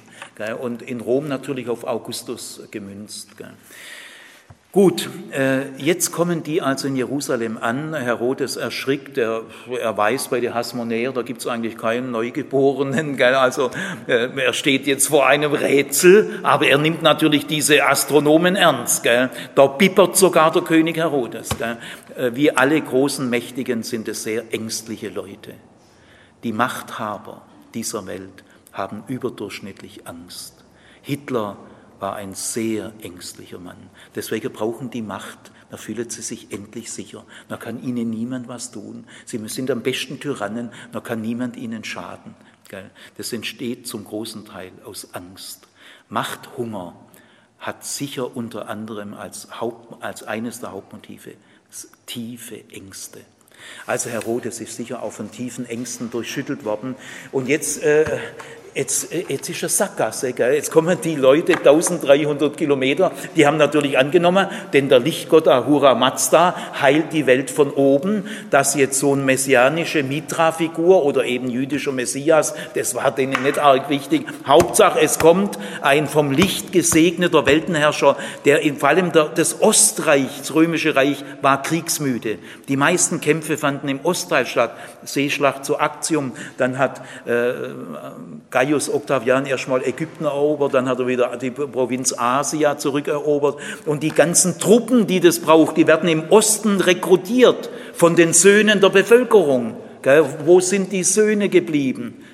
Und 0.61 0.83
in 0.83 1.01
Rom 1.01 1.27
natürlich 1.27 1.69
auf 1.69 1.85
Augustus 1.85 2.61
gemünzt. 2.71 3.31
Gut, 4.71 5.09
äh, 5.31 5.71
jetzt 5.79 6.13
kommen 6.13 6.43
die 6.43 6.61
also 6.61 6.89
in 6.89 6.95
Jerusalem 6.95 7.57
an. 7.57 7.95
Herodes 7.95 8.57
erschrickt, 8.57 9.17
er, 9.17 9.41
er 9.81 9.97
weiß 9.97 10.29
bei 10.29 10.41
den 10.41 10.53
Hasmonäer, 10.53 11.11
da 11.13 11.23
gibt 11.23 11.41
es 11.41 11.47
eigentlich 11.47 11.79
keinen 11.79 12.11
Neugeborenen. 12.11 13.17
Gell? 13.17 13.35
Also 13.35 13.71
äh, 14.07 14.29
er 14.39 14.53
steht 14.53 14.87
jetzt 14.87 15.09
vor 15.09 15.27
einem 15.27 15.53
Rätsel, 15.55 16.41
aber 16.43 16.67
er 16.67 16.77
nimmt 16.77 17.01
natürlich 17.01 17.47
diese 17.47 17.87
Astronomen 17.87 18.57
ernst. 18.57 19.03
Gell? 19.03 19.31
Da 19.55 19.69
bippert 19.69 20.19
sogar 20.19 20.53
der 20.53 20.61
König 20.61 20.99
Herodes. 20.99 21.49
Gell? 21.57 21.79
Äh, 22.15 22.37
wie 22.37 22.55
alle 22.55 22.79
großen 22.79 23.29
Mächtigen 23.29 23.83
sind 23.83 24.07
es 24.07 24.23
sehr 24.23 24.53
ängstliche 24.53 25.09
Leute. 25.09 25.55
Die 26.45 26.53
Machthaber, 26.53 27.41
dieser 27.79 28.07
Welt 28.09 28.43
haben 28.73 29.05
überdurchschnittlich 29.07 30.09
Angst. 30.09 30.65
Hitler 31.01 31.57
war 32.01 32.17
ein 32.17 32.35
sehr 32.35 32.93
ängstlicher 33.03 33.61
Mann. 33.61 33.77
Deswegen 34.17 34.53
brauchen 34.53 34.91
die 34.91 35.01
Macht. 35.01 35.53
Da 35.71 35.77
fühlen 35.77 36.11
sie 36.11 36.23
sich 36.23 36.53
endlich 36.53 36.91
sicher. 36.91 37.25
Da 37.49 37.57
kann 37.57 37.81
ihnen 37.81 38.11
niemand 38.11 38.49
was 38.49 38.73
tun. 38.73 39.05
Sie 39.27 39.39
sind 39.47 39.71
am 39.71 39.83
besten 39.83 40.19
Tyrannen. 40.19 40.71
Da 40.91 40.99
kann 40.99 41.21
niemand 41.21 41.57
ihnen 41.57 41.85
schaden. 41.85 42.35
Das 43.17 43.33
entsteht 43.33 43.87
zum 43.87 44.03
großen 44.05 44.45
Teil 44.45 44.73
aus 44.85 45.15
Angst. 45.15 45.69
Machthunger 46.09 46.97
hat 47.61 47.85
sicher 47.85 48.37
unter 48.37 48.69
anderem 48.69 49.15
als, 49.15 49.61
Haupt, 49.61 50.03
als 50.03 50.25
eines 50.25 50.59
der 50.59 50.73
Hauptmotive 50.73 51.35
tiefe 52.07 52.69
Ängste. 52.71 53.21
Also 53.87 54.11
Herodes 54.11 54.61
ist 54.61 54.77
sicher 54.77 55.03
auch 55.03 55.13
von 55.13 55.31
tiefen 55.31 55.69
Ängsten 55.69 56.11
durchschüttelt 56.11 56.65
worden. 56.65 56.95
Und 57.33 57.49
jetzt 57.49 57.83
äh, 57.83 58.19
Jetzt, 58.79 59.09
jetzt 59.29 59.49
ist 59.49 59.65
eine 59.65 59.71
Sackgasse. 59.71 60.33
Gell? 60.35 60.55
Jetzt 60.55 60.71
kommen 60.71 60.97
die 61.03 61.17
Leute 61.17 61.57
1300 61.57 62.57
Kilometer, 62.57 63.11
die 63.35 63.45
haben 63.45 63.57
natürlich 63.57 63.99
angenommen, 63.99 64.47
denn 64.73 64.89
der 64.89 65.01
Lichtgott 65.01 65.49
Ahura 65.49 65.97
Mazda 65.97 66.55
heilt 66.81 67.13
die 67.13 67.27
Welt 67.27 67.51
von 67.51 67.73
oben, 67.73 68.29
dass 68.51 68.77
jetzt 68.77 69.01
so 69.01 69.15
eine 69.15 69.23
messianische 69.23 70.05
Mitra-Figur 70.05 71.05
oder 71.05 71.25
eben 71.25 71.51
jüdischer 71.51 71.91
Messias, 71.91 72.55
das 72.75 72.95
war 72.95 73.11
denen 73.11 73.43
nicht 73.43 73.59
arg 73.59 73.91
wichtig. 73.91 74.25
Hauptsache, 74.47 75.01
es 75.01 75.19
kommt 75.19 75.59
ein 75.83 76.07
vom 76.07 76.31
Licht 76.31 76.71
gesegneter 76.71 77.47
Weltenherrscher, 77.47 78.17
der 78.45 78.61
in, 78.61 78.77
vor 78.77 78.91
allem 78.91 79.11
der, 79.11 79.25
das 79.25 79.61
Ostreich, 79.61 80.39
das 80.39 80.55
römische 80.55 80.95
Reich, 80.95 81.25
war 81.43 81.65
kriegsmüde. 81.65 82.39
Die 82.69 82.77
meisten 82.77 83.21
Kämpfe 83.21 83.59
fanden 83.59 83.89
im 83.89 84.05
Ostteil 84.05 84.47
statt. 84.47 84.77
Seeschlacht 85.03 85.65
zu 85.65 85.81
Actium, 85.81 86.31
dann 86.59 86.79
hat 86.79 87.01
äh, 87.27 87.71
Octavian 88.75 89.47
erstmal 89.47 89.83
Ägypten 89.83 90.25
erobert, 90.25 90.75
dann 90.75 90.89
hat 90.89 90.99
er 90.99 91.07
wieder 91.07 91.37
die 91.37 91.51
Provinz 91.51 92.15
Asia 92.17 92.79
zurückerobert. 92.79 93.59
Und 93.87 94.03
die 94.03 94.11
ganzen 94.11 94.59
Truppen, 94.59 95.07
die 95.07 95.21
das 95.21 95.41
braucht, 95.41 95.77
die 95.77 95.87
werden 95.87 96.09
im 96.09 96.25
Osten 96.31 96.81
rekrutiert 96.81 97.71
von 97.93 98.17
den 98.17 98.33
Söhnen 98.33 98.81
der 98.81 98.91
Bevölkerung. 98.91 99.77
Wo 100.45 100.61
sind 100.61 100.93
die 100.93 101.03
Söhne 101.03 101.49
geblieben? 101.49 102.25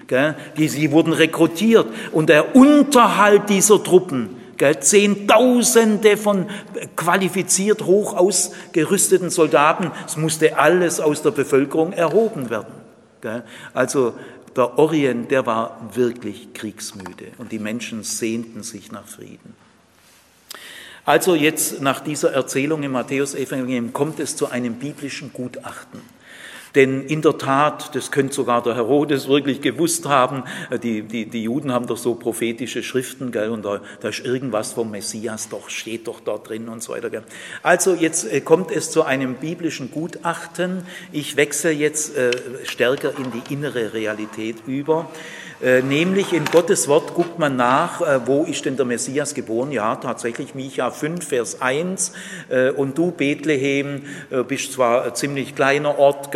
Die, 0.57 0.69
sie 0.69 0.93
wurden 0.93 1.13
rekrutiert. 1.13 1.87
Und 2.13 2.29
der 2.29 2.55
Unterhalt 2.55 3.49
dieser 3.49 3.83
Truppen, 3.83 4.37
Zehntausende 4.81 6.17
von 6.17 6.47
qualifiziert 6.95 7.85
hoch 7.85 8.15
ausgerüsteten 8.17 9.31
Soldaten, 9.31 9.91
es 10.07 10.17
musste 10.17 10.57
alles 10.59 11.01
aus 11.01 11.23
der 11.23 11.33
Bevölkerung 11.33 11.93
erhoben 11.93 12.51
werden. 12.51 12.85
Also 13.73 14.13
der 14.57 14.79
Orient, 14.79 15.31
der 15.31 15.47
war 15.47 15.91
wirklich 15.95 16.53
kriegsmüde 16.55 17.33
und 17.39 17.53
die 17.53 17.59
Menschen 17.59 18.03
sehnten 18.03 18.63
sich 18.63 18.93
nach 18.93 19.07
Frieden. 19.07 19.55
Also 21.05 21.35
jetzt 21.35 21.83
nach 21.83 22.01
dieser 22.01 22.33
Erzählung 22.33 22.83
im 22.83 22.93
Matthäus-Evangelium 22.93 23.93
kommt 23.93 24.21
es 24.21 24.37
zu 24.37 24.51
einem 24.51 24.77
biblischen 24.77 25.33
Gutachten. 25.33 26.01
Denn 26.75 27.07
in 27.07 27.23
der 27.23 27.39
Tat, 27.39 27.95
das 27.95 28.11
könnte 28.11 28.35
sogar 28.35 28.63
der 28.63 28.75
Herodes 28.75 29.29
wirklich 29.29 29.61
gewusst 29.61 30.07
haben, 30.07 30.45
äh, 30.71 30.79
die, 30.79 31.03
die, 31.03 31.27
die 31.27 31.45
Juden 31.45 31.73
haben 31.73 31.87
doch 31.87 31.97
so 31.97 32.15
prophetische 32.15 32.83
Schriften, 32.83 33.33
gell, 33.33 33.51
und 33.51 33.65
da, 33.65 33.81
da 34.01 34.09
ist 34.09 34.25
irgendwas 34.25 34.73
vom 34.73 34.91
Messias, 34.91 35.49
doch 35.49 35.69
steht 35.69 36.09
doch 36.09 36.21
da 36.21 36.39
drin 36.39 36.69
und 36.69 36.83
so 36.83 36.93
weiter. 36.93 37.11
Gell. 37.11 37.23
Also 37.63 37.95
jetzt 37.95 38.31
äh, 38.31 38.41
kommt 38.41 38.71
es 38.71 38.91
zu 38.91 39.05
einem 39.05 39.35
biblischen 39.35 39.91
Gutachten. 39.91 40.87
Ich 41.13 41.37
wechsle 41.37 41.71
jetzt 41.71 42.17
äh, 42.17 42.33
stärker 42.65 43.13
in 43.17 43.31
die 43.31 43.53
innere 43.53 43.93
Realität 43.93 44.57
über. 44.67 45.09
Äh, 45.63 45.83
nämlich 45.83 46.33
in 46.33 46.45
Gottes 46.47 46.89
Wort 46.89 47.15
guckt 47.15 47.39
man 47.39 47.57
nach, 47.57 48.01
äh, 48.01 48.27
wo 48.27 48.45
ist 48.45 48.65
denn 48.65 48.77
der 48.77 48.87
Messias 48.87 49.35
geboren? 49.35 49.71
Ja, 49.71 49.97
tatsächlich 49.97 50.55
Micha 50.55 50.91
5, 50.91 51.27
Vers 51.27 51.63
1. 51.63 52.13
Äh, 52.49 52.71
und 52.71 52.99
du, 52.99 53.13
Bethlehem, 53.13 54.03
bist 54.49 54.73
zwar 54.73 55.05
ein 55.05 55.15
ziemlich 55.15 55.55
kleiner 55.55 55.99
Ort, 55.99 56.31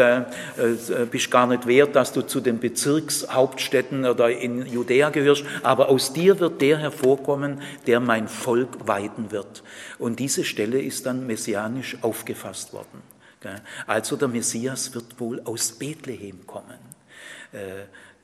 bist 1.11 1.31
gar 1.31 1.47
nicht 1.47 1.67
wert, 1.67 1.97
dass 1.97 2.13
du 2.13 2.23
zu 2.23 2.41
den 2.41 2.61
Bezirkshauptstädten 2.61 4.05
oder 4.07 4.31
in 4.31 4.67
Judäa 4.67 5.11
gehörst, 5.11 5.45
aber 5.63 5.89
aus 5.89 6.13
dir 6.13 6.39
wird 6.39 6.61
der 6.61 6.79
hervorkommen, 6.79 7.61
der 7.87 8.01
mein 8.01 8.29
Volk 8.29 8.87
weiden 8.87 9.33
wird. 9.33 9.63
Und 9.99 10.21
diese 10.21 10.45
Stelle 10.45 10.81
ist 10.81 11.07
dann 11.07 11.27
messianisch 11.27 11.97
aufgefasst 12.03 12.73
worden. 12.73 13.03
Also 13.87 14.17
der 14.17 14.29
Messias 14.29 14.95
wird 14.95 15.19
wohl 15.19 15.41
aus 15.45 15.73
Bethlehem 15.73 16.47
kommen. 16.47 16.79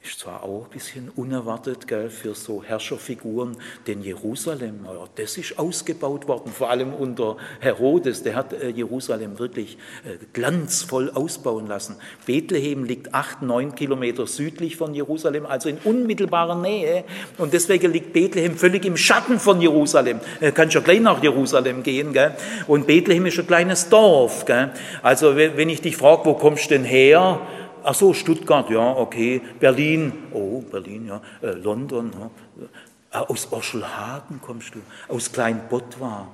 Ist 0.04 0.20
zwar 0.20 0.42
auch 0.42 0.66
ein 0.66 0.70
bisschen 0.70 1.10
unerwartet 1.16 1.88
gell, 1.88 2.10
für 2.10 2.34
so 2.34 2.62
Herrscherfiguren, 2.62 3.56
denn 3.86 4.02
Jerusalem, 4.02 4.80
ja, 4.84 5.06
das 5.14 5.38
ist 5.38 5.58
ausgebaut 5.58 6.28
worden, 6.28 6.52
vor 6.52 6.68
allem 6.68 6.92
unter 6.92 7.38
Herodes, 7.60 8.22
der 8.22 8.34
hat 8.34 8.52
äh, 8.52 8.68
Jerusalem 8.68 9.38
wirklich 9.38 9.78
äh, 10.04 10.22
glanzvoll 10.34 11.08
ausbauen 11.08 11.68
lassen. 11.68 11.96
Bethlehem 12.26 12.84
liegt 12.84 13.14
acht, 13.14 13.40
neun 13.40 13.74
Kilometer 13.74 14.26
südlich 14.26 14.76
von 14.76 14.92
Jerusalem, 14.92 15.46
also 15.46 15.70
in 15.70 15.78
unmittelbarer 15.78 16.60
Nähe 16.60 17.04
und 17.38 17.54
deswegen 17.54 17.90
liegt 17.90 18.12
Bethlehem 18.12 18.58
völlig 18.58 18.84
im 18.84 18.98
Schatten 18.98 19.40
von 19.40 19.62
Jerusalem. 19.62 20.20
Äh, 20.40 20.52
kannst 20.52 20.74
ja 20.74 20.82
gleich 20.82 21.00
nach 21.00 21.22
Jerusalem 21.22 21.82
gehen 21.82 22.12
gell? 22.12 22.36
und 22.66 22.86
Bethlehem 22.86 23.24
ist 23.24 23.38
ein 23.38 23.46
kleines 23.46 23.88
Dorf. 23.88 24.44
Gell? 24.44 24.70
Also 25.00 25.34
wenn 25.34 25.70
ich 25.70 25.80
dich 25.80 25.96
frage, 25.96 26.26
wo 26.26 26.34
kommst 26.34 26.66
du 26.66 26.74
denn 26.74 26.84
her? 26.84 27.40
Ach 27.86 27.94
so, 27.94 28.14
Stuttgart, 28.14 28.70
ja, 28.70 28.96
okay. 28.96 29.42
Berlin, 29.60 30.12
oh, 30.32 30.62
Berlin, 30.62 31.06
ja. 31.06 31.20
Äh, 31.42 31.52
London, 31.52 32.12
ja. 32.18 33.20
Äh, 33.20 33.24
aus 33.26 33.52
Oschelhagen 33.52 34.40
kommst 34.40 34.74
du, 34.74 34.78
aus 35.08 35.30
Kleinbottwar, 35.30 36.28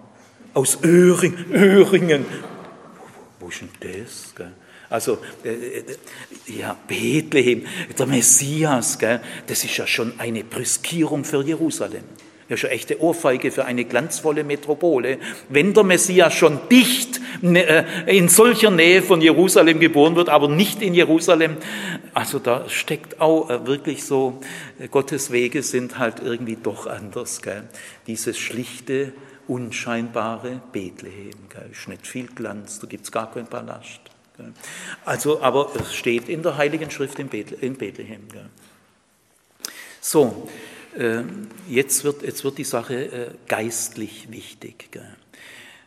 aus 0.55 0.79
Öhring, 0.85 1.35
Öhringen. 1.53 2.25
Wo, 3.39 3.47
wo 3.47 3.49
ist 3.49 3.63
denn 3.63 3.71
das? 3.81 4.33
Gell? 4.37 4.53
Also, 4.89 5.19
äh, 5.43 5.79
äh, 5.79 5.85
ja, 6.47 6.77
Bethlehem, 6.87 7.67
der 7.99 8.07
Messias, 8.07 8.97
gell? 8.97 9.21
das 9.49 9.65
ist 9.65 9.77
ja 9.77 9.89
schon 9.89 10.21
eine 10.21 10.45
Brüskierung 10.45 11.25
für 11.25 11.43
Jerusalem. 11.43 12.05
Ja, 12.51 12.57
schon 12.57 12.71
echte 12.71 13.01
Ohrfeige 13.01 13.53
für 13.53 13.65
eine 13.65 13.85
glanzvolle 13.85 14.43
Metropole. 14.43 15.19
Wenn 15.49 15.73
der 15.73 15.85
Messias 15.85 16.35
schon 16.35 16.59
dicht 16.69 17.21
ne, 17.43 17.65
äh, 17.65 18.19
in 18.19 18.29
solcher 18.29 18.73
Nähe 18.73 19.03
von 19.03 19.21
Jerusalem 19.21 19.79
geboren 19.79 20.17
wird, 20.17 20.29
aber 20.29 20.49
nicht 20.49 20.83
in 20.83 20.93
Jerusalem, 20.93 21.59
also 22.13 22.41
da 22.41 22.69
steckt 22.69 23.21
auch 23.21 23.49
äh, 23.51 23.67
wirklich 23.69 24.03
so, 24.03 24.41
äh, 24.81 24.89
Gottes 24.89 25.31
Wege 25.31 25.63
sind 25.63 25.99
halt 25.99 26.17
irgendwie 26.25 26.59
doch 26.61 26.89
anders. 26.89 27.41
Gell? 27.41 27.69
Dieses 28.09 28.37
schlichte, 28.37 29.13
unscheinbare 29.47 30.61
Bethlehem. 30.73 31.49
Gell? 31.51 31.69
Ist 31.71 31.87
nicht 31.87 32.05
viel 32.05 32.27
Glanz, 32.27 32.81
da 32.81 32.89
gibt 32.89 33.05
es 33.05 33.13
gar 33.13 33.31
keinen 33.31 33.47
Palast. 33.47 34.01
Gell? 34.37 34.53
Also, 35.05 35.41
aber 35.41 35.71
es 35.81 35.95
steht 35.95 36.29
in 36.29 36.43
der 36.43 36.57
Heiligen 36.57 36.91
Schrift 36.91 37.17
in 37.21 37.29
Bethlehem. 37.29 38.27
Gell? 38.33 38.51
So, 40.01 40.49
jetzt 41.69 42.05
wird, 42.05 42.23
jetzt 42.23 42.45
wird 42.45 42.59
die 42.59 42.65
Sache 42.65 42.95
äh, 42.95 43.31
geistlich 43.47 44.31
wichtig. 44.31 44.91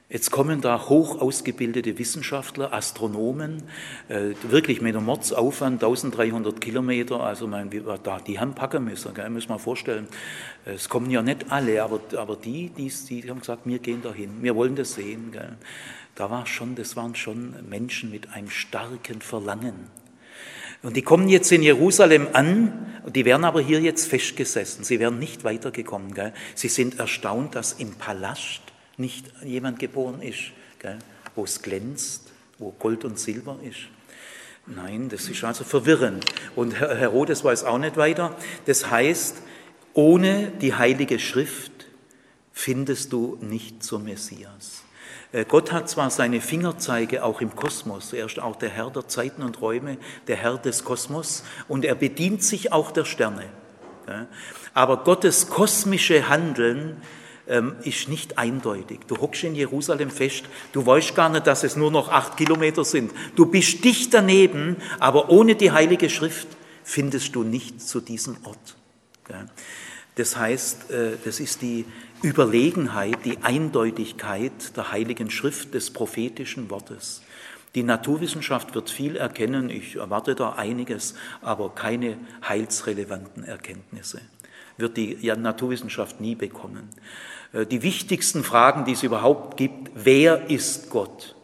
Jetzt 0.09 0.29
kommen 0.29 0.61
da 0.61 0.89
hoch 0.89 1.19
ausgebildete 1.19 1.97
Wissenschaftler, 1.97 2.71
Astronomen, 2.71 3.63
äh, 4.09 4.33
wirklich 4.43 4.79
mit 4.79 4.95
einem 4.95 5.05
Mordsaufwand, 5.05 5.83
1300 5.83 6.61
Kilometer, 6.61 7.21
also 7.21 7.47
mein, 7.47 7.71
da, 8.03 8.19
die 8.19 8.39
haben 8.39 8.53
packen 8.53 8.83
müssen, 8.83 9.13
gell, 9.15 9.29
muss 9.31 9.49
man 9.49 9.57
vorstellen. 9.57 10.07
Es 10.65 10.87
kommen 10.87 11.09
ja 11.09 11.23
nicht 11.23 11.51
alle, 11.51 11.81
aber, 11.81 11.99
aber 12.15 12.35
die, 12.35 12.69
die, 12.69 12.91
die 13.09 13.27
haben 13.27 13.39
gesagt, 13.39 13.65
wir 13.65 13.79
gehen 13.79 14.03
dahin, 14.03 14.43
wir 14.43 14.55
wollen 14.55 14.75
das 14.75 14.93
sehen. 14.93 15.31
Gell. 15.31 15.57
Da 16.15 16.29
war 16.29 16.45
schon, 16.45 16.75
das 16.75 16.95
waren 16.95 17.15
schon 17.15 17.55
Menschen 17.67 18.11
mit 18.11 18.29
einem 18.33 18.51
starken 18.51 19.19
Verlangen. 19.19 19.89
Und 20.83 20.97
die 20.97 21.01
kommen 21.01 21.29
jetzt 21.29 21.51
in 21.51 21.63
Jerusalem 21.63 22.27
an, 22.33 23.01
die 23.07 23.25
werden 23.25 23.45
aber 23.45 23.61
hier 23.61 23.79
jetzt 23.79 24.07
festgesessen. 24.07 24.83
Sie 24.83 24.99
werden 24.99 25.17
nicht 25.17 25.43
weitergekommen. 25.43 26.13
Gell? 26.13 26.33
Sie 26.55 26.67
sind 26.67 26.99
erstaunt, 26.99 27.55
dass 27.55 27.73
im 27.73 27.93
Palast 27.93 28.61
nicht 28.97 29.25
jemand 29.43 29.79
geboren 29.79 30.21
ist, 30.21 30.51
gell? 30.79 30.99
wo 31.35 31.45
es 31.45 31.61
glänzt, 31.61 32.31
wo 32.59 32.71
Gold 32.71 33.05
und 33.05 33.17
Silber 33.17 33.57
ist. 33.63 33.79
Nein, 34.65 35.09
das 35.09 35.27
ist 35.27 35.43
also 35.43 35.63
verwirrend. 35.63 36.25
Und 36.55 36.79
Herodes 36.79 37.43
weiß 37.43 37.63
auch 37.63 37.77
nicht 37.77 37.97
weiter. 37.97 38.37
Das 38.65 38.89
heißt, 38.89 39.41
ohne 39.93 40.51
die 40.61 40.73
Heilige 40.73 41.19
Schrift 41.19 41.71
findest 42.51 43.11
du 43.11 43.37
nicht 43.41 43.83
zum 43.83 44.05
Messias. 44.05 44.82
Äh, 45.33 45.43
Gott 45.45 45.73
hat 45.73 45.89
zwar 45.89 46.09
seine 46.09 46.39
Fingerzeige 46.39 47.25
auch 47.25 47.41
im 47.41 47.53
Kosmos, 47.55 48.13
er 48.13 48.27
ist 48.27 48.39
auch 48.39 48.55
der 48.55 48.69
Herr 48.69 48.89
der 48.91 49.09
Zeiten 49.09 49.43
und 49.43 49.59
Räume, 49.59 49.97
der 50.27 50.37
Herr 50.37 50.57
des 50.57 50.85
Kosmos 50.85 51.43
und 51.67 51.83
er 51.83 51.95
bedient 51.95 52.41
sich 52.43 52.71
auch 52.71 52.91
der 52.91 53.03
Sterne. 53.03 53.43
Aber 54.73 54.97
Gottes 55.03 55.49
kosmische 55.49 56.27
Handeln 56.27 57.01
ähm, 57.47 57.75
ist 57.83 58.09
nicht 58.09 58.37
eindeutig. 58.37 58.99
Du 59.07 59.17
hockst 59.17 59.43
in 59.43 59.55
Jerusalem 59.55 60.09
fest, 60.09 60.43
du 60.71 60.85
weißt 60.85 61.15
gar 61.15 61.29
nicht, 61.29 61.47
dass 61.47 61.63
es 61.63 61.75
nur 61.75 61.91
noch 61.91 62.09
acht 62.09 62.37
Kilometer 62.37 62.83
sind. 62.83 63.11
Du 63.35 63.45
bist 63.45 63.83
dicht 63.83 64.13
daneben, 64.13 64.77
aber 64.99 65.29
ohne 65.29 65.55
die 65.55 65.71
Heilige 65.71 66.09
Schrift 66.09 66.47
findest 66.83 67.35
du 67.35 67.43
nicht 67.43 67.81
zu 67.81 68.01
diesem 68.01 68.37
Ort. 68.43 68.75
Das 70.15 70.37
heißt, 70.37 70.91
äh, 70.91 71.11
das 71.23 71.39
ist 71.39 71.61
die 71.61 71.85
Überlegenheit, 72.23 73.25
die 73.25 73.37
Eindeutigkeit 73.43 74.75
der 74.75 74.91
Heiligen 74.91 75.29
Schrift 75.29 75.73
des 75.73 75.91
prophetischen 75.91 76.69
Wortes. 76.69 77.21
Die 77.75 77.83
Naturwissenschaft 77.83 78.73
wird 78.75 78.89
viel 78.89 79.17
erkennen, 79.17 79.69
ich 79.69 79.97
erwarte 79.97 80.33
da 80.33 80.53
einiges, 80.53 81.15
aber 81.41 81.75
keine 81.75 82.17
heilsrelevanten 82.47 83.43
Erkenntnisse 83.43 84.21
wird 84.77 84.97
die 84.97 85.31
Naturwissenschaft 85.37 86.19
nie 86.19 86.35
bekommen. 86.35 86.89
Äh, 87.51 87.65
die 87.65 87.83
wichtigsten 87.83 88.43
Fragen, 88.43 88.85
die 88.85 88.93
es 88.93 89.03
überhaupt 89.03 89.57
gibt, 89.57 89.91
wer 89.95 90.49
ist 90.49 90.89
Gott? 90.89 91.35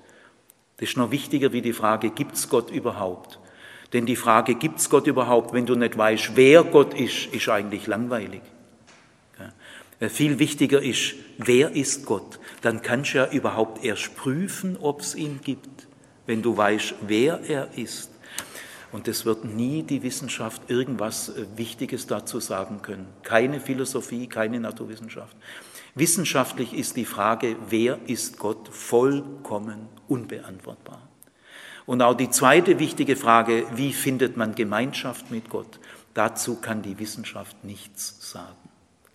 Das 0.78 0.90
ist 0.90 0.98
noch 0.98 1.12
wichtiger 1.12 1.52
wie 1.52 1.62
die 1.62 1.74
Frage, 1.74 2.10
gibt 2.10 2.36
es 2.36 2.50
Gott 2.50 2.72
überhaupt? 2.72 3.40
Denn 3.94 4.06
die 4.06 4.16
Frage, 4.16 4.56
gibt 4.56 4.80
es 4.80 4.90
Gott 4.90 5.08
überhaupt, 5.08 5.54
wenn 5.54 5.66
du 5.66 5.76
nicht 5.76 5.98
weißt, 5.98 6.32
wer 6.36 6.64
Gott 6.64 6.94
ist, 6.94 7.28
ist 7.34 7.50
eigentlich 7.50 7.88
langweilig. 7.88 8.42
Äh, 10.00 10.10
viel 10.10 10.40
wichtiger 10.40 10.82
ist, 10.82 11.16
wer 11.38 11.72
ist 11.72 12.06
Gott? 12.06 12.40
Dann 12.62 12.82
kannst 12.82 13.14
du 13.14 13.20
ja 13.20 13.32
überhaupt 13.32 13.84
erst 13.84 14.16
prüfen, 14.16 14.78
ob 14.78 15.02
es 15.02 15.16
ihn 15.16 15.42
gibt, 15.44 15.88
wenn 16.26 16.42
du 16.42 16.56
weißt, 16.56 16.96
wer 17.02 17.42
er 17.48 17.78
ist. 17.78 18.12
Und 18.92 19.08
es 19.08 19.26
wird 19.26 19.46
nie 19.46 19.84
die 19.84 20.02
Wissenschaft 20.02 20.70
irgendwas 20.70 21.30
äh, 21.30 21.46
Wichtiges 21.56 22.08
dazu 22.08 22.40
sagen 22.40 22.82
können. 22.82 23.08
Keine 23.24 23.60
Philosophie, 23.60 24.28
keine 24.28 24.60
Naturwissenschaft. 24.60 25.36
Wissenschaftlich 25.96 26.74
ist 26.74 26.96
die 26.96 27.06
Frage, 27.06 27.56
wer 27.70 28.00
ist 28.08 28.40
Gott, 28.40 28.70
vollkommen 28.70 29.90
unbeantwortbar. 30.08 31.08
Und 31.86 32.02
auch 32.04 32.14
die 32.14 32.30
zweite 32.30 32.78
wichtige 32.78 33.16
Frage, 33.16 33.66
wie 33.74 33.92
findet 33.92 34.38
man 34.38 34.54
Gemeinschaft 34.54 35.32
mit 35.32 35.50
Gott? 35.50 35.80
Dazu 36.14 36.56
kann 36.56 36.84
die 36.84 37.00
Wissenschaft 37.00 37.64
nichts 37.64 38.32
sagen 38.32 38.69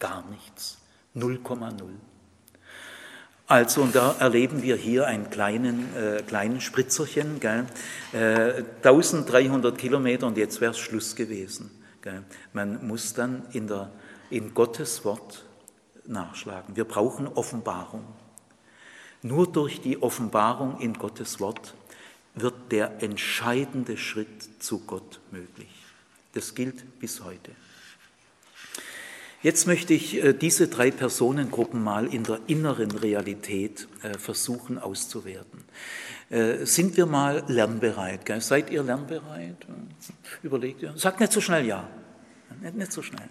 gar 0.05 0.23
nichts. 0.29 0.77
0,0. 1.17 1.81
Also, 3.47 3.83
und 3.83 3.95
da 3.95 4.17
erleben 4.19 4.63
wir 4.63 4.77
hier 4.77 5.07
einen 5.07 5.31
kleinen, 5.31 5.95
äh, 5.97 6.23
kleinen 6.23 6.61
Spritzerchen, 6.61 7.41
gell? 7.41 7.65
Äh, 8.13 8.65
1300 8.83 9.79
Kilometer 9.79 10.27
und 10.27 10.37
jetzt 10.37 10.61
wäre 10.61 10.73
es 10.73 10.79
Schluss 10.79 11.17
gewesen. 11.17 11.71
Gell? 12.03 12.23
Man 12.53 12.87
muss 12.87 13.15
dann 13.15 13.45
in, 13.53 13.67
der, 13.67 13.91
in 14.29 14.53
Gottes 14.53 15.07
Wort 15.07 15.47
nachschlagen. 16.07 16.77
Wir 16.77 16.85
brauchen 16.85 17.27
Offenbarung. 17.29 18.05
Nur 19.23 19.51
durch 19.51 19.81
die 19.81 20.03
Offenbarung 20.03 20.81
in 20.81 20.95
Gottes 20.95 21.41
Wort 21.41 21.75
wird 22.35 22.73
der 22.73 23.03
entscheidende 23.03 23.97
Schritt 23.97 24.63
zu 24.63 24.81
Gott 24.81 25.21
möglich. 25.31 25.71
Das 26.33 26.55
gilt 26.55 26.99
bis 26.99 27.23
heute. 27.23 27.53
Jetzt 29.45 29.67
möchte 29.67 29.93
ich 29.93 30.25
äh, 30.25 30.33
diese 30.33 30.69
drei 30.69 30.91
Personengruppen 30.91 31.85
mal 31.85 32.07
in 32.07 32.23
der 32.23 32.41
inneren 32.47 32.91
Realität 32.93 33.89
äh, 34.03 34.17
versuchen 34.17 34.79
auszuwerten. 34.79 35.63
Äh, 36.31 36.65
sind 36.65 36.97
wir 36.97 37.05
mal 37.05 37.45
lernbereit? 37.47 38.21
Seid 38.39 38.71
ihr 38.71 38.83
lernbereit? 38.83 39.59
Überlegt 40.43 40.81
ihr? 40.81 40.95
Sagt 40.97 41.21
nicht 41.21 41.31
so 41.31 41.43
schnell 41.43 41.67
ja. 41.67 41.87
Nicht, 42.75 42.91
so 42.91 43.03
schnell. 43.03 43.29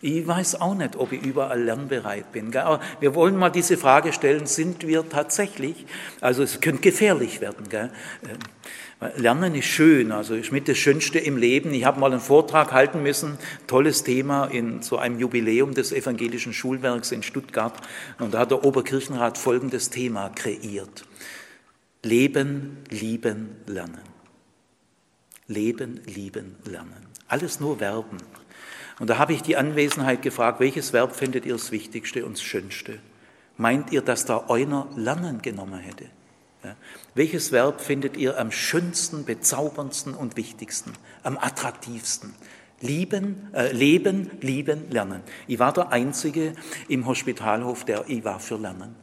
Ich 0.00 0.26
weiß 0.26 0.62
auch 0.62 0.74
nicht, 0.74 0.96
ob 0.96 1.12
ich 1.12 1.22
überall 1.22 1.62
lernbereit 1.62 2.32
bin. 2.32 2.56
Aber 2.56 2.80
wir 3.00 3.14
wollen 3.14 3.36
mal 3.36 3.50
diese 3.50 3.76
Frage 3.76 4.14
stellen, 4.14 4.46
sind 4.46 4.86
wir 4.86 5.06
tatsächlich, 5.10 5.84
also 6.22 6.42
es 6.42 6.62
könnte 6.62 6.80
gefährlich 6.80 7.42
werden. 7.42 7.68
Gell? 7.68 7.90
Lernen 9.16 9.54
ist 9.54 9.64
schön, 9.64 10.12
also 10.12 10.34
ist 10.34 10.52
mit 10.52 10.68
das 10.68 10.76
Schönste 10.76 11.18
im 11.18 11.38
Leben. 11.38 11.72
Ich 11.72 11.84
habe 11.84 11.98
mal 11.98 12.12
einen 12.12 12.20
Vortrag 12.20 12.72
halten 12.72 13.02
müssen, 13.02 13.38
tolles 13.66 14.04
Thema 14.04 14.44
in 14.44 14.82
so 14.82 14.98
einem 14.98 15.18
Jubiläum 15.18 15.72
des 15.72 15.92
evangelischen 15.92 16.52
Schulwerks 16.52 17.10
in 17.10 17.22
Stuttgart. 17.22 17.72
Und 18.18 18.34
da 18.34 18.40
hat 18.40 18.50
der 18.50 18.62
Oberkirchenrat 18.62 19.38
folgendes 19.38 19.88
Thema 19.88 20.28
kreiert. 20.28 21.06
Leben, 22.02 22.76
lieben, 22.90 23.56
lernen. 23.66 24.02
Leben, 25.46 26.02
lieben, 26.04 26.56
lernen. 26.66 27.06
Alles 27.26 27.58
nur 27.58 27.78
Verben. 27.78 28.18
Und 28.98 29.08
da 29.08 29.16
habe 29.16 29.32
ich 29.32 29.40
die 29.40 29.56
Anwesenheit 29.56 30.20
gefragt, 30.20 30.60
welches 30.60 30.92
Verb 30.92 31.16
findet 31.16 31.46
ihr 31.46 31.54
das 31.54 31.72
Wichtigste 31.72 32.26
und 32.26 32.34
das 32.34 32.42
Schönste? 32.42 32.98
Meint 33.56 33.92
ihr, 33.92 34.02
dass 34.02 34.26
da 34.26 34.44
einer 34.48 34.88
Lernen 34.94 35.40
genommen 35.40 35.80
hätte? 35.80 36.04
Ja. 36.62 36.76
Welches 37.14 37.52
Verb 37.52 37.80
findet 37.80 38.16
ihr 38.16 38.38
am 38.38 38.52
schönsten, 38.52 39.24
bezauberndsten 39.24 40.14
und 40.14 40.36
wichtigsten, 40.36 40.92
am 41.22 41.38
attraktivsten? 41.38 42.34
Lieben, 42.82 43.48
äh, 43.52 43.72
leben, 43.72 44.30
lieben, 44.40 44.90
lernen. 44.90 45.22
Ich 45.46 45.58
war 45.58 45.72
der 45.72 45.92
Einzige 45.92 46.54
im 46.88 47.06
Hospitalhof, 47.06 47.84
der 47.84 48.04
ich 48.08 48.24
war 48.24 48.40
für 48.40 48.56
Lernen. 48.56 48.94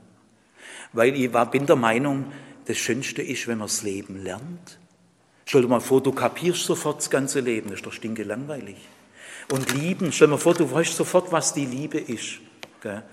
Weil 0.94 1.16
ich 1.16 1.32
war, 1.34 1.50
bin 1.50 1.66
der 1.66 1.76
Meinung, 1.76 2.32
das 2.66 2.78
Schönste 2.78 3.22
ist, 3.22 3.48
wenn 3.48 3.60
man 3.60 3.68
das 3.68 3.84
Leben 3.84 4.24
lernt. 4.24 4.80
Stell 5.46 5.62
dir 5.62 5.68
mal 5.68 5.80
vor, 5.80 6.02
du 6.02 6.12
kapierst 6.12 6.66
sofort 6.66 6.98
das 6.98 7.10
ganze 7.10 7.40
Leben, 7.40 7.70
das 7.70 7.80
ist 7.80 7.86
doch 7.86 7.94
stinke 7.94 8.24
langweilig. 8.24 8.78
Und 9.52 9.74
lieben, 9.74 10.12
stell 10.12 10.28
dir 10.28 10.32
mal 10.32 10.38
vor, 10.38 10.54
du 10.54 10.70
weißt 10.70 10.96
sofort, 10.96 11.32
was 11.32 11.54
die 11.54 11.66
Liebe 11.66 12.00
ist. 12.00 12.40
Ja, 12.84 13.04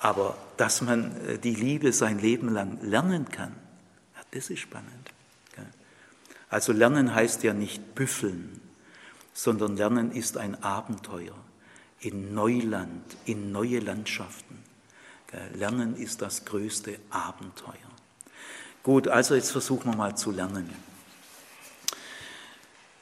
aber 0.00 0.36
dass 0.56 0.80
man 0.80 1.14
äh, 1.26 1.38
die 1.38 1.54
Liebe 1.54 1.92
sein 1.92 2.18
Leben 2.18 2.48
lang 2.48 2.78
lernen 2.82 3.28
kann, 3.30 3.54
das 4.32 4.50
ist 4.50 4.60
spannend. 4.60 5.12
Also 6.48 6.72
lernen 6.72 7.14
heißt 7.14 7.44
ja 7.44 7.54
nicht 7.54 7.94
büffeln, 7.94 8.60
sondern 9.32 9.76
lernen 9.76 10.10
ist 10.10 10.36
ein 10.36 10.60
Abenteuer 10.64 11.36
in 12.00 12.34
Neuland, 12.34 13.04
in 13.24 13.52
neue 13.52 13.78
Landschaften. 13.78 14.58
Lernen 15.54 15.96
ist 15.96 16.22
das 16.22 16.44
größte 16.44 16.98
Abenteuer. 17.10 17.74
Gut, 18.82 19.06
also 19.06 19.36
jetzt 19.36 19.52
versuchen 19.52 19.92
wir 19.92 19.96
mal 19.96 20.16
zu 20.16 20.32
lernen. 20.32 20.68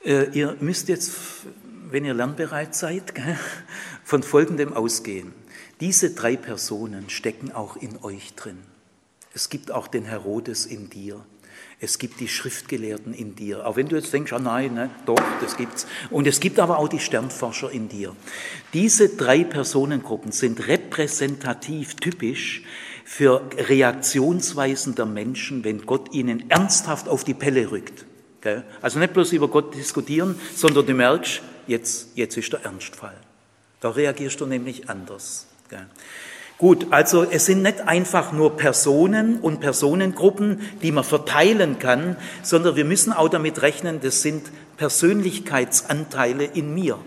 Äh, 0.04 0.30
ihr 0.32 0.56
müsst 0.60 0.88
jetzt, 0.88 1.14
wenn 1.88 2.04
ihr 2.04 2.12
lernbereit 2.12 2.74
seid, 2.74 3.14
von 4.04 4.22
Folgendem 4.22 4.74
ausgehen. 4.74 5.32
Diese 5.80 6.10
drei 6.10 6.36
Personen 6.36 7.08
stecken 7.08 7.52
auch 7.52 7.76
in 7.76 8.02
euch 8.02 8.34
drin. 8.34 8.58
Es 9.32 9.48
gibt 9.48 9.70
auch 9.70 9.86
den 9.86 10.04
Herodes 10.04 10.66
in 10.66 10.90
dir. 10.90 11.24
Es 11.80 12.00
gibt 12.00 12.18
die 12.18 12.26
Schriftgelehrten 12.26 13.14
in 13.14 13.36
dir. 13.36 13.64
Auch 13.64 13.76
wenn 13.76 13.88
du 13.88 13.94
jetzt 13.94 14.12
denkst, 14.12 14.32
ah 14.32 14.40
nein, 14.40 14.74
ne, 14.74 14.90
doch, 15.06 15.22
das 15.40 15.56
gibt's. 15.56 15.86
Und 16.10 16.26
es 16.26 16.40
gibt 16.40 16.58
aber 16.58 16.78
auch 16.78 16.88
die 16.88 16.98
Sternforscher 16.98 17.70
in 17.70 17.88
dir. 17.88 18.16
Diese 18.72 19.08
drei 19.10 19.44
Personengruppen 19.44 20.32
sind 20.32 20.66
repräsentativ 20.66 21.94
typisch 21.94 22.64
für 23.04 23.48
Reaktionsweisen 23.56 24.96
der 24.96 25.06
Menschen, 25.06 25.62
wenn 25.62 25.86
Gott 25.86 26.12
ihnen 26.12 26.50
ernsthaft 26.50 27.08
auf 27.08 27.22
die 27.22 27.34
Pelle 27.34 27.70
rückt. 27.70 28.04
Also 28.80 28.98
nicht 28.98 29.12
bloß 29.12 29.32
über 29.32 29.48
Gott 29.48 29.74
diskutieren, 29.74 30.40
sondern 30.54 30.86
du 30.86 30.94
merkst, 30.94 31.42
jetzt, 31.66 32.08
jetzt 32.16 32.36
ist 32.36 32.52
der 32.52 32.64
Ernstfall. 32.64 33.16
Da 33.80 33.90
reagierst 33.90 34.40
du 34.40 34.46
nämlich 34.46 34.88
anders. 34.88 35.46
Gut, 36.58 36.88
also 36.90 37.22
es 37.22 37.46
sind 37.46 37.62
nicht 37.62 37.82
einfach 37.82 38.32
nur 38.32 38.56
Personen 38.56 39.38
und 39.38 39.60
Personengruppen, 39.60 40.60
die 40.82 40.90
man 40.90 41.04
verteilen 41.04 41.78
kann, 41.78 42.16
sondern 42.42 42.74
wir 42.74 42.84
müssen 42.84 43.12
auch 43.12 43.28
damit 43.28 43.62
rechnen, 43.62 44.00
das 44.00 44.22
sind 44.22 44.50
Persönlichkeitsanteile 44.76 46.44
in 46.44 46.74
mir. 46.74 46.98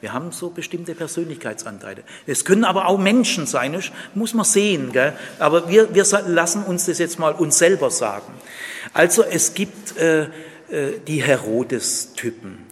Wir 0.00 0.12
haben 0.12 0.32
so 0.32 0.50
bestimmte 0.50 0.96
Persönlichkeitsanteile. 0.96 2.02
Es 2.26 2.44
können 2.44 2.64
aber 2.64 2.86
auch 2.86 2.98
Menschen 2.98 3.46
sein, 3.46 3.74
das 3.74 3.92
muss 4.14 4.34
man 4.34 4.44
sehen. 4.44 4.90
Aber 5.38 5.68
wir, 5.68 5.94
wir 5.94 6.04
lassen 6.26 6.64
uns 6.64 6.86
das 6.86 6.98
jetzt 6.98 7.20
mal 7.20 7.32
uns 7.32 7.58
selber 7.58 7.90
sagen. 7.90 8.32
Also 8.92 9.22
es 9.22 9.54
gibt 9.54 9.96
äh, 9.98 10.22
äh 10.22 10.28
die 11.06 11.22
Herodes-Typen 11.22 12.71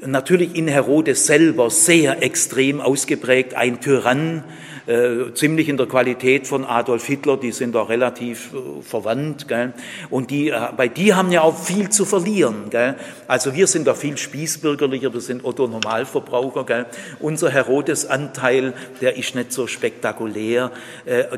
natürlich 0.00 0.56
in 0.56 0.68
Herodes 0.68 1.26
selber 1.26 1.70
sehr 1.70 2.22
extrem 2.22 2.80
ausgeprägt, 2.80 3.54
ein 3.54 3.80
Tyrann, 3.80 4.44
äh, 4.86 5.32
ziemlich 5.32 5.70
in 5.70 5.78
der 5.78 5.86
Qualität 5.86 6.46
von 6.46 6.66
Adolf 6.66 7.06
Hitler, 7.06 7.38
die 7.38 7.52
sind 7.52 7.74
da 7.74 7.84
relativ 7.84 8.52
äh, 8.52 8.82
verwandt. 8.82 9.48
Gell? 9.48 9.72
Und 10.10 10.30
die, 10.30 10.50
äh, 10.50 10.58
bei 10.76 10.88
die 10.88 11.14
haben 11.14 11.32
ja 11.32 11.40
auch 11.40 11.58
viel 11.58 11.88
zu 11.88 12.04
verlieren. 12.04 12.68
Gell? 12.68 12.96
Also 13.26 13.54
wir 13.54 13.66
sind 13.66 13.86
da 13.86 13.94
viel 13.94 14.18
spießbürgerlicher, 14.18 15.14
wir 15.14 15.22
sind 15.22 15.42
Otto 15.42 15.66
Normalverbraucher. 15.68 16.64
Gell? 16.66 16.86
Unser 17.18 17.48
Herodes-Anteil, 17.50 18.74
der 19.00 19.16
ist 19.16 19.34
nicht 19.34 19.52
so 19.52 19.66
spektakulär. 19.66 20.70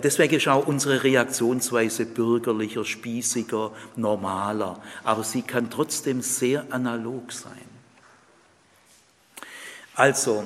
Deswegen 0.02 0.34
ist 0.34 0.48
auch 0.48 0.66
unsere 0.66 1.04
Reaktionsweise 1.04 2.06
bürgerlicher, 2.06 2.84
spießiger, 2.84 3.70
normaler. 3.94 4.80
Aber 5.04 5.22
sie 5.22 5.42
kann 5.42 5.70
trotzdem 5.70 6.20
sehr 6.20 6.64
analog 6.70 7.32
sein. 7.32 7.65
Also, 9.96 10.44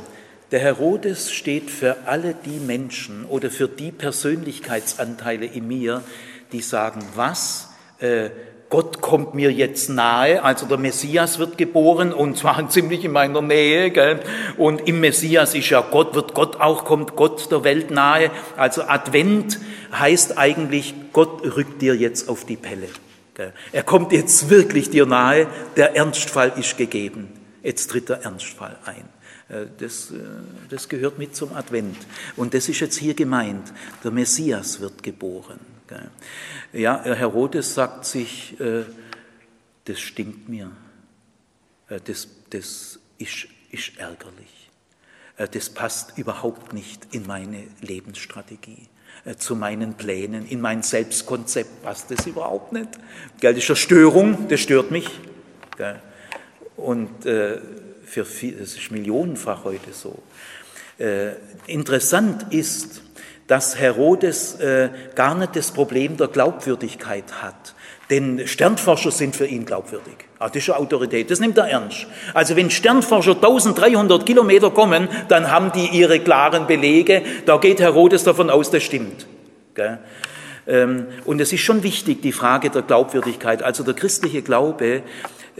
der 0.52 0.60
Herodes 0.60 1.32
steht 1.32 1.70
für 1.70 2.06
alle 2.06 2.34
die 2.34 2.60
Menschen 2.60 3.24
oder 3.24 3.50
für 3.50 3.66
die 3.66 3.90
Persönlichkeitsanteile 3.90 5.44
in 5.44 5.66
mir, 5.66 6.04
die 6.52 6.60
sagen, 6.60 7.02
was? 7.16 7.68
Äh, 7.98 8.30
Gott 8.68 9.00
kommt 9.00 9.34
mir 9.34 9.50
jetzt 9.50 9.88
nahe, 9.90 10.44
also 10.44 10.66
der 10.66 10.78
Messias 10.78 11.40
wird 11.40 11.58
geboren 11.58 12.12
und 12.12 12.38
zwar 12.38 12.68
ziemlich 12.70 13.04
in 13.04 13.10
meiner 13.10 13.42
Nähe, 13.42 13.90
gell? 13.90 14.20
und 14.56 14.86
im 14.86 15.00
Messias 15.00 15.56
ist 15.56 15.68
ja 15.70 15.80
Gott, 15.80 16.14
wird 16.14 16.34
Gott 16.34 16.60
auch, 16.60 16.84
kommt 16.84 17.16
Gott 17.16 17.50
der 17.50 17.64
Welt 17.64 17.90
nahe. 17.90 18.30
Also 18.56 18.82
Advent 18.82 19.58
heißt 19.92 20.38
eigentlich, 20.38 20.94
Gott 21.12 21.42
rückt 21.56 21.82
dir 21.82 21.96
jetzt 21.96 22.28
auf 22.28 22.46
die 22.46 22.56
Pelle. 22.56 22.86
Gell? 23.34 23.52
Er 23.72 23.82
kommt 23.82 24.12
jetzt 24.12 24.48
wirklich 24.48 24.90
dir 24.90 25.06
nahe, 25.06 25.48
der 25.76 25.96
Ernstfall 25.96 26.52
ist 26.56 26.78
gegeben. 26.78 27.28
Jetzt 27.64 27.90
tritt 27.90 28.08
der 28.08 28.22
Ernstfall 28.22 28.76
ein. 28.86 29.19
Äh, 29.50 29.66
das, 29.78 30.10
äh, 30.10 30.18
das 30.68 30.88
gehört 30.88 31.18
mit 31.18 31.34
zum 31.34 31.52
Advent. 31.54 31.96
Und 32.36 32.54
das 32.54 32.68
ist 32.68 32.80
jetzt 32.80 32.96
hier 32.96 33.14
gemeint. 33.14 33.72
Der 34.04 34.10
Messias 34.10 34.80
wird 34.80 35.02
geboren. 35.02 35.58
Ja, 36.72 37.02
Herodes 37.02 37.74
sagt 37.74 38.04
sich, 38.04 38.58
äh, 38.60 38.84
das 39.86 39.98
stinkt 39.98 40.48
mir. 40.48 40.70
Das, 41.88 42.28
das 42.50 43.00
ist, 43.18 43.48
ist 43.72 43.96
ärgerlich. 43.96 44.70
Das 45.36 45.70
passt 45.70 46.16
überhaupt 46.16 46.72
nicht 46.72 47.08
in 47.10 47.26
meine 47.26 47.64
Lebensstrategie 47.80 48.86
zu 49.38 49.56
meinen 49.56 49.94
Plänen, 49.94 50.46
in 50.46 50.60
mein 50.60 50.82
Selbstkonzept 50.82 51.82
passt 51.82 52.10
das 52.12 52.26
überhaupt 52.26 52.72
nicht. 52.72 52.88
Das 53.40 53.56
ist 53.56 53.68
eine 53.68 53.76
Störung, 53.76 54.48
das 54.48 54.60
stört 54.60 54.92
mich. 54.92 55.08
Und 56.76 57.26
für 58.10 58.24
viel, 58.24 58.54
das 58.54 58.74
ist 58.74 58.90
millionenfach 58.90 59.64
heute 59.64 59.92
so. 59.92 60.18
Äh, 60.98 61.30
interessant 61.66 62.52
ist, 62.52 63.02
dass 63.46 63.78
Herodes 63.78 64.56
äh, 64.56 64.90
gar 65.14 65.36
nicht 65.36 65.54
das 65.54 65.70
Problem 65.70 66.16
der 66.16 66.28
Glaubwürdigkeit 66.28 67.40
hat. 67.40 67.74
Denn 68.10 68.48
Sternforscher 68.48 69.12
sind 69.12 69.36
für 69.36 69.46
ihn 69.46 69.64
glaubwürdig. 69.64 70.16
Ah, 70.40 70.48
das 70.48 70.56
ist 70.56 70.70
eine 70.70 70.80
Autorität, 70.80 71.30
das 71.30 71.38
nimmt 71.38 71.56
er 71.58 71.68
ernst. 71.68 72.08
Also 72.34 72.56
wenn 72.56 72.70
Sternforscher 72.70 73.36
1300 73.36 74.26
Kilometer 74.26 74.70
kommen, 74.70 75.08
dann 75.28 75.50
haben 75.50 75.70
die 75.70 75.86
ihre 75.96 76.18
klaren 76.18 76.66
Belege. 76.66 77.22
Da 77.46 77.58
geht 77.58 77.80
Herodes 77.80 78.24
davon 78.24 78.50
aus, 78.50 78.70
das 78.70 78.82
stimmt. 78.82 79.26
Ähm, 80.66 81.06
und 81.24 81.40
es 81.40 81.52
ist 81.52 81.60
schon 81.60 81.84
wichtig, 81.84 82.22
die 82.22 82.32
Frage 82.32 82.70
der 82.70 82.82
Glaubwürdigkeit. 82.82 83.62
Also 83.62 83.84
der 83.84 83.94
christliche 83.94 84.42
Glaube 84.42 85.02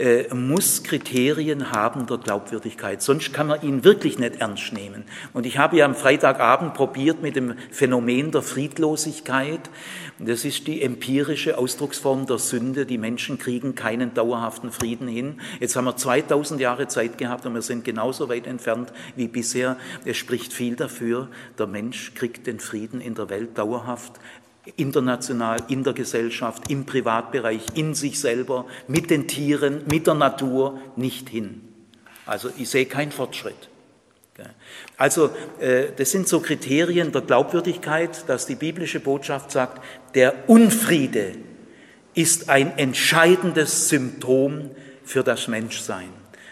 äh, 0.01 0.33
muss 0.33 0.83
Kriterien 0.83 1.71
haben 1.71 2.07
der 2.07 2.17
Glaubwürdigkeit, 2.17 3.03
sonst 3.03 3.33
kann 3.33 3.47
man 3.47 3.61
ihn 3.61 3.83
wirklich 3.83 4.17
nicht 4.17 4.37
ernst 4.37 4.73
nehmen. 4.73 5.03
Und 5.31 5.45
ich 5.45 5.59
habe 5.59 5.77
ja 5.77 5.85
am 5.85 5.93
Freitagabend 5.93 6.73
probiert 6.73 7.21
mit 7.21 7.35
dem 7.35 7.53
Phänomen 7.69 8.31
der 8.31 8.41
Friedlosigkeit. 8.41 9.69
Das 10.17 10.43
ist 10.43 10.65
die 10.65 10.81
empirische 10.81 11.57
Ausdrucksform 11.57 12.25
der 12.25 12.39
Sünde. 12.39 12.85
Die 12.85 12.97
Menschen 12.97 13.37
kriegen 13.37 13.75
keinen 13.75 14.13
dauerhaften 14.13 14.71
Frieden 14.71 15.07
hin. 15.07 15.39
Jetzt 15.59 15.75
haben 15.75 15.85
wir 15.85 15.95
2000 15.95 16.59
Jahre 16.59 16.87
Zeit 16.87 17.19
gehabt 17.19 17.45
und 17.45 17.53
wir 17.53 17.61
sind 17.61 17.83
genauso 17.83 18.27
weit 18.27 18.47
entfernt 18.47 18.91
wie 19.15 19.27
bisher. 19.27 19.77
Es 20.03 20.17
spricht 20.17 20.51
viel 20.51 20.75
dafür, 20.75 21.27
der 21.59 21.67
Mensch 21.67 22.13
kriegt 22.15 22.47
den 22.47 22.59
Frieden 22.59 23.01
in 23.01 23.13
der 23.13 23.29
Welt 23.29 23.57
dauerhaft 23.57 24.13
international, 24.75 25.57
in 25.69 25.83
der 25.83 25.93
Gesellschaft, 25.93 26.69
im 26.69 26.85
Privatbereich, 26.85 27.61
in 27.75 27.93
sich 27.93 28.19
selber, 28.19 28.65
mit 28.87 29.09
den 29.09 29.27
Tieren, 29.27 29.83
mit 29.89 30.07
der 30.07 30.13
Natur 30.13 30.79
nicht 30.95 31.29
hin. 31.29 31.61
Also 32.25 32.49
ich 32.57 32.69
sehe 32.69 32.85
keinen 32.85 33.11
Fortschritt. 33.11 33.69
Also 34.97 35.29
äh, 35.59 35.87
das 35.95 36.11
sind 36.11 36.27
so 36.27 36.39
Kriterien 36.39 37.11
der 37.11 37.21
Glaubwürdigkeit, 37.21 38.27
dass 38.27 38.45
die 38.45 38.55
biblische 38.55 38.99
Botschaft 38.99 39.51
sagt, 39.51 39.83
der 40.15 40.49
Unfriede 40.49 41.33
ist 42.13 42.49
ein 42.49 42.77
entscheidendes 42.77 43.89
Symptom 43.89 44.71
für 45.03 45.23
das 45.23 45.47
Menschsein. 45.47 46.09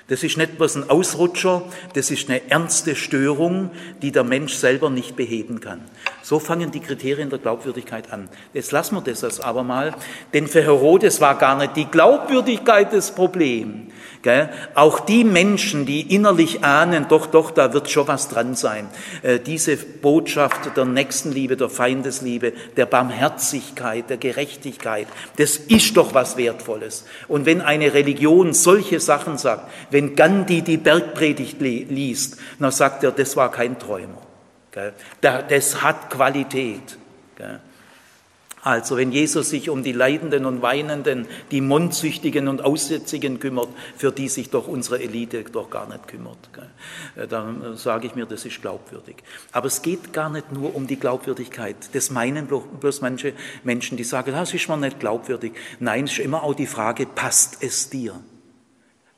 Das 0.10 0.24
ist 0.24 0.38
nicht 0.38 0.58
bloß 0.58 0.76
ein 0.76 0.90
Ausrutscher, 0.90 1.62
das 1.94 2.10
ist 2.10 2.30
eine 2.30 2.50
ernste 2.50 2.96
Störung, 2.96 3.70
die 4.02 4.12
der 4.12 4.24
Mensch 4.24 4.56
selber 4.56 4.90
nicht 4.90 5.16
beheben 5.16 5.62
kann. 5.62 5.82
So 6.24 6.40
fangen 6.40 6.72
die 6.72 6.80
Kriterien 6.80 7.30
der 7.30 7.38
Glaubwürdigkeit 7.38 8.12
an. 8.12 8.28
Jetzt 8.54 8.72
lassen 8.72 8.96
wir 8.96 9.02
das 9.02 9.40
aber 9.40 9.64
mal, 9.64 9.94
denn 10.34 10.48
für 10.48 10.64
Herodes 10.64 11.22
war 11.22 11.38
gar 11.38 11.58
nicht 11.58 11.76
die 11.76 11.86
Glaubwürdigkeit 11.86 12.92
das 12.92 13.14
Problem. 13.14 13.92
Gell? 14.22 14.50
Auch 14.76 15.00
die 15.00 15.24
Menschen, 15.24 15.86
die 15.86 16.14
innerlich 16.14 16.64
ahnen, 16.64 17.06
doch, 17.08 17.26
doch, 17.28 17.52
da 17.52 17.72
wird 17.74 17.90
schon 17.90 18.08
was 18.10 18.28
dran 18.28 18.54
sein. 18.54 18.90
Äh, 19.22 19.40
diese 19.40 19.78
Botschaft 19.78 20.76
der 20.76 20.84
Nächstenliebe, 20.84 21.56
der 21.56 21.70
Feindesliebe, 21.70 22.52
der 22.76 22.86
Barmherzigkeit, 22.86 24.10
der 24.10 24.18
Gerechtigkeit, 24.18 25.08
das 25.38 25.56
ist 25.56 25.96
doch 25.96 26.14
was 26.14 26.36
Wertvolles. 26.36 27.06
Und 27.30 27.46
wenn 27.46 27.62
eine 27.62 27.94
Religion 27.94 28.54
solche 28.54 29.00
Sachen 29.00 29.38
sagt, 29.38 29.72
wenn 29.90 30.18
Gandhi 30.18 30.64
die 30.64 30.78
Bergpredigt 30.78 31.62
liest, 31.62 32.38
dann 32.60 32.72
sagt 32.72 33.06
er, 33.06 33.12
das 33.12 33.38
war 33.38 33.50
kein 33.52 33.80
Träumer. 33.80 34.22
Gell? 34.72 34.94
Das 35.22 35.82
hat 35.82 36.10
Qualität. 36.10 36.98
Gell? 37.38 37.62
Also 38.62 38.98
wenn 38.98 39.12
Jesus 39.12 39.50
sich 39.50 39.70
um 39.70 39.84
die 39.84 39.94
Leidenden 39.94 40.46
und 40.46 40.62
Weinenden, 40.62 41.28
die 41.52 41.62
Mondsüchtigen 41.62 42.48
und 42.50 42.64
Aussätzigen 42.64 43.40
kümmert, 43.40 43.70
für 43.96 44.12
die 44.12 44.28
sich 44.28 44.50
doch 44.50 44.68
unsere 44.68 45.00
Elite 45.00 45.44
doch 45.44 45.70
gar 45.70 45.88
nicht 45.88 46.08
kümmert, 46.08 46.38
äh, 47.16 47.28
dann 47.28 47.78
sage 47.78 48.08
ich 48.08 48.16
mir, 48.16 48.26
das 48.26 48.46
ist 48.46 48.62
glaubwürdig. 48.62 49.18
Aber 49.54 49.68
es 49.68 49.82
geht 49.82 50.12
gar 50.12 50.30
nicht 50.30 50.52
nur 50.52 50.76
um 50.76 50.88
die 50.88 51.00
Glaubwürdigkeit. 51.00 51.78
Das 51.94 52.10
meinen 52.10 52.48
bloß 52.48 53.02
manche 53.02 53.34
Menschen, 53.64 53.98
die 53.98 54.04
sagen, 54.04 54.32
das 54.34 54.54
ist 54.54 54.68
mir 54.68 54.78
nicht 54.78 55.00
glaubwürdig. 55.00 55.54
Nein, 55.80 56.06
es 56.06 56.14
ist 56.14 56.20
immer 56.20 56.44
auch 56.44 56.54
die 56.54 56.68
Frage, 56.68 57.06
passt 57.06 57.64
es 57.64 57.90
dir? 57.90 58.20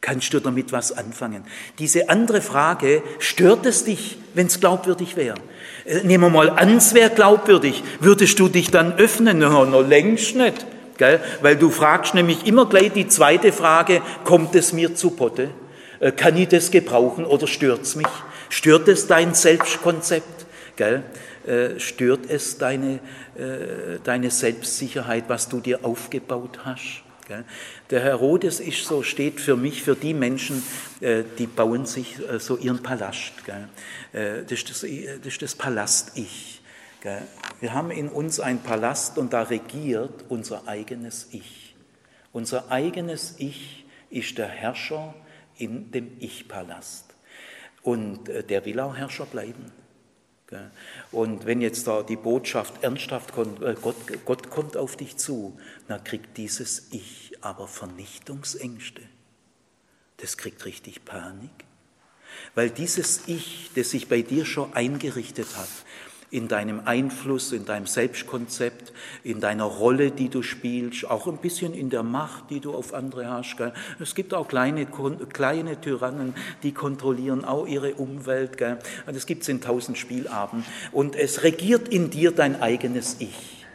Kannst 0.02 0.34
du 0.34 0.40
damit 0.40 0.72
was 0.72 0.92
anfangen? 0.92 1.44
Diese 1.78 2.10
andere 2.10 2.42
Frage, 2.42 3.04
stört 3.20 3.68
es 3.68 3.86
dich, 3.86 4.18
wenn 4.34 4.48
es 4.48 4.60
glaubwürdig 4.60 5.16
wäre? 5.16 5.38
Äh, 5.86 6.04
nehmen 6.04 6.26
wir 6.26 6.30
mal 6.30 6.50
an, 6.50 6.78
es 6.78 6.94
wäre 6.94 7.10
glaubwürdig. 7.10 7.84
Würdest 8.00 8.40
du 8.40 8.48
dich 8.48 8.72
dann 8.72 8.94
öffnen? 8.94 9.40
No, 9.40 9.66
noch 9.66 9.88
längst 9.88 10.36
nicht. 10.36 10.66
Gell? 10.98 11.20
Weil 11.42 11.56
du 11.56 11.70
fragst 11.70 12.14
nämlich 12.14 12.46
immer 12.46 12.68
gleich 12.68 12.92
die 12.92 13.08
zweite 13.08 13.52
Frage, 13.52 14.02
kommt 14.24 14.56
es 14.56 14.74
mir 14.74 14.96
zu 14.96 15.12
Potte? 15.12 15.50
Äh, 16.00 16.12
kann 16.12 16.38
ich 16.38 16.50
das 16.50 16.72
gebrauchen 16.72 17.26
oder 17.26 17.48
stört 17.48 17.84
es 17.84 17.96
mich? 17.96 18.08
Stört 18.50 18.88
es 18.88 19.08
dein 19.08 19.34
Selbstkonzept? 19.34 20.46
Gell? 20.76 21.04
Äh, 21.46 21.80
stört 21.80 22.30
es 22.30 22.58
deine, 22.58 23.00
deine 24.04 24.30
Selbstsicherheit, 24.30 25.24
was 25.28 25.50
du 25.50 25.62
dir 25.62 25.80
aufgebaut 25.84 26.60
hast? 26.64 27.02
Der 27.92 28.02
Herodes 28.02 28.62
ist 28.62 28.86
so, 28.86 29.04
steht 29.04 29.42
für 29.42 29.58
mich, 29.58 29.84
für 29.84 29.98
die 29.98 30.14
Menschen, 30.14 30.64
äh, 31.02 31.26
die 31.38 31.46
bauen 31.46 31.86
sich 31.86 32.18
äh, 32.20 32.40
so 32.40 32.58
ihren 32.58 32.82
Palast. 32.82 33.34
Äh, 34.14 34.44
das 34.44 34.52
ist 34.52 34.70
das, 34.70 34.86
das, 35.22 35.38
das 35.38 35.56
Palast-Ich. 35.56 36.62
Wir 37.60 37.74
haben 37.74 37.90
in 37.90 38.10
uns 38.10 38.40
einen 38.40 38.60
Palast 38.60 39.18
und 39.18 39.34
da 39.34 39.42
regiert 39.42 40.24
unser 40.30 40.68
eigenes 40.68 41.30
Ich. 41.32 41.76
Unser 42.32 42.72
eigenes 42.72 43.36
Ich 43.40 43.86
ist 44.12 44.38
der 44.38 44.48
Herrscher 44.48 45.16
in 45.58 45.90
dem 45.92 46.12
Ich-Palast. 46.20 47.16
Und 47.82 48.28
der 48.28 48.66
will 48.66 48.80
auch 48.80 48.96
Herrscher 48.96 49.26
bleiben. 49.26 49.72
Und 51.12 51.48
wenn 51.48 51.60
jetzt 51.60 51.88
da 51.88 52.04
die 52.04 52.18
Botschaft 52.18 52.84
ernsthaft 52.84 53.34
kommt, 53.34 53.60
Gott, 53.82 53.96
Gott 54.24 54.52
kommt 54.52 54.78
auf 54.78 54.96
dich 54.96 55.18
zu, 55.18 55.60
dann 55.88 56.04
kriegt 56.04 56.38
dieses 56.38 56.90
Ich 56.92 57.21
aber 57.42 57.68
Vernichtungsängste. 57.68 59.02
Das 60.18 60.38
kriegt 60.38 60.66
richtig 60.66 61.06
Panik. 61.06 61.50
Weil 62.56 62.70
dieses 62.70 63.24
Ich, 63.28 63.72
das 63.76 63.92
sich 63.92 64.08
bei 64.08 64.22
dir 64.22 64.46
schon 64.46 64.74
eingerichtet 64.74 65.58
hat, 65.58 65.70
in 66.32 66.48
deinem 66.48 66.82
Einfluss, 66.86 67.52
in 67.52 67.66
deinem 67.66 67.86
Selbstkonzept, 67.86 68.94
in 69.24 69.42
deiner 69.42 69.66
Rolle, 69.66 70.12
die 70.12 70.30
du 70.30 70.42
spielst, 70.42 71.06
auch 71.06 71.28
ein 71.28 71.38
bisschen 71.38 71.74
in 71.74 71.90
der 71.90 72.04
Macht, 72.04 72.50
die 72.50 72.62
du 72.62 72.74
auf 72.74 72.94
andere 72.94 73.30
hast. 73.30 73.58
Gell? 73.58 73.74
Es 74.00 74.16
gibt 74.16 74.34
auch 74.34 74.48
kleine, 74.48 74.86
kleine 74.86 75.82
Tyrannen, 75.82 76.34
die 76.64 76.72
kontrollieren 76.72 77.44
auch 77.44 77.68
ihre 77.68 77.96
Umwelt. 77.96 78.58
Gell? 78.58 78.80
Und 79.06 79.16
es 79.16 79.26
gibt 79.26 79.44
es 79.44 79.50
in 79.50 79.60
tausend 79.60 79.98
Spielabenden. 79.98 80.66
Und 80.94 81.18
es 81.18 81.44
regiert 81.44 81.90
in 81.90 82.10
dir 82.10 82.32
dein 82.32 82.62
eigenes 82.62 83.18
Ich. 83.20 83.66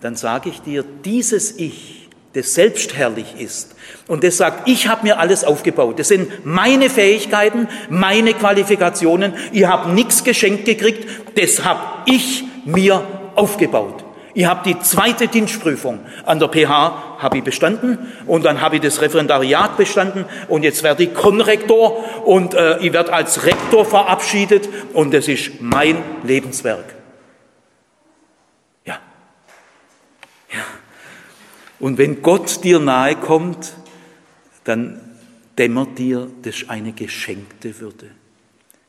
Dann 0.00 0.16
sage 0.16 0.48
ich 0.48 0.62
dir, 0.62 0.84
dieses 1.04 1.58
Ich, 1.58 2.07
das 2.34 2.54
selbstherrlich 2.54 3.40
ist 3.40 3.74
und 4.06 4.24
das 4.24 4.36
sagt, 4.36 4.68
ich 4.68 4.88
habe 4.88 5.04
mir 5.04 5.18
alles 5.18 5.44
aufgebaut. 5.44 5.98
Das 5.98 6.08
sind 6.08 6.44
meine 6.44 6.90
Fähigkeiten, 6.90 7.68
meine 7.88 8.34
Qualifikationen. 8.34 9.34
Ihr 9.52 9.68
habt 9.68 9.88
nichts 9.88 10.24
geschenkt 10.24 10.64
gekriegt, 10.64 11.08
das 11.36 11.64
habe 11.64 11.80
ich 12.06 12.44
mir 12.64 13.02
aufgebaut. 13.34 14.04
Ich 14.34 14.46
habe 14.46 14.60
die 14.64 14.78
zweite 14.78 15.26
Dienstprüfung 15.26 16.00
an 16.24 16.38
der 16.38 16.48
PH 16.48 17.18
habe 17.18 17.38
ich 17.38 17.44
bestanden 17.44 17.98
und 18.26 18.44
dann 18.44 18.60
habe 18.60 18.76
ich 18.76 18.82
das 18.82 19.00
Referendariat 19.00 19.76
bestanden 19.76 20.26
und 20.46 20.62
jetzt 20.62 20.84
werde 20.84 21.02
ich 21.02 21.14
Konrektor 21.14 22.24
und 22.24 22.54
äh, 22.54 22.78
ich 22.78 22.92
werde 22.92 23.12
als 23.12 23.44
Rektor 23.44 23.84
verabschiedet 23.84 24.68
und 24.92 25.12
das 25.12 25.26
ist 25.26 25.60
mein 25.60 25.96
Lebenswerk. 26.22 26.84
Ja. 28.84 28.98
Ja. 30.52 30.60
Und 31.80 31.98
wenn 31.98 32.22
Gott 32.22 32.64
dir 32.64 32.80
nahe 32.80 33.16
kommt, 33.16 33.74
dann 34.64 35.00
dämmert 35.58 35.98
dir, 35.98 36.30
das 36.42 36.62
ist 36.62 36.70
eine 36.70 36.92
geschenkte 36.92 37.80
Würde. 37.80 38.10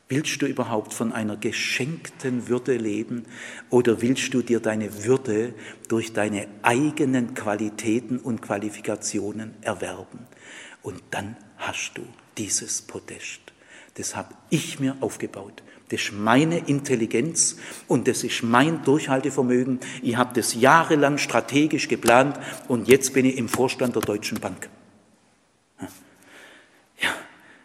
Willst 0.08 0.42
du 0.42 0.46
überhaupt 0.46 0.92
von 0.92 1.12
einer 1.12 1.36
geschenkten 1.36 2.48
Würde 2.48 2.76
leben 2.76 3.26
oder 3.70 4.02
willst 4.02 4.34
du 4.34 4.42
dir 4.42 4.58
deine 4.58 5.04
Würde 5.04 5.54
durch 5.86 6.12
deine 6.12 6.48
eigenen 6.62 7.34
Qualitäten 7.34 8.18
und 8.18 8.42
Qualifikationen 8.42 9.54
erwerben? 9.60 10.26
Und 10.82 11.00
dann 11.12 11.36
hast 11.58 11.92
du 11.94 12.02
dieses 12.38 12.82
Podest. 12.82 13.40
Das 13.94 14.16
habe 14.16 14.34
ich 14.50 14.80
mir 14.80 14.96
aufgebaut. 15.00 15.62
Das 15.90 16.00
ist 16.02 16.12
meine 16.12 16.68
Intelligenz 16.68 17.56
und 17.88 18.06
das 18.06 18.22
ist 18.22 18.44
mein 18.44 18.84
Durchhaltevermögen. 18.84 19.80
Ich 20.02 20.16
habe 20.16 20.32
das 20.34 20.54
jahrelang 20.54 21.18
strategisch 21.18 21.88
geplant 21.88 22.38
und 22.68 22.86
jetzt 22.86 23.12
bin 23.12 23.26
ich 23.26 23.36
im 23.36 23.48
Vorstand 23.48 23.96
der 23.96 24.02
Deutschen 24.02 24.38
Bank. 24.38 24.70
Ja, 27.00 27.10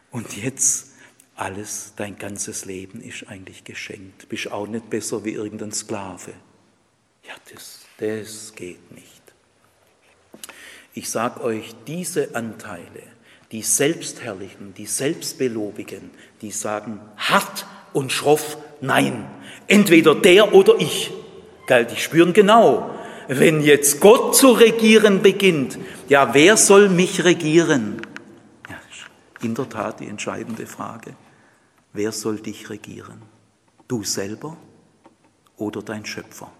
und 0.09 0.35
jetzt 0.35 0.93
alles, 1.35 1.93
dein 1.97 2.17
ganzes 2.17 2.65
Leben 2.65 2.99
ist 2.99 3.27
eigentlich 3.27 3.63
geschenkt. 3.63 4.27
Bist 4.27 4.51
auch 4.51 4.67
nicht 4.67 4.89
besser 4.89 5.23
wie 5.23 5.33
irgendein 5.33 5.71
Sklave. 5.71 6.33
Ja, 7.27 7.33
das, 7.53 7.85
das 7.99 8.55
geht 8.55 8.91
nicht. 8.91 9.21
Ich 10.95 11.09
sage 11.11 11.41
euch, 11.41 11.75
diese 11.85 12.35
Anteile, 12.35 13.03
die 13.51 13.61
Selbstherrlichen, 13.61 14.73
die 14.73 14.87
Selbstbelobigen, 14.87 16.09
die 16.41 16.51
sagen 16.51 16.99
hart 17.17 17.67
und 17.95 18.11
schroff 18.11 18.57
Nein. 18.81 19.25
Entweder 19.67 20.15
der 20.15 20.53
oder 20.53 20.75
ich. 20.79 21.11
Geil, 21.65 21.85
die 21.85 21.95
spüren 21.95 22.33
genau, 22.33 22.91
wenn 23.27 23.61
jetzt 23.61 23.99
Gott 23.99 24.35
zu 24.35 24.51
regieren 24.51 25.21
beginnt, 25.23 25.79
ja, 26.07 26.33
wer 26.33 26.57
soll 26.57 26.89
mich 26.89 27.23
regieren? 27.23 27.99
Ja, 28.69 28.77
in 29.41 29.55
der 29.55 29.67
Tat 29.67 29.99
die 29.99 30.07
entscheidende 30.07 30.67
Frage. 30.67 31.15
Wer 31.93 32.11
soll 32.11 32.39
dich 32.39 32.69
regieren? 32.69 33.21
Du 33.87 34.03
selber 34.03 34.55
oder 35.57 35.81
dein 35.81 36.05
Schöpfer? 36.05 36.51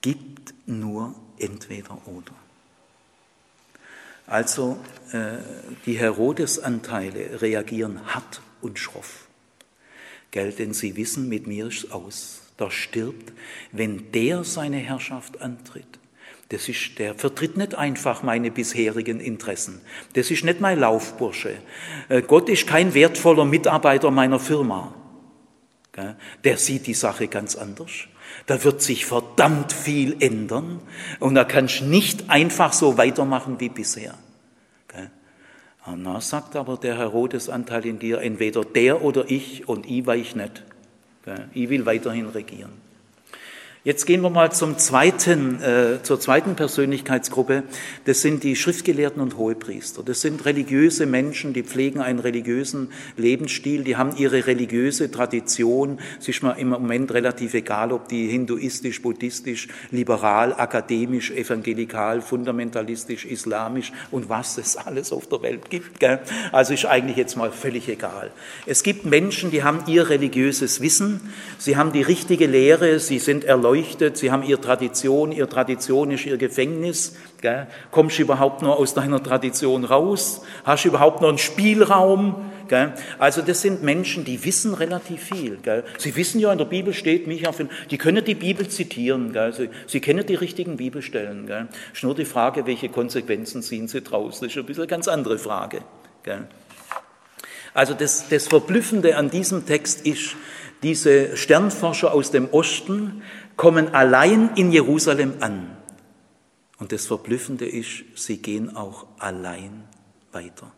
Gibt 0.00 0.54
nur 0.66 1.14
entweder 1.38 1.98
oder. 2.06 2.32
Also 4.26 4.78
äh, 5.12 5.38
die 5.86 5.98
Herodesanteile 5.98 7.40
reagieren 7.40 8.00
hart 8.06 8.42
und 8.60 8.78
schroff. 8.78 9.28
Gell, 10.30 10.52
denn 10.52 10.74
sie 10.74 10.96
wissen, 10.96 11.28
mit 11.28 11.46
mir 11.46 11.66
ist 11.66 11.90
aus. 11.92 12.42
Da 12.56 12.70
stirbt, 12.70 13.32
wenn 13.72 14.10
der 14.12 14.44
seine 14.44 14.78
Herrschaft 14.78 15.40
antritt. 15.40 15.86
Das 16.50 16.68
ist, 16.68 16.98
der 16.98 17.14
vertritt 17.14 17.56
nicht 17.56 17.74
einfach 17.74 18.22
meine 18.22 18.50
bisherigen 18.50 19.20
Interessen. 19.20 19.80
Das 20.14 20.30
ist 20.30 20.44
nicht 20.44 20.60
mein 20.60 20.80
Laufbursche. 20.80 21.56
Äh, 22.08 22.22
Gott 22.22 22.48
ist 22.48 22.66
kein 22.66 22.94
wertvoller 22.94 23.44
Mitarbeiter 23.44 24.10
meiner 24.10 24.40
Firma. 24.40 24.94
Der 26.44 26.56
sieht 26.58 26.86
die 26.86 26.94
Sache 26.94 27.26
ganz 27.26 27.56
anders. 27.56 27.90
Da 28.46 28.62
wird 28.62 28.82
sich 28.82 29.04
verdammt 29.04 29.72
viel 29.72 30.16
ändern 30.20 30.80
und 31.18 31.34
da 31.34 31.44
kannst 31.44 31.80
du 31.80 31.86
nicht 31.86 32.30
einfach 32.30 32.72
so 32.72 32.96
weitermachen 32.98 33.58
wie 33.58 33.68
bisher. 33.68 34.14
Na, 35.96 36.20
sagt 36.20 36.56
aber 36.56 36.76
der 36.76 36.96
Herodesanteil 36.98 37.86
in 37.86 37.98
dir, 37.98 38.20
entweder 38.20 38.64
der 38.64 39.02
oder 39.02 39.30
ich 39.30 39.68
und 39.68 39.88
ich 39.88 40.06
weich 40.06 40.34
nicht. 40.34 40.64
Ich 41.52 41.68
will 41.68 41.86
weiterhin 41.86 42.26
regieren. 42.28 42.87
Jetzt 43.88 44.04
gehen 44.04 44.20
wir 44.20 44.28
mal 44.28 44.52
zum 44.52 44.76
zweiten, 44.76 45.62
äh, 45.62 46.02
zur 46.02 46.20
zweiten 46.20 46.56
Persönlichkeitsgruppe. 46.56 47.62
Das 48.04 48.20
sind 48.20 48.44
die 48.44 48.54
Schriftgelehrten 48.54 49.22
und 49.22 49.38
Hohepriester. 49.38 50.02
Das 50.02 50.20
sind 50.20 50.44
religiöse 50.44 51.06
Menschen, 51.06 51.54
die 51.54 51.62
pflegen 51.62 52.02
einen 52.02 52.18
religiösen 52.18 52.92
Lebensstil, 53.16 53.84
die 53.84 53.96
haben 53.96 54.14
ihre 54.14 54.46
religiöse 54.46 55.10
Tradition. 55.10 56.00
Es 56.20 56.28
ist 56.28 56.42
mir 56.42 56.58
im 56.58 56.68
Moment 56.68 57.14
relativ 57.14 57.54
egal, 57.54 57.92
ob 57.92 58.08
die 58.08 58.28
hinduistisch, 58.28 59.00
buddhistisch, 59.00 59.68
liberal, 59.90 60.52
akademisch, 60.52 61.30
evangelikal, 61.30 62.20
fundamentalistisch, 62.20 63.24
islamisch 63.24 63.90
und 64.10 64.28
was 64.28 64.58
es 64.58 64.76
alles 64.76 65.12
auf 65.12 65.30
der 65.30 65.40
Welt 65.40 65.70
gibt. 65.70 65.98
Gell? 65.98 66.18
Also 66.52 66.74
ist 66.74 66.84
eigentlich 66.84 67.16
jetzt 67.16 67.38
mal 67.38 67.50
völlig 67.50 67.88
egal. 67.88 68.32
Es 68.66 68.82
gibt 68.82 69.06
Menschen, 69.06 69.50
die 69.50 69.62
haben 69.62 69.80
ihr 69.86 70.10
religiöses 70.10 70.82
Wissen, 70.82 71.32
sie 71.56 71.78
haben 71.78 71.92
die 71.92 72.02
richtige 72.02 72.44
Lehre, 72.44 73.00
sie 73.00 73.18
sind 73.18 73.44
erleuchtet, 73.44 73.77
beleuchtet, 73.78 74.16
sie 74.16 74.30
haben 74.30 74.42
ihre 74.42 74.60
Tradition, 74.60 75.32
ihre 75.32 75.48
Tradition 75.48 76.10
ist 76.10 76.26
ihr 76.26 76.36
Gefängnis. 76.36 77.16
Gell? 77.40 77.66
Kommst 77.90 78.18
du 78.18 78.22
überhaupt 78.22 78.62
nur 78.62 78.76
aus 78.76 78.94
deiner 78.94 79.22
Tradition 79.22 79.84
raus? 79.84 80.42
Hast 80.64 80.84
du 80.84 80.88
überhaupt 80.88 81.20
noch 81.20 81.28
einen 81.28 81.38
Spielraum? 81.38 82.50
Gell? 82.68 82.92
Also 83.18 83.42
das 83.42 83.62
sind 83.62 83.82
Menschen, 83.82 84.24
die 84.24 84.44
wissen 84.44 84.74
relativ 84.74 85.22
viel. 85.22 85.58
Gell? 85.62 85.84
Sie 85.98 86.14
wissen 86.16 86.40
ja, 86.40 86.52
in 86.52 86.58
der 86.58 86.64
Bibel 86.64 86.92
steht, 86.92 87.26
Micha, 87.26 87.52
die 87.90 87.98
können 87.98 88.24
die 88.24 88.34
Bibel 88.34 88.68
zitieren. 88.68 89.36
Sie, 89.52 89.70
sie 89.86 90.00
kennen 90.00 90.26
die 90.26 90.34
richtigen 90.34 90.76
Bibelstellen. 90.76 91.46
Gell? 91.46 91.68
Ist 91.92 92.02
nur 92.02 92.14
die 92.14 92.24
Frage, 92.24 92.66
welche 92.66 92.88
Konsequenzen 92.88 93.62
ziehen 93.62 93.88
sie 93.88 94.02
draus. 94.02 94.40
Das 94.40 94.50
ist 94.50 94.58
ein 94.58 94.66
bisschen 94.66 94.82
eine 94.82 94.88
ganz 94.88 95.08
andere 95.08 95.38
Frage. 95.38 95.82
Also 97.72 97.94
das, 97.94 98.28
das 98.28 98.48
Verblüffende 98.48 99.16
an 99.16 99.30
diesem 99.30 99.64
Text 99.64 100.04
ist, 100.04 100.36
diese 100.82 101.36
Sternforscher 101.36 102.12
aus 102.12 102.30
dem 102.30 102.48
Osten 102.50 103.22
kommen 103.58 103.94
allein 103.94 104.54
in 104.54 104.72
Jerusalem 104.72 105.34
an. 105.40 105.76
Und 106.78 106.92
das 106.92 107.06
Verblüffende 107.06 107.68
ist, 107.68 108.04
sie 108.14 108.38
gehen 108.38 108.74
auch 108.74 109.06
allein 109.18 109.84
weiter. 110.32 110.72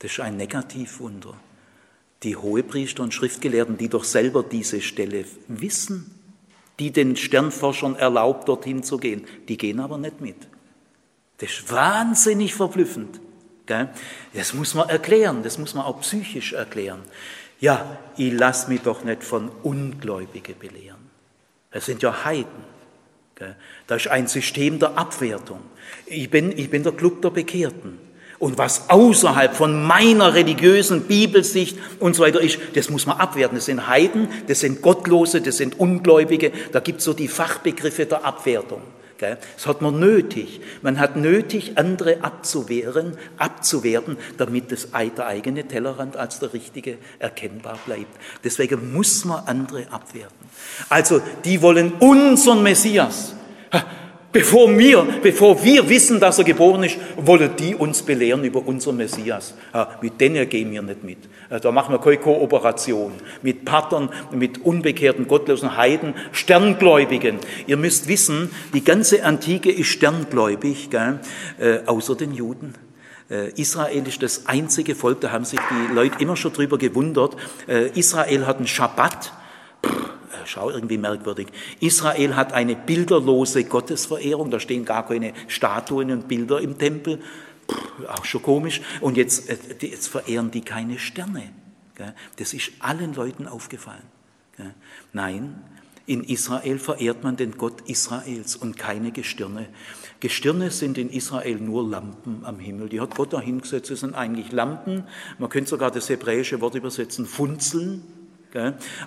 Das 0.00 0.10
ist 0.10 0.20
ein 0.20 0.36
Negativwunder. 0.36 1.34
Die 2.24 2.36
Hohepriester 2.36 3.02
und 3.02 3.14
Schriftgelehrten, 3.14 3.78
die 3.78 3.88
doch 3.88 4.04
selber 4.04 4.42
diese 4.42 4.82
Stelle 4.82 5.24
wissen, 5.48 6.14
die 6.78 6.90
den 6.90 7.16
Sternforschern 7.16 7.94
erlaubt, 7.94 8.48
dorthin 8.48 8.82
zu 8.82 8.98
gehen, 8.98 9.24
die 9.48 9.56
gehen 9.56 9.80
aber 9.80 9.98
nicht 9.98 10.20
mit. 10.20 10.48
Das 11.38 11.50
ist 11.50 11.70
wahnsinnig 11.72 12.54
verblüffend. 12.54 13.20
Das 14.34 14.52
muss 14.52 14.74
man 14.74 14.88
erklären, 14.88 15.44
das 15.44 15.58
muss 15.58 15.74
man 15.74 15.84
auch 15.84 16.00
psychisch 16.00 16.54
erklären. 16.54 17.02
Ja, 17.60 17.98
ich 18.16 18.32
lass 18.32 18.66
mich 18.66 18.80
doch 18.80 19.04
nicht 19.04 19.22
von 19.22 19.48
Ungläubigen 19.62 20.58
belehren. 20.58 20.99
Das 21.72 21.86
sind 21.86 22.02
ja 22.02 22.24
Heiden. 22.24 22.70
Das 23.86 24.04
ist 24.04 24.10
ein 24.10 24.26
System 24.26 24.78
der 24.78 24.98
Abwertung. 24.98 25.60
Ich 26.06 26.30
bin, 26.30 26.56
ich 26.56 26.68
bin 26.68 26.82
der 26.82 26.92
Club 26.92 27.22
der 27.22 27.30
Bekehrten. 27.30 27.98
Und 28.38 28.56
was 28.56 28.88
außerhalb 28.88 29.54
von 29.54 29.86
meiner 29.86 30.34
religiösen 30.34 31.02
Bibelsicht 31.02 31.78
und 31.98 32.16
so 32.16 32.22
weiter 32.22 32.40
ist, 32.40 32.58
das 32.74 32.88
muss 32.88 33.06
man 33.06 33.18
abwerten. 33.18 33.56
Das 33.56 33.66
sind 33.66 33.86
Heiden, 33.86 34.28
das 34.46 34.60
sind 34.60 34.80
Gottlose, 34.80 35.42
das 35.42 35.58
sind 35.58 35.78
Ungläubige. 35.78 36.50
Da 36.72 36.80
gibt 36.80 36.98
es 37.00 37.04
so 37.04 37.12
die 37.12 37.28
Fachbegriffe 37.28 38.06
der 38.06 38.24
Abwertung. 38.24 38.82
Das 39.20 39.66
hat 39.66 39.82
man 39.82 39.98
nötig. 39.98 40.60
Man 40.82 40.98
hat 40.98 41.16
nötig, 41.16 41.76
andere 41.76 42.22
abzuwehren, 42.22 43.16
abzuwerten, 43.36 44.16
damit 44.38 44.72
das, 44.72 44.88
der 44.92 45.26
eigene 45.26 45.66
Tellerrand 45.66 46.16
als 46.16 46.38
der 46.38 46.52
richtige 46.52 46.98
erkennbar 47.18 47.78
bleibt. 47.84 48.16
Deswegen 48.44 48.92
muss 48.92 49.24
man 49.24 49.44
andere 49.46 49.86
abwerten. 49.90 50.48
Also, 50.88 51.20
die 51.44 51.60
wollen 51.62 51.92
unseren 52.00 52.62
Messias. 52.62 53.34
Bevor 54.32 54.78
wir, 54.78 55.04
bevor 55.22 55.64
wir 55.64 55.88
wissen, 55.88 56.20
dass 56.20 56.38
er 56.38 56.44
geboren 56.44 56.84
ist, 56.84 56.98
wollen 57.16 57.50
die 57.58 57.74
uns 57.74 58.02
belehren 58.02 58.44
über 58.44 58.64
unseren 58.64 58.96
Messias. 58.96 59.54
mit 60.00 60.20
denen 60.20 60.48
gehen 60.48 60.70
wir 60.70 60.82
nicht 60.82 61.02
mit. 61.02 61.18
Da 61.48 61.72
machen 61.72 61.92
wir 61.92 61.98
keine 61.98 62.18
Kooperation. 62.18 63.12
Mit 63.42 63.64
Patern, 63.64 64.08
mit 64.30 64.64
unbekehrten, 64.64 65.26
gottlosen 65.26 65.76
Heiden, 65.76 66.14
Sterngläubigen. 66.30 67.38
Ihr 67.66 67.76
müsst 67.76 68.06
wissen, 68.06 68.52
die 68.72 68.84
ganze 68.84 69.24
Antike 69.24 69.72
ist 69.72 69.88
sterngläubig, 69.88 70.90
gell? 70.90 71.18
Äh, 71.58 71.80
außer 71.86 72.14
den 72.14 72.32
Juden. 72.32 72.74
Äh, 73.28 73.50
Israel 73.60 74.06
ist 74.06 74.22
das 74.22 74.46
einzige 74.46 74.94
Volk, 74.94 75.20
da 75.22 75.32
haben 75.32 75.44
sich 75.44 75.58
die 75.58 75.92
Leute 75.92 76.22
immer 76.22 76.36
schon 76.36 76.52
drüber 76.52 76.78
gewundert. 76.78 77.36
Äh, 77.66 77.90
Israel 77.98 78.46
hat 78.46 78.58
einen 78.58 78.68
Schabbat. 78.68 79.32
Pff, 79.84 80.19
schau 80.46 80.70
irgendwie 80.70 80.98
merkwürdig. 80.98 81.48
Israel 81.80 82.36
hat 82.36 82.52
eine 82.52 82.76
bilderlose 82.76 83.64
Gottesverehrung, 83.64 84.50
da 84.50 84.60
stehen 84.60 84.84
gar 84.84 85.06
keine 85.06 85.32
Statuen 85.48 86.10
und 86.10 86.28
Bilder 86.28 86.60
im 86.60 86.78
Tempel. 86.78 87.20
Puh, 87.66 88.06
auch 88.08 88.24
schon 88.24 88.42
komisch. 88.42 88.80
Und 89.00 89.16
jetzt, 89.16 89.48
äh, 89.48 89.56
jetzt 89.80 90.08
verehren 90.08 90.50
die 90.50 90.62
keine 90.62 90.98
Sterne. 90.98 91.50
Das 92.36 92.54
ist 92.54 92.72
allen 92.78 93.12
Leuten 93.14 93.46
aufgefallen. 93.46 94.02
Nein, 95.12 95.62
in 96.06 96.24
Israel 96.24 96.78
verehrt 96.78 97.22
man 97.22 97.36
den 97.36 97.56
Gott 97.56 97.82
Israels 97.88 98.56
und 98.56 98.76
keine 98.76 99.12
Gestirne. 99.12 99.68
Gestirne 100.18 100.70
sind 100.70 100.98
in 100.98 101.08
Israel 101.08 101.56
nur 101.56 101.88
Lampen 101.88 102.44
am 102.44 102.58
Himmel. 102.58 102.88
Die 102.88 103.00
hat 103.00 103.14
Gott 103.14 103.32
dahingesetzt, 103.32 103.90
das 103.90 104.00
sind 104.00 104.14
eigentlich 104.14 104.50
Lampen. 104.50 105.04
Man 105.38 105.48
könnte 105.50 105.70
sogar 105.70 105.90
das 105.90 106.08
hebräische 106.08 106.60
Wort 106.60 106.74
übersetzen, 106.74 107.26
Funzeln. 107.26 108.02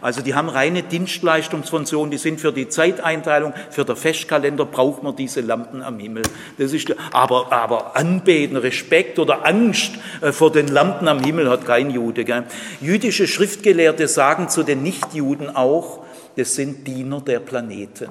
Also 0.01 0.21
die 0.21 0.35
haben 0.35 0.47
reine 0.47 0.83
Dienstleistungsfunktion, 0.83 2.11
die 2.11 2.17
sind 2.17 2.39
für 2.39 2.53
die 2.53 2.69
Zeiteinteilung, 2.69 3.53
für 3.71 3.83
den 3.83 3.95
Festkalender 3.95 4.65
braucht 4.65 5.03
man 5.03 5.15
diese 5.15 5.41
Lampen 5.41 5.81
am 5.81 5.99
Himmel. 5.99 6.23
Das 6.57 6.71
ist, 6.71 6.95
aber, 7.11 7.51
aber 7.51 7.97
Anbeten, 7.97 8.55
Respekt 8.55 9.19
oder 9.19 9.45
Angst 9.45 9.93
äh, 10.21 10.31
vor 10.31 10.51
den 10.51 10.67
Lampen 10.67 11.07
am 11.07 11.19
Himmel 11.21 11.49
hat 11.49 11.65
kein 11.65 11.91
Jude. 11.91 12.23
Gell? 12.23 12.45
Jüdische 12.79 13.27
Schriftgelehrte 13.27 14.07
sagen 14.07 14.47
zu 14.47 14.63
den 14.63 14.81
Nichtjuden 14.81 15.53
auch, 15.55 16.05
das 16.35 16.55
sind 16.55 16.87
Diener 16.87 17.21
der 17.21 17.39
Planeten. 17.39 18.09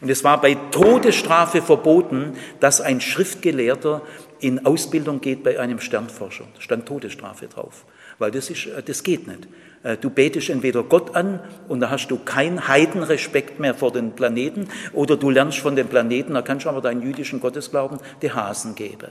Und 0.00 0.10
es 0.10 0.22
war 0.24 0.40
bei 0.40 0.54
Todesstrafe 0.70 1.62
verboten, 1.62 2.34
dass 2.60 2.80
ein 2.80 3.00
Schriftgelehrter 3.00 4.02
in 4.40 4.66
Ausbildung 4.66 5.20
geht 5.20 5.42
bei 5.42 5.58
einem 5.58 5.80
Sternforscher. 5.80 6.44
Da 6.54 6.60
stand 6.60 6.86
Todesstrafe 6.86 7.48
drauf, 7.48 7.84
weil 8.18 8.30
das, 8.30 8.50
ist, 8.50 8.66
äh, 8.66 8.82
das 8.82 9.02
geht 9.02 9.26
nicht. 9.26 9.48
Äh, 9.82 9.96
du 9.96 10.10
betest 10.10 10.50
entweder 10.50 10.82
Gott 10.82 11.14
an 11.14 11.40
und 11.68 11.80
da 11.80 11.90
hast 11.90 12.08
du 12.08 12.18
keinen 12.18 12.68
Heidenrespekt 12.68 13.60
mehr 13.60 13.74
vor 13.74 13.92
den 13.92 14.12
Planeten 14.12 14.68
oder 14.92 15.16
du 15.16 15.30
lernst 15.30 15.58
von 15.58 15.76
den 15.76 15.88
Planeten, 15.88 16.34
da 16.34 16.42
kannst 16.42 16.64
du 16.64 16.70
aber 16.70 16.80
deinen 16.80 17.02
jüdischen 17.02 17.40
Gottesglauben 17.40 17.98
die 18.22 18.32
Hasen 18.32 18.74
geben. 18.74 19.10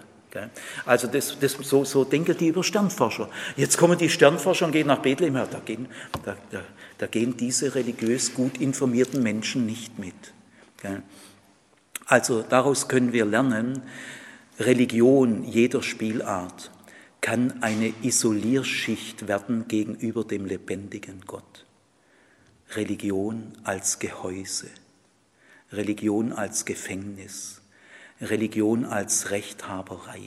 Also 0.86 1.08
das, 1.08 1.38
das, 1.39 1.54
so, 1.62 1.86
so 1.86 2.04
denken 2.06 2.36
die 2.36 2.47
über 2.47 2.64
Sternforscher. 2.64 3.30
Jetzt 3.56 3.78
kommen 3.78 3.97
die 3.97 4.10
Sternforscher 4.10 4.66
und 4.66 4.72
gehen 4.72 4.88
nach 4.88 4.97
Bethlehem. 4.97 5.36
Ja, 5.36 5.45
da, 5.45 5.60
gehen, 5.60 5.88
da, 6.26 6.36
da, 6.49 6.62
da 6.97 7.06
gehen 7.06 7.38
diese 7.38 7.76
religiös 7.76 8.34
gut 8.34 8.60
informierten 8.60 9.22
Menschen 9.22 9.68
nicht 9.68 9.99
mit. 9.99 10.16
Also 12.06 12.43
daraus 12.47 12.88
können 12.88 13.14
wir 13.14 13.26
lernen, 13.26 13.84
Religion 14.60 15.43
jeder 15.43 15.82
Spielart 15.82 16.72
kann 17.24 17.64
eine 17.64 17.94
Isolierschicht 18.02 19.30
werden 19.30 19.70
gegenüber 19.70 20.26
dem 20.26 20.46
lebendigen 20.46 21.22
Gott. 21.26 21.66
Religion 22.72 23.54
als 23.64 24.00
Gehäuse, 24.00 24.70
Religion 25.72 26.34
als 26.34 26.66
Gefängnis, 26.66 27.62
Religion 28.20 28.84
als 28.84 29.32
Rechthaberei, 29.32 30.20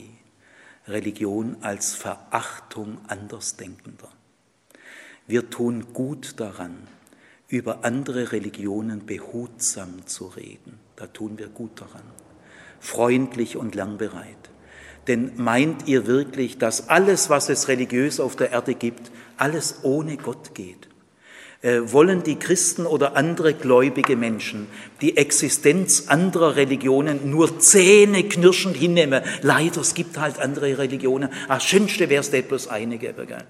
Religion 0.89 1.59
als 1.61 1.95
Verachtung 1.95 2.97
Andersdenkender. 3.09 4.09
Wir 5.27 5.51
tun 5.51 5.93
gut 5.93 6.41
daran, 6.41 6.89
über 7.49 7.85
andere 7.85 8.33
Religionen 8.33 9.05
behutsam 9.05 10.07
zu 10.07 10.29
reden. 10.29 10.79
Da 10.97 11.07
tun 11.09 11.37
wir 11.37 11.49
gut 11.49 11.79
daran. 11.79 12.11
Freundlich 12.81 13.59
und 13.59 13.75
lernbereit. 13.75 14.51
Denn 15.09 15.33
meint 15.37 15.87
ihr 15.87 16.07
wirklich, 16.07 16.59
dass 16.59 16.89
alles, 16.89 17.31
was 17.31 17.49
es 17.49 17.69
religiös 17.69 18.19
auf 18.21 18.37
der 18.37 18.51
Erde 18.51 18.75
gibt, 18.75 19.11
alles 19.37 19.81
ohne 19.83 20.17
Gott 20.17 20.55
geht? 20.55 20.89
Äh, 21.63 21.93
wollen 21.93 22.23
die 22.23 22.37
Christen 22.37 22.87
oder 22.87 23.17
andere 23.17 23.55
gläubige 23.55 24.15
Menschen 24.15 24.67
die 25.01 25.17
Existenz 25.17 26.09
anderer 26.09 26.57
Religionen 26.57 27.31
nur 27.31 27.59
zähneknirschend 27.59 28.77
hinnehmen? 28.77 29.23
Leider, 29.43 29.81
es 29.81 29.95
gibt 29.95 30.19
halt 30.19 30.39
andere 30.39 30.77
Religionen. 30.77 31.31
Ach, 31.49 31.61
schönste 31.61 32.11
wäre 32.11 32.21
es, 32.21 32.31
nicht 32.31 32.49
bloß 32.49 32.69
eine 32.69 32.99
gäbe. 32.99 33.27
Gell? 33.27 33.45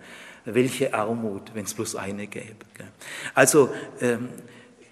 Welche 0.45 0.95
Armut, 0.95 1.51
wenn 1.55 1.65
es 1.65 1.75
bloß 1.75 1.97
eine 1.97 2.27
gäbe. 2.29 2.55
Gell? 2.77 2.87
Also, 3.35 3.71
ähm, 4.01 4.29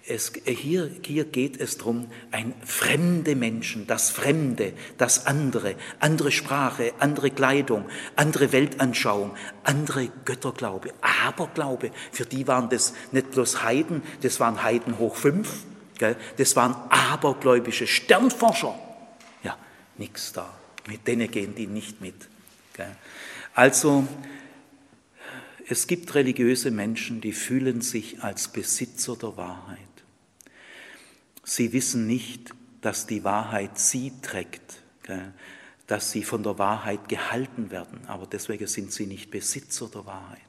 es, 0.07 0.33
hier, 0.45 0.91
hier 1.03 1.25
geht 1.25 1.59
es 1.59 1.77
darum, 1.77 2.07
ein 2.31 2.53
fremde 2.63 3.35
Menschen, 3.35 3.87
das 3.87 4.11
Fremde, 4.11 4.73
das 4.97 5.25
andere, 5.25 5.75
andere 5.99 6.31
Sprache, 6.31 6.93
andere 6.99 7.31
Kleidung, 7.31 7.85
andere 8.15 8.51
Weltanschauung, 8.51 9.35
andere 9.63 10.09
Götterglaube, 10.23 10.93
Aberglaube. 11.01 11.91
Für 12.11 12.25
die 12.25 12.47
waren 12.47 12.69
das 12.69 12.93
nicht 13.11 13.31
bloß 13.31 13.63
Heiden, 13.63 14.03
das 14.21 14.39
waren 14.39 14.61
Heiden 14.61 14.99
hoch 14.99 15.15
fünf, 15.15 15.65
Das 16.37 16.55
waren 16.55 16.75
abergläubische 16.89 17.87
Sternforscher. 17.87 18.77
Ja, 19.43 19.57
nichts 19.97 20.33
da. 20.33 20.53
Mit 20.87 21.07
denen 21.07 21.31
gehen 21.31 21.55
die 21.55 21.67
nicht 21.67 22.01
mit. 22.01 22.15
Also, 23.53 24.05
es 25.67 25.87
gibt 25.87 26.13
religiöse 26.13 26.69
Menschen, 26.69 27.21
die 27.21 27.31
fühlen 27.31 27.81
sich 27.81 28.21
als 28.21 28.49
Besitzer 28.49 29.15
der 29.15 29.37
Wahrheit. 29.37 29.79
Sie 31.45 31.71
wissen 31.73 32.07
nicht, 32.07 32.53
dass 32.81 33.05
die 33.05 33.23
Wahrheit 33.23 33.77
sie 33.79 34.11
trägt, 34.21 34.81
dass 35.87 36.11
sie 36.11 36.23
von 36.23 36.41
der 36.43 36.57
Wahrheit 36.57 37.07
gehalten 37.07 37.69
werden, 37.69 37.99
aber 38.07 38.25
deswegen 38.25 38.67
sind 38.67 38.91
sie 38.91 39.05
nicht 39.05 39.29
Besitzer 39.29 39.87
der 39.87 40.05
Wahrheit. 40.05 40.41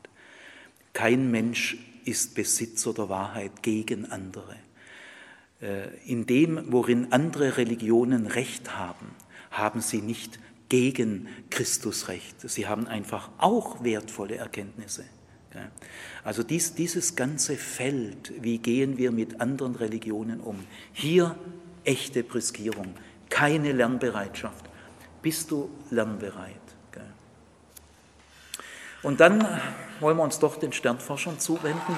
Kein 0.95 1.31
Mensch 1.31 1.77
ist 2.07 2.35
Besitzer 2.35 2.95
der 2.95 3.11
Wahrheit 3.11 3.63
gegen 3.63 4.11
andere. 4.11 4.57
Äh, 5.61 5.95
in 6.07 6.25
dem, 6.25 6.73
worin 6.73 7.13
andere 7.13 7.59
Religionen 7.59 8.27
Recht 8.27 8.77
haben, 8.77 9.15
haben 9.51 9.83
sie 9.83 10.01
nicht 10.01 10.39
gegen 10.71 11.29
Christus 11.51 12.09
Recht. 12.09 12.41
Sie 12.41 12.67
haben 12.67 12.87
einfach 12.87 13.31
auch 13.39 13.85
wertvolle 13.85 14.37
Erkenntnisse. 14.37 15.05
Also 16.25 16.43
dies, 16.43 16.75
dieses 16.75 17.17
ganze 17.17 17.57
Feld, 17.57 18.33
wie 18.41 18.59
gehen 18.59 18.99
wir 18.99 19.13
mit 19.13 19.41
anderen 19.41 19.75
Religionen 19.75 20.41
um? 20.41 20.65
Hier 20.93 21.37
echte 21.85 22.23
Brüskierung, 22.23 22.95
keine 23.29 23.73
Lernbereitschaft. 23.73 24.65
Bist 25.23 25.51
du 25.51 25.71
lernbereit? 25.91 26.67
Und 29.07 29.21
dann 29.21 29.47
wollen 30.01 30.17
wir 30.17 30.25
uns 30.25 30.41
doch 30.41 30.57
den 30.57 30.73
Sternforschern 30.73 31.39
zuwenden. 31.39 31.97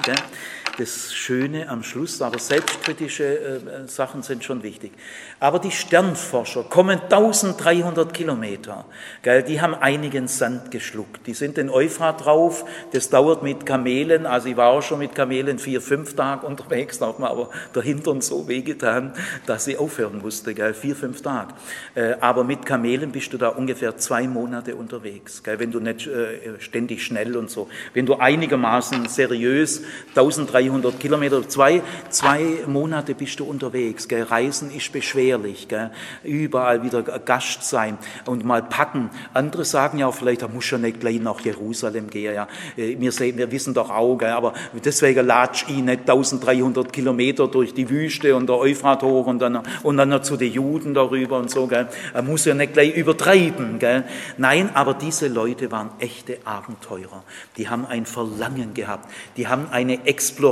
Das 0.79 1.13
Schöne 1.13 1.67
am 1.67 1.83
Schluss, 1.83 2.21
aber 2.21 2.39
selbstkritische 2.39 3.25
äh, 3.25 3.87
Sachen 3.87 4.23
sind 4.23 4.45
schon 4.45 4.63
wichtig. 4.63 4.93
Aber 5.41 5.59
die 5.59 5.71
Sternforscher 5.71 6.63
kommen 6.63 7.01
1300 7.01 8.13
Kilometer. 8.13 8.85
Gell? 9.21 9.43
Die 9.43 9.59
haben 9.59 9.75
einigen 9.75 10.29
Sand 10.29 10.71
geschluckt. 10.71 11.27
Die 11.27 11.33
sind 11.33 11.57
den 11.57 11.69
Euphrat 11.69 12.23
drauf. 12.23 12.63
Das 12.93 13.09
dauert 13.09 13.43
mit 13.43 13.65
Kamelen. 13.65 14.25
Also 14.25 14.47
ich 14.47 14.55
war 14.55 14.69
auch 14.69 14.81
schon 14.81 14.99
mit 14.99 15.15
Kamelen 15.15 15.59
vier, 15.59 15.81
fünf 15.81 16.15
Tage 16.15 16.47
unterwegs. 16.47 16.99
Da 16.99 17.07
hat 17.07 17.19
mir 17.19 17.29
aber 17.29 17.49
der 17.75 17.83
Hintern 17.83 18.21
so 18.21 18.47
wehgetan, 18.47 19.13
dass 19.47 19.67
ich 19.67 19.77
aufhören 19.77 20.19
musste. 20.21 20.53
Gell? 20.53 20.73
Vier, 20.73 20.95
fünf 20.95 21.21
Tage. 21.21 21.55
Äh, 21.93 22.13
aber 22.21 22.45
mit 22.45 22.65
Kamelen 22.65 23.11
bist 23.11 23.33
du 23.33 23.37
da 23.37 23.49
ungefähr 23.49 23.97
zwei 23.97 24.29
Monate 24.29 24.77
unterwegs. 24.77 25.43
Gell? 25.43 25.59
Wenn 25.59 25.71
du 25.71 25.81
nicht 25.81 26.07
äh, 26.07 26.57
ständig 26.59 27.03
schnell 27.03 27.35
und 27.35 27.49
so 27.49 27.67
wenn 27.93 28.05
du 28.05 28.15
einigermaßen 28.15 29.09
seriös 29.09 29.83
1300 30.15 30.68
Kilometer, 30.99 31.47
zwei, 31.47 31.81
zwei 32.09 32.59
Monate 32.67 33.15
bist 33.15 33.39
du 33.39 33.45
unterwegs. 33.45 34.07
Gell? 34.07 34.23
Reisen 34.23 34.71
ist 34.75 34.91
beschwerlich, 34.91 35.67
gell? 35.67 35.91
überall 36.23 36.83
wieder 36.83 37.01
Gast 37.01 37.63
sein 37.63 37.97
und 38.25 38.45
mal 38.45 38.63
packen. 38.63 39.09
Andere 39.33 39.65
sagen 39.65 39.99
ja 39.99 40.07
auch 40.07 40.15
vielleicht, 40.15 40.47
muss 40.53 40.69
ja 40.69 40.77
nicht 40.77 40.99
gleich 40.99 41.19
nach 41.19 41.39
Jerusalem 41.41 42.09
gehen. 42.09 42.33
Ja. 42.33 42.47
Äh, 42.77 42.99
wir, 42.99 43.11
sehen, 43.11 43.37
wir 43.37 43.51
wissen 43.51 43.73
doch 43.73 43.89
auch, 43.89 44.17
gell? 44.17 44.29
aber 44.29 44.53
deswegen 44.83 45.25
latsch 45.25 45.65
ich 45.67 45.77
nicht 45.77 46.01
1300 46.01 46.91
Kilometer 46.91 47.47
durch 47.47 47.73
die 47.73 47.89
Wüste 47.89 48.35
und 48.35 48.47
der 48.47 48.57
Euphrat 48.57 49.03
hoch 49.03 49.27
und 49.27 49.39
dann, 49.39 49.61
und 49.83 49.97
dann 49.97 50.09
noch 50.09 50.21
zu 50.21 50.37
den 50.37 50.51
Juden 50.51 50.93
darüber 50.93 51.37
und 51.37 51.49
so. 51.49 51.67
Gell? 51.67 51.87
Er 52.13 52.21
muss 52.21 52.45
ja 52.45 52.53
nicht 52.53 52.73
gleich 52.73 52.95
übertreiben. 52.95 53.79
Gell? 53.79 54.03
Nein, 54.37 54.69
aber 54.73 54.93
diese 54.93 55.27
Leute 55.27 55.71
waren 55.71 55.89
echte 55.99 56.37
Abenteurer. 56.45 57.23
Die 57.57 57.69
haben 57.69 57.85
ein 57.85 58.05
Verlangen 58.05 58.73
gehabt, 58.73 59.09
die 59.37 59.47
haben 59.47 59.67
eine 59.71 60.05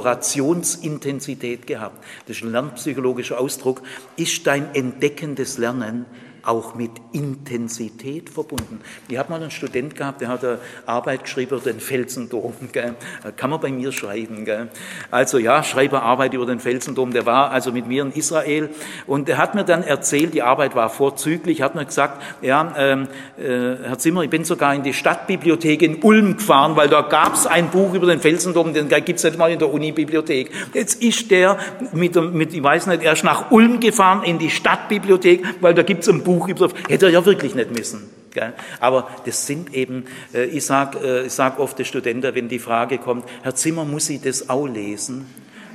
Explorationsintensität 0.07 1.67
gehabt. 1.67 2.03
Das 2.27 2.37
ist 2.37 2.43
ein 2.43 2.51
lernpsychologischer 2.51 3.39
Ausdruck. 3.39 3.81
Ist 4.15 4.47
dein 4.47 4.73
entdeckendes 4.73 5.57
Lernen 5.57 6.05
auch 6.47 6.75
mit 6.75 6.91
Intensität 7.11 8.29
verbunden. 8.29 8.79
Ich 9.09 9.17
habe 9.17 9.29
mal 9.29 9.41
einen 9.41 9.51
Student 9.51 9.95
gehabt, 9.95 10.21
der 10.21 10.29
hat 10.29 10.45
eine 10.45 10.59
Arbeit 10.85 11.23
geschrieben 11.25 11.55
über 11.55 11.63
den 11.63 11.79
Felsendom. 11.79 12.53
Gell? 12.71 12.95
Kann 13.35 13.49
man 13.49 13.59
bei 13.59 13.69
mir 13.69 13.91
schreiben. 13.91 14.45
Gell? 14.45 14.69
Also 15.11 15.37
ja, 15.37 15.61
schreibe 15.63 16.01
Arbeit 16.01 16.33
über 16.33 16.45
den 16.45 16.59
Felsendom. 16.59 17.11
Der 17.11 17.25
war 17.25 17.51
also 17.51 17.71
mit 17.71 17.87
mir 17.87 18.03
in 18.03 18.11
Israel 18.13 18.69
und 19.05 19.27
der 19.27 19.37
hat 19.37 19.55
mir 19.55 19.65
dann 19.65 19.83
erzählt, 19.83 20.33
die 20.33 20.41
Arbeit 20.41 20.75
war 20.75 20.89
vorzüglich, 20.89 21.61
hat 21.61 21.75
mir 21.75 21.85
gesagt, 21.85 22.21
ja, 22.41 22.73
ähm, 22.77 23.07
äh, 23.37 23.83
Herr 23.83 23.97
Zimmer, 23.97 24.23
ich 24.23 24.29
bin 24.29 24.45
sogar 24.45 24.73
in 24.73 24.83
die 24.83 24.93
Stadtbibliothek 24.93 25.81
in 25.81 26.01
Ulm 26.01 26.37
gefahren, 26.37 26.75
weil 26.75 26.87
da 26.87 27.01
gab 27.01 27.33
es 27.33 27.45
ein 27.45 27.69
Buch 27.71 27.93
über 27.93 28.07
den 28.07 28.19
Felsendom, 28.19 28.73
den 28.73 28.87
gibt 28.87 29.17
es 29.17 29.23
nicht 29.23 29.37
mal 29.37 29.51
in 29.51 29.59
der 29.59 29.71
Unibibliothek. 29.71 30.51
Jetzt 30.73 31.01
ist 31.01 31.29
der 31.29 31.57
mit, 31.91 32.15
mit, 32.33 32.53
ich 32.53 32.63
weiß 32.63 32.87
nicht, 32.87 33.03
erst 33.03 33.23
nach 33.23 33.51
Ulm 33.51 33.79
gefahren 33.79 34.23
in 34.23 34.39
die 34.39 34.49
Stadtbibliothek, 34.49 35.43
weil 35.61 35.73
da 35.73 35.83
gibt 35.83 36.03
es 36.03 36.09
ein 36.09 36.23
Buch 36.23 36.36
Buch 36.37 36.47
über, 36.47 36.69
hätte 36.87 37.07
er 37.07 37.11
ja 37.11 37.25
wirklich 37.25 37.55
nicht 37.55 37.71
müssen. 37.71 38.09
Gell? 38.31 38.53
Aber 38.79 39.09
das 39.25 39.47
sind 39.47 39.73
eben, 39.73 40.05
äh, 40.33 40.45
ich 40.45 40.65
sage 40.65 40.99
äh, 40.99 41.29
sag 41.29 41.59
oft 41.59 41.77
den 41.77 41.85
Studenten, 41.85 42.35
wenn 42.35 42.49
die 42.49 42.59
Frage 42.59 42.97
kommt, 42.97 43.25
Herr 43.41 43.55
Zimmer, 43.55 43.85
muss 43.85 44.09
ich 44.09 44.21
das 44.21 44.49
auch 44.49 44.67
lesen? 44.67 45.25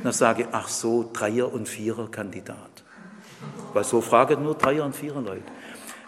Dann 0.03 0.13
sage 0.13 0.43
ich, 0.43 0.49
ach 0.53 0.69
so, 0.69 1.09
Dreier- 1.13 1.53
und 1.53 1.69
Vierer-Kandidat. 1.69 2.85
Weil 3.73 3.85
so 3.85 4.01
fragen 4.01 4.43
nur 4.43 4.55
Dreier- 4.55 4.85
und 4.85 4.95
Vierer-Leute. 4.95 5.43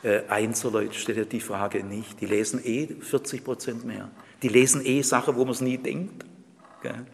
Äh, 0.03 0.23
Einser-Leute 0.29 0.95
stellt 0.95 1.19
ja 1.19 1.25
die 1.25 1.41
Frage 1.41 1.83
nicht. 1.83 2.21
Die 2.21 2.27
lesen 2.27 2.61
eh 2.65 2.89
40 3.01 3.45
Prozent 3.45 3.85
mehr. 3.85 4.11
Die 4.43 4.49
lesen 4.49 4.85
eh 4.85 5.03
Sachen, 5.03 5.37
wo 5.37 5.45
man 5.45 5.53
es 5.53 5.61
nie 5.61 5.79
denkt. 5.79 6.25
Gell? 6.83 7.07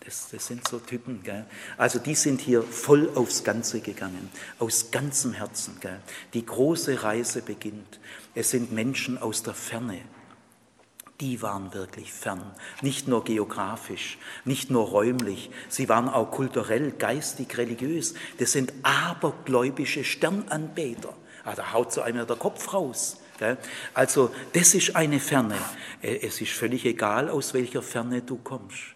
Das, 0.00 0.28
das 0.30 0.46
sind 0.46 0.66
so 0.66 0.78
Typen. 0.78 1.22
Gell? 1.22 1.44
Also 1.76 1.98
die 1.98 2.14
sind 2.14 2.40
hier 2.40 2.62
voll 2.62 3.10
aufs 3.14 3.44
Ganze 3.44 3.80
gegangen, 3.80 4.30
aus 4.58 4.90
ganzem 4.90 5.34
Herzen. 5.34 5.78
Gell? 5.80 6.00
Die 6.32 6.44
große 6.44 7.02
Reise 7.02 7.42
beginnt. 7.42 8.00
Es 8.34 8.50
sind 8.50 8.72
Menschen 8.72 9.18
aus 9.18 9.42
der 9.42 9.54
Ferne. 9.54 10.00
Die 11.20 11.42
waren 11.42 11.74
wirklich 11.74 12.14
fern, 12.14 12.54
nicht 12.80 13.06
nur 13.06 13.24
geografisch, 13.24 14.16
nicht 14.46 14.70
nur 14.70 14.88
räumlich, 14.88 15.50
sie 15.68 15.90
waren 15.90 16.08
auch 16.08 16.30
kulturell, 16.30 16.92
geistig, 16.92 17.58
religiös. 17.58 18.14
Das 18.38 18.52
sind 18.52 18.72
abergläubische 18.82 20.02
Sternanbeter. 20.02 21.14
Ah, 21.44 21.54
da 21.54 21.74
haut 21.74 21.92
so 21.92 22.00
einer 22.00 22.24
der 22.24 22.36
Kopf 22.36 22.72
raus. 22.72 23.18
Also 23.92 24.34
das 24.54 24.74
ist 24.74 24.96
eine 24.96 25.20
Ferne. 25.20 25.56
Äh, 26.02 26.26
es 26.26 26.40
ist 26.40 26.52
völlig 26.52 26.84
egal, 26.86 27.28
aus 27.28 27.52
welcher 27.54 27.82
Ferne 27.82 28.22
du 28.22 28.36
kommst. 28.36 28.94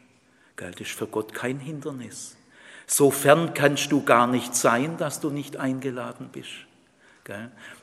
Das 0.56 0.74
ist 0.80 0.92
für 0.92 1.06
Gott 1.06 1.34
kein 1.34 1.58
Hindernis. 1.58 2.36
So 2.86 3.10
fern 3.10 3.52
kannst 3.54 3.90
du 3.92 4.02
gar 4.02 4.26
nicht 4.26 4.54
sein, 4.54 4.96
dass 4.98 5.20
du 5.20 5.30
nicht 5.30 5.56
eingeladen 5.56 6.28
bist. 6.32 6.50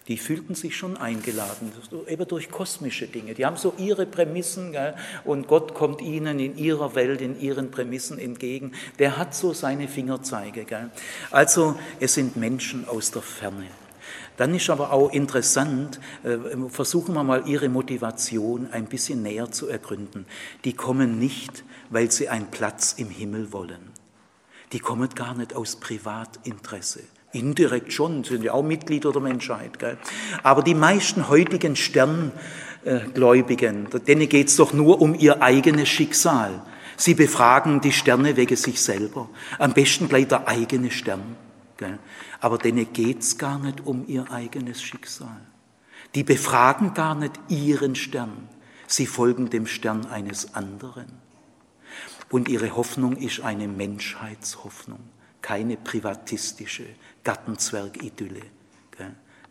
Die 0.08 0.18
fühlten 0.18 0.54
sich 0.54 0.78
schon 0.78 0.98
eingeladen, 0.98 1.72
eben 2.08 2.28
durch 2.28 2.52
kosmische 2.52 3.08
Dinge. 3.08 3.34
Die 3.34 3.44
haben 3.44 3.58
so 3.58 3.74
ihre 3.78 4.06
Prämissen 4.06 4.76
und 5.24 5.48
Gott 5.48 5.74
kommt 5.74 6.02
ihnen 6.02 6.40
in 6.40 6.58
ihrer 6.58 6.94
Welt, 6.94 7.22
in 7.22 7.40
ihren 7.40 7.72
Prämissen 7.72 8.20
entgegen. 8.20 8.74
Der 9.00 9.18
hat 9.18 9.34
so 9.34 9.54
seine 9.54 9.88
Fingerzeige. 9.88 10.92
Also 11.32 11.76
es 12.00 12.14
sind 12.14 12.36
Menschen 12.36 12.88
aus 12.88 13.10
der 13.10 13.24
Ferne. 13.24 13.66
Dann 14.38 14.54
ist 14.56 14.70
aber 14.70 14.92
auch 14.92 15.12
interessant, 15.12 16.00
äh, 16.24 16.38
versuchen 16.70 17.14
wir 17.14 17.24
mal 17.24 17.48
ihre 17.48 17.70
Motivation 17.70 18.70
ein 18.72 18.86
bisschen 18.86 19.22
näher 19.22 19.52
zu 19.52 19.68
ergründen. 19.68 20.26
Die 20.66 20.74
kommen 20.74 21.20
nicht, 21.20 21.64
weil 21.92 22.10
sie 22.10 22.30
einen 22.30 22.48
Platz 22.48 22.96
im 22.98 23.12
Himmel 23.12 23.54
wollen. 23.54 23.92
Die 24.72 24.80
kommen 24.80 25.10
gar 25.10 25.36
nicht 25.36 25.54
aus 25.54 25.76
Privatinteresse. 25.76 27.02
Indirekt 27.34 27.94
schon, 27.94 28.24
sind 28.24 28.44
ja 28.44 28.54
auch 28.54 28.64
Mitglieder 28.64 29.12
der 29.12 29.22
Menschheit. 29.22 29.78
Gell? 29.80 29.98
Aber 30.44 30.64
die 30.64 30.76
meisten 30.76 31.30
heutigen 31.30 31.76
Sterngläubigen, 31.76 33.88
denen 34.08 34.28
geht 34.28 34.48
es 34.48 34.56
doch 34.56 34.74
nur 34.74 35.00
um 35.02 35.14
ihr 35.14 35.40
eigenes 35.42 35.90
Schicksal. 35.90 36.64
Sie 36.98 37.14
befragen 37.14 37.80
die 37.82 37.94
Sterne 37.94 38.38
wegen 38.38 38.56
sich 38.56 38.82
selber. 38.82 39.30
Am 39.60 39.74
besten 39.74 40.10
gleich 40.10 40.28
der 40.28 40.48
eigene 40.48 40.90
Stern. 40.92 41.36
Gell? 41.78 42.00
Aber 42.40 42.58
denen 42.58 42.92
geht 42.92 43.22
es 43.22 43.38
gar 43.38 43.60
nicht 43.60 43.86
um 43.86 44.08
ihr 44.08 44.32
eigenes 44.32 44.82
Schicksal. 44.82 45.42
Die 46.16 46.24
befragen 46.24 46.94
gar 46.94 47.16
nicht 47.16 47.40
ihren 47.48 47.96
Stern. 47.96 48.50
Sie 48.88 49.06
folgen 49.06 49.50
dem 49.50 49.68
Stern 49.68 50.06
eines 50.08 50.54
anderen. 50.54 51.21
Und 52.32 52.48
ihre 52.48 52.76
Hoffnung 52.76 53.18
ist 53.18 53.42
eine 53.42 53.68
Menschheitshoffnung, 53.68 55.02
keine 55.42 55.78
privatistische 55.78 56.86
Gartenzwergidylle. 57.24 58.42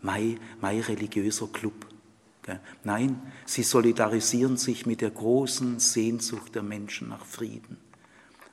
Mein, 0.03 0.39
religiöser 0.63 1.49
Club. 1.49 1.87
Nein, 2.83 3.21
sie 3.45 3.63
solidarisieren 3.63 4.57
sich 4.57 4.87
mit 4.87 5.03
der 5.03 5.11
großen 5.11 5.79
Sehnsucht 5.79 6.55
der 6.55 6.63
Menschen 6.63 7.11
nach 7.11 7.27
Frieden. 7.27 7.77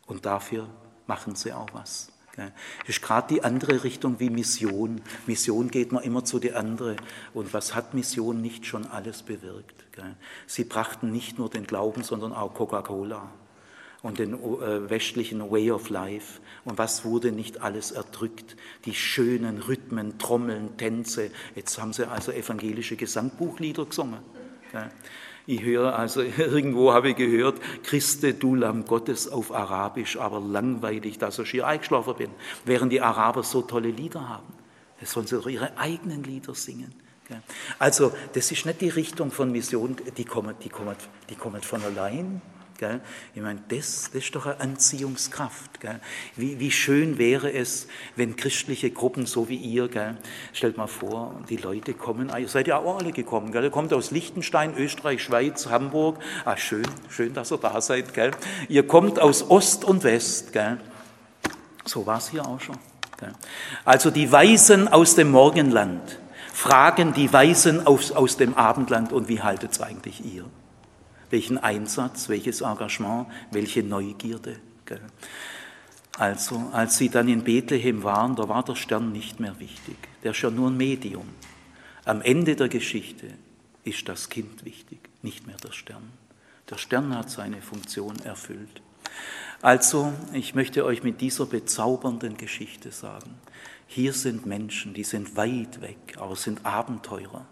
Und 0.06 0.26
dafür 0.26 0.68
machen 1.08 1.36
sie 1.36 1.54
auch 1.54 1.70
was. 1.74 2.12
Das 2.36 2.52
ist 2.88 3.02
gerade 3.02 3.34
die 3.34 3.44
andere 3.44 3.84
Richtung 3.84 4.20
wie 4.20 4.30
Mission. 4.30 5.02
Mission 5.26 5.72
geht 5.72 5.92
man 5.92 6.04
immer 6.04 6.24
zu 6.26 6.38
der 6.38 6.60
andere. 6.60 6.98
Und 7.34 7.54
was 7.54 7.74
hat 7.74 7.94
Mission 7.94 8.42
nicht 8.42 8.66
schon 8.66 8.86
alles 8.86 9.24
bewirkt? 9.24 9.86
Sie 10.46 10.66
brachten 10.66 11.12
nicht 11.12 11.40
nur 11.40 11.50
den 11.50 11.66
Glauben, 11.66 12.04
sondern 12.04 12.34
auch 12.34 12.54
Coca-Cola. 12.54 13.32
Und 14.02 14.20
den 14.20 14.34
äh, 14.34 14.90
westlichen 14.90 15.52
Way 15.52 15.72
of 15.72 15.90
Life. 15.90 16.40
Und 16.66 16.78
was 16.78 17.04
wurde 17.04 17.32
nicht 17.32 17.62
alles 17.62 17.92
erdrückt? 17.92 18.56
Die 18.86 18.94
schönen 18.94 19.60
Rhythmen, 19.60 20.18
Trommeln, 20.18 20.78
Tänze. 20.78 21.32
Jetzt 21.56 21.80
haben 21.80 21.94
sie 21.94 22.10
also 22.10 22.32
evangelische 22.32 22.96
Gesangbuchlieder 22.96 23.86
gesungen. 23.86 24.20
Ich 25.46 25.62
höre 25.62 25.98
also, 25.98 26.22
irgendwo 26.38 26.94
habe 26.94 27.10
ich 27.10 27.16
gehört, 27.16 27.60
Christe, 27.84 28.34
du 28.34 28.54
Lamm 28.56 28.86
Gottes 28.86 29.30
auf 29.30 29.54
Arabisch, 29.54 30.18
aber 30.18 30.42
langweilig, 30.42 31.18
dass 31.18 31.40
ich 31.40 31.50
hier 31.50 31.66
eingeschlafen 31.66 32.16
bin, 32.16 32.30
während 32.66 32.92
die 32.92 33.02
Araber 33.02 33.44
so 33.44 33.62
tolle 33.62 33.90
Lieder 33.90 34.28
haben. 34.28 34.54
Jetzt 35.00 35.14
sollen 35.14 35.28
sie 35.28 35.36
doch 35.36 35.48
ihre 35.48 35.78
eigenen 35.78 36.24
Lieder 36.24 36.54
singen. 36.54 36.94
Also, 37.78 38.14
das 38.34 38.52
ist 38.52 38.66
nicht 38.66 38.82
die 38.82 38.90
Richtung 38.90 39.32
von 39.32 39.52
Mission, 39.52 39.98
die 40.18 40.24
kommen, 40.24 40.56
die 40.64 40.70
kommen, 40.70 40.96
die 41.30 41.36
kommen 41.36 41.62
von 41.62 41.82
allein. 41.84 42.42
Gell? 42.78 43.02
Ich 43.34 43.42
meine, 43.42 43.60
das, 43.70 44.12
das 44.14 44.24
ist 44.24 44.36
doch 44.36 44.46
eine 44.46 44.60
Anziehungskraft. 44.60 45.80
Gell? 45.80 46.00
Wie, 46.36 46.60
wie 46.60 46.72
schön 46.72 47.18
wäre 47.18 47.52
es, 47.52 47.88
wenn 48.16 48.36
christliche 48.36 48.92
Gruppen 48.92 49.26
so 49.26 49.50
wie 49.50 49.56
ihr, 49.56 49.88
gell? 49.88 50.18
stellt 50.54 50.78
mal 50.78 50.88
vor, 50.88 51.42
die 51.50 51.58
Leute 51.58 51.94
kommen, 51.94 52.32
ihr 52.38 52.48
seid 52.48 52.68
ja 52.68 52.78
auch 52.78 53.00
alle 53.00 53.12
gekommen, 53.12 53.52
gell? 53.52 53.64
ihr 53.64 53.72
kommt 53.72 53.94
aus 53.94 54.12
Liechtenstein, 54.12 54.76
Österreich, 54.78 55.24
Schweiz, 55.24 55.68
Hamburg, 55.68 56.20
ah, 56.46 56.58
schön, 56.58 56.86
schön, 57.10 57.34
dass 57.34 57.52
ihr 57.52 57.58
da 57.58 57.82
seid. 57.82 58.14
Gell? 58.14 58.32
Ihr 58.70 58.86
kommt 58.86 59.20
aus 59.20 59.50
Ost 59.50 59.84
und 59.84 60.04
West. 60.04 60.54
Gell? 60.54 60.80
So 61.86 62.06
war 62.06 62.18
es 62.18 62.30
hier 62.30 62.46
auch 62.46 62.60
schon. 62.60 62.78
Gell? 63.20 63.34
Also 63.86 64.12
die 64.12 64.32
Weisen 64.32 64.88
aus 64.88 65.16
dem 65.16 65.32
Morgenland 65.32 66.20
fragen 66.54 67.14
die 67.14 67.32
Weisen 67.32 67.86
aus, 67.86 68.12
aus 68.12 68.38
dem 68.38 68.56
Abendland 68.56 69.14
und 69.14 69.28
wie 69.28 69.42
haltet 69.42 69.74
es 69.74 69.82
eigentlich 69.82 70.26
ihr? 70.26 70.46
Welchen 71.30 71.58
Einsatz, 71.58 72.30
welches 72.30 72.62
Engagement, 72.62 73.28
welche 73.52 73.84
Neugierde. 73.84 74.60
Also, 76.18 76.70
als 76.72 76.98
sie 76.98 77.10
dann 77.10 77.28
in 77.28 77.44
Bethlehem 77.44 78.04
waren, 78.04 78.36
da 78.36 78.50
war 78.50 78.64
der 78.64 78.76
Stern 78.76 79.12
nicht 79.12 79.40
mehr 79.40 79.60
wichtig. 79.60 79.98
Der 80.24 80.32
ist 80.32 80.42
ja 80.42 80.50
nur 80.50 80.70
ein 80.70 80.78
Medium. 80.78 81.28
Am 82.06 82.22
Ende 82.22 82.56
der 82.56 82.70
Geschichte 82.70 83.28
ist 83.84 84.08
das 84.10 84.30
Kind 84.30 84.66
wichtig, 84.66 85.00
nicht 85.22 85.46
mehr 85.46 85.58
der 85.58 85.74
Stern. 85.74 86.12
Der 86.70 86.78
Stern 86.78 87.16
hat 87.16 87.30
seine 87.30 87.62
Funktion 87.62 88.18
erfüllt. 88.24 88.82
Also, 89.62 90.14
ich 90.34 90.56
möchte 90.56 90.86
euch 90.86 91.04
mit 91.04 91.22
dieser 91.22 91.46
bezaubernden 91.46 92.38
Geschichte 92.38 92.92
sagen, 92.92 93.36
hier 93.88 94.14
sind 94.14 94.46
Menschen, 94.46 94.94
die 94.94 95.04
sind 95.04 95.36
weit 95.36 95.82
weg, 95.82 96.16
aber 96.18 96.36
sind 96.36 96.66
Abenteurer 96.66 97.46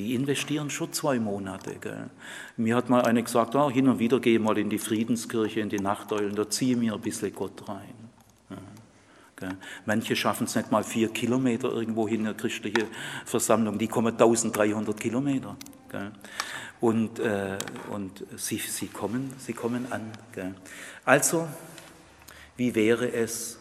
die 0.00 0.14
investieren 0.14 0.70
schon 0.70 0.92
zwei 0.94 1.18
Monate. 1.18 1.76
Gell. 1.78 2.08
Mir 2.56 2.74
hat 2.74 2.88
mal 2.88 3.02
einer 3.02 3.20
gesagt, 3.20 3.54
oh, 3.54 3.70
hin 3.70 3.86
und 3.86 3.98
wieder 3.98 4.18
gehe 4.18 4.38
mal 4.40 4.56
in 4.56 4.70
die 4.70 4.78
Friedenskirche, 4.78 5.60
in 5.60 5.68
die 5.68 5.78
Nachteulen, 5.78 6.34
da 6.34 6.48
ziehe 6.48 6.74
mir 6.74 6.94
ein 6.94 7.00
bisschen 7.02 7.34
Gott 7.34 7.68
rein. 7.68 7.94
Manche 9.86 10.16
schaffen 10.16 10.44
es 10.44 10.54
nicht 10.54 10.70
mal 10.70 10.84
vier 10.84 11.08
Kilometer 11.08 11.70
irgendwo 11.70 12.06
hin, 12.06 12.26
eine 12.26 12.34
christliche 12.34 12.86
Versammlung, 13.24 13.78
die 13.78 13.88
kommen 13.88 14.12
1300 14.12 15.00
Kilometer. 15.00 15.56
Und, 16.80 17.18
äh, 17.18 17.58
und 17.90 18.24
sie, 18.36 18.58
sie, 18.58 18.88
kommen, 18.88 19.32
sie 19.38 19.54
kommen 19.54 19.90
an. 19.90 20.12
Also, 21.04 21.48
wie 22.56 22.74
wäre 22.74 23.12
es, 23.12 23.58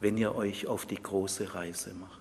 wenn 0.00 0.16
ihr 0.18 0.34
euch 0.34 0.66
auf 0.66 0.84
die 0.86 1.02
große 1.02 1.54
Reise 1.54 1.94
macht? 1.94 2.19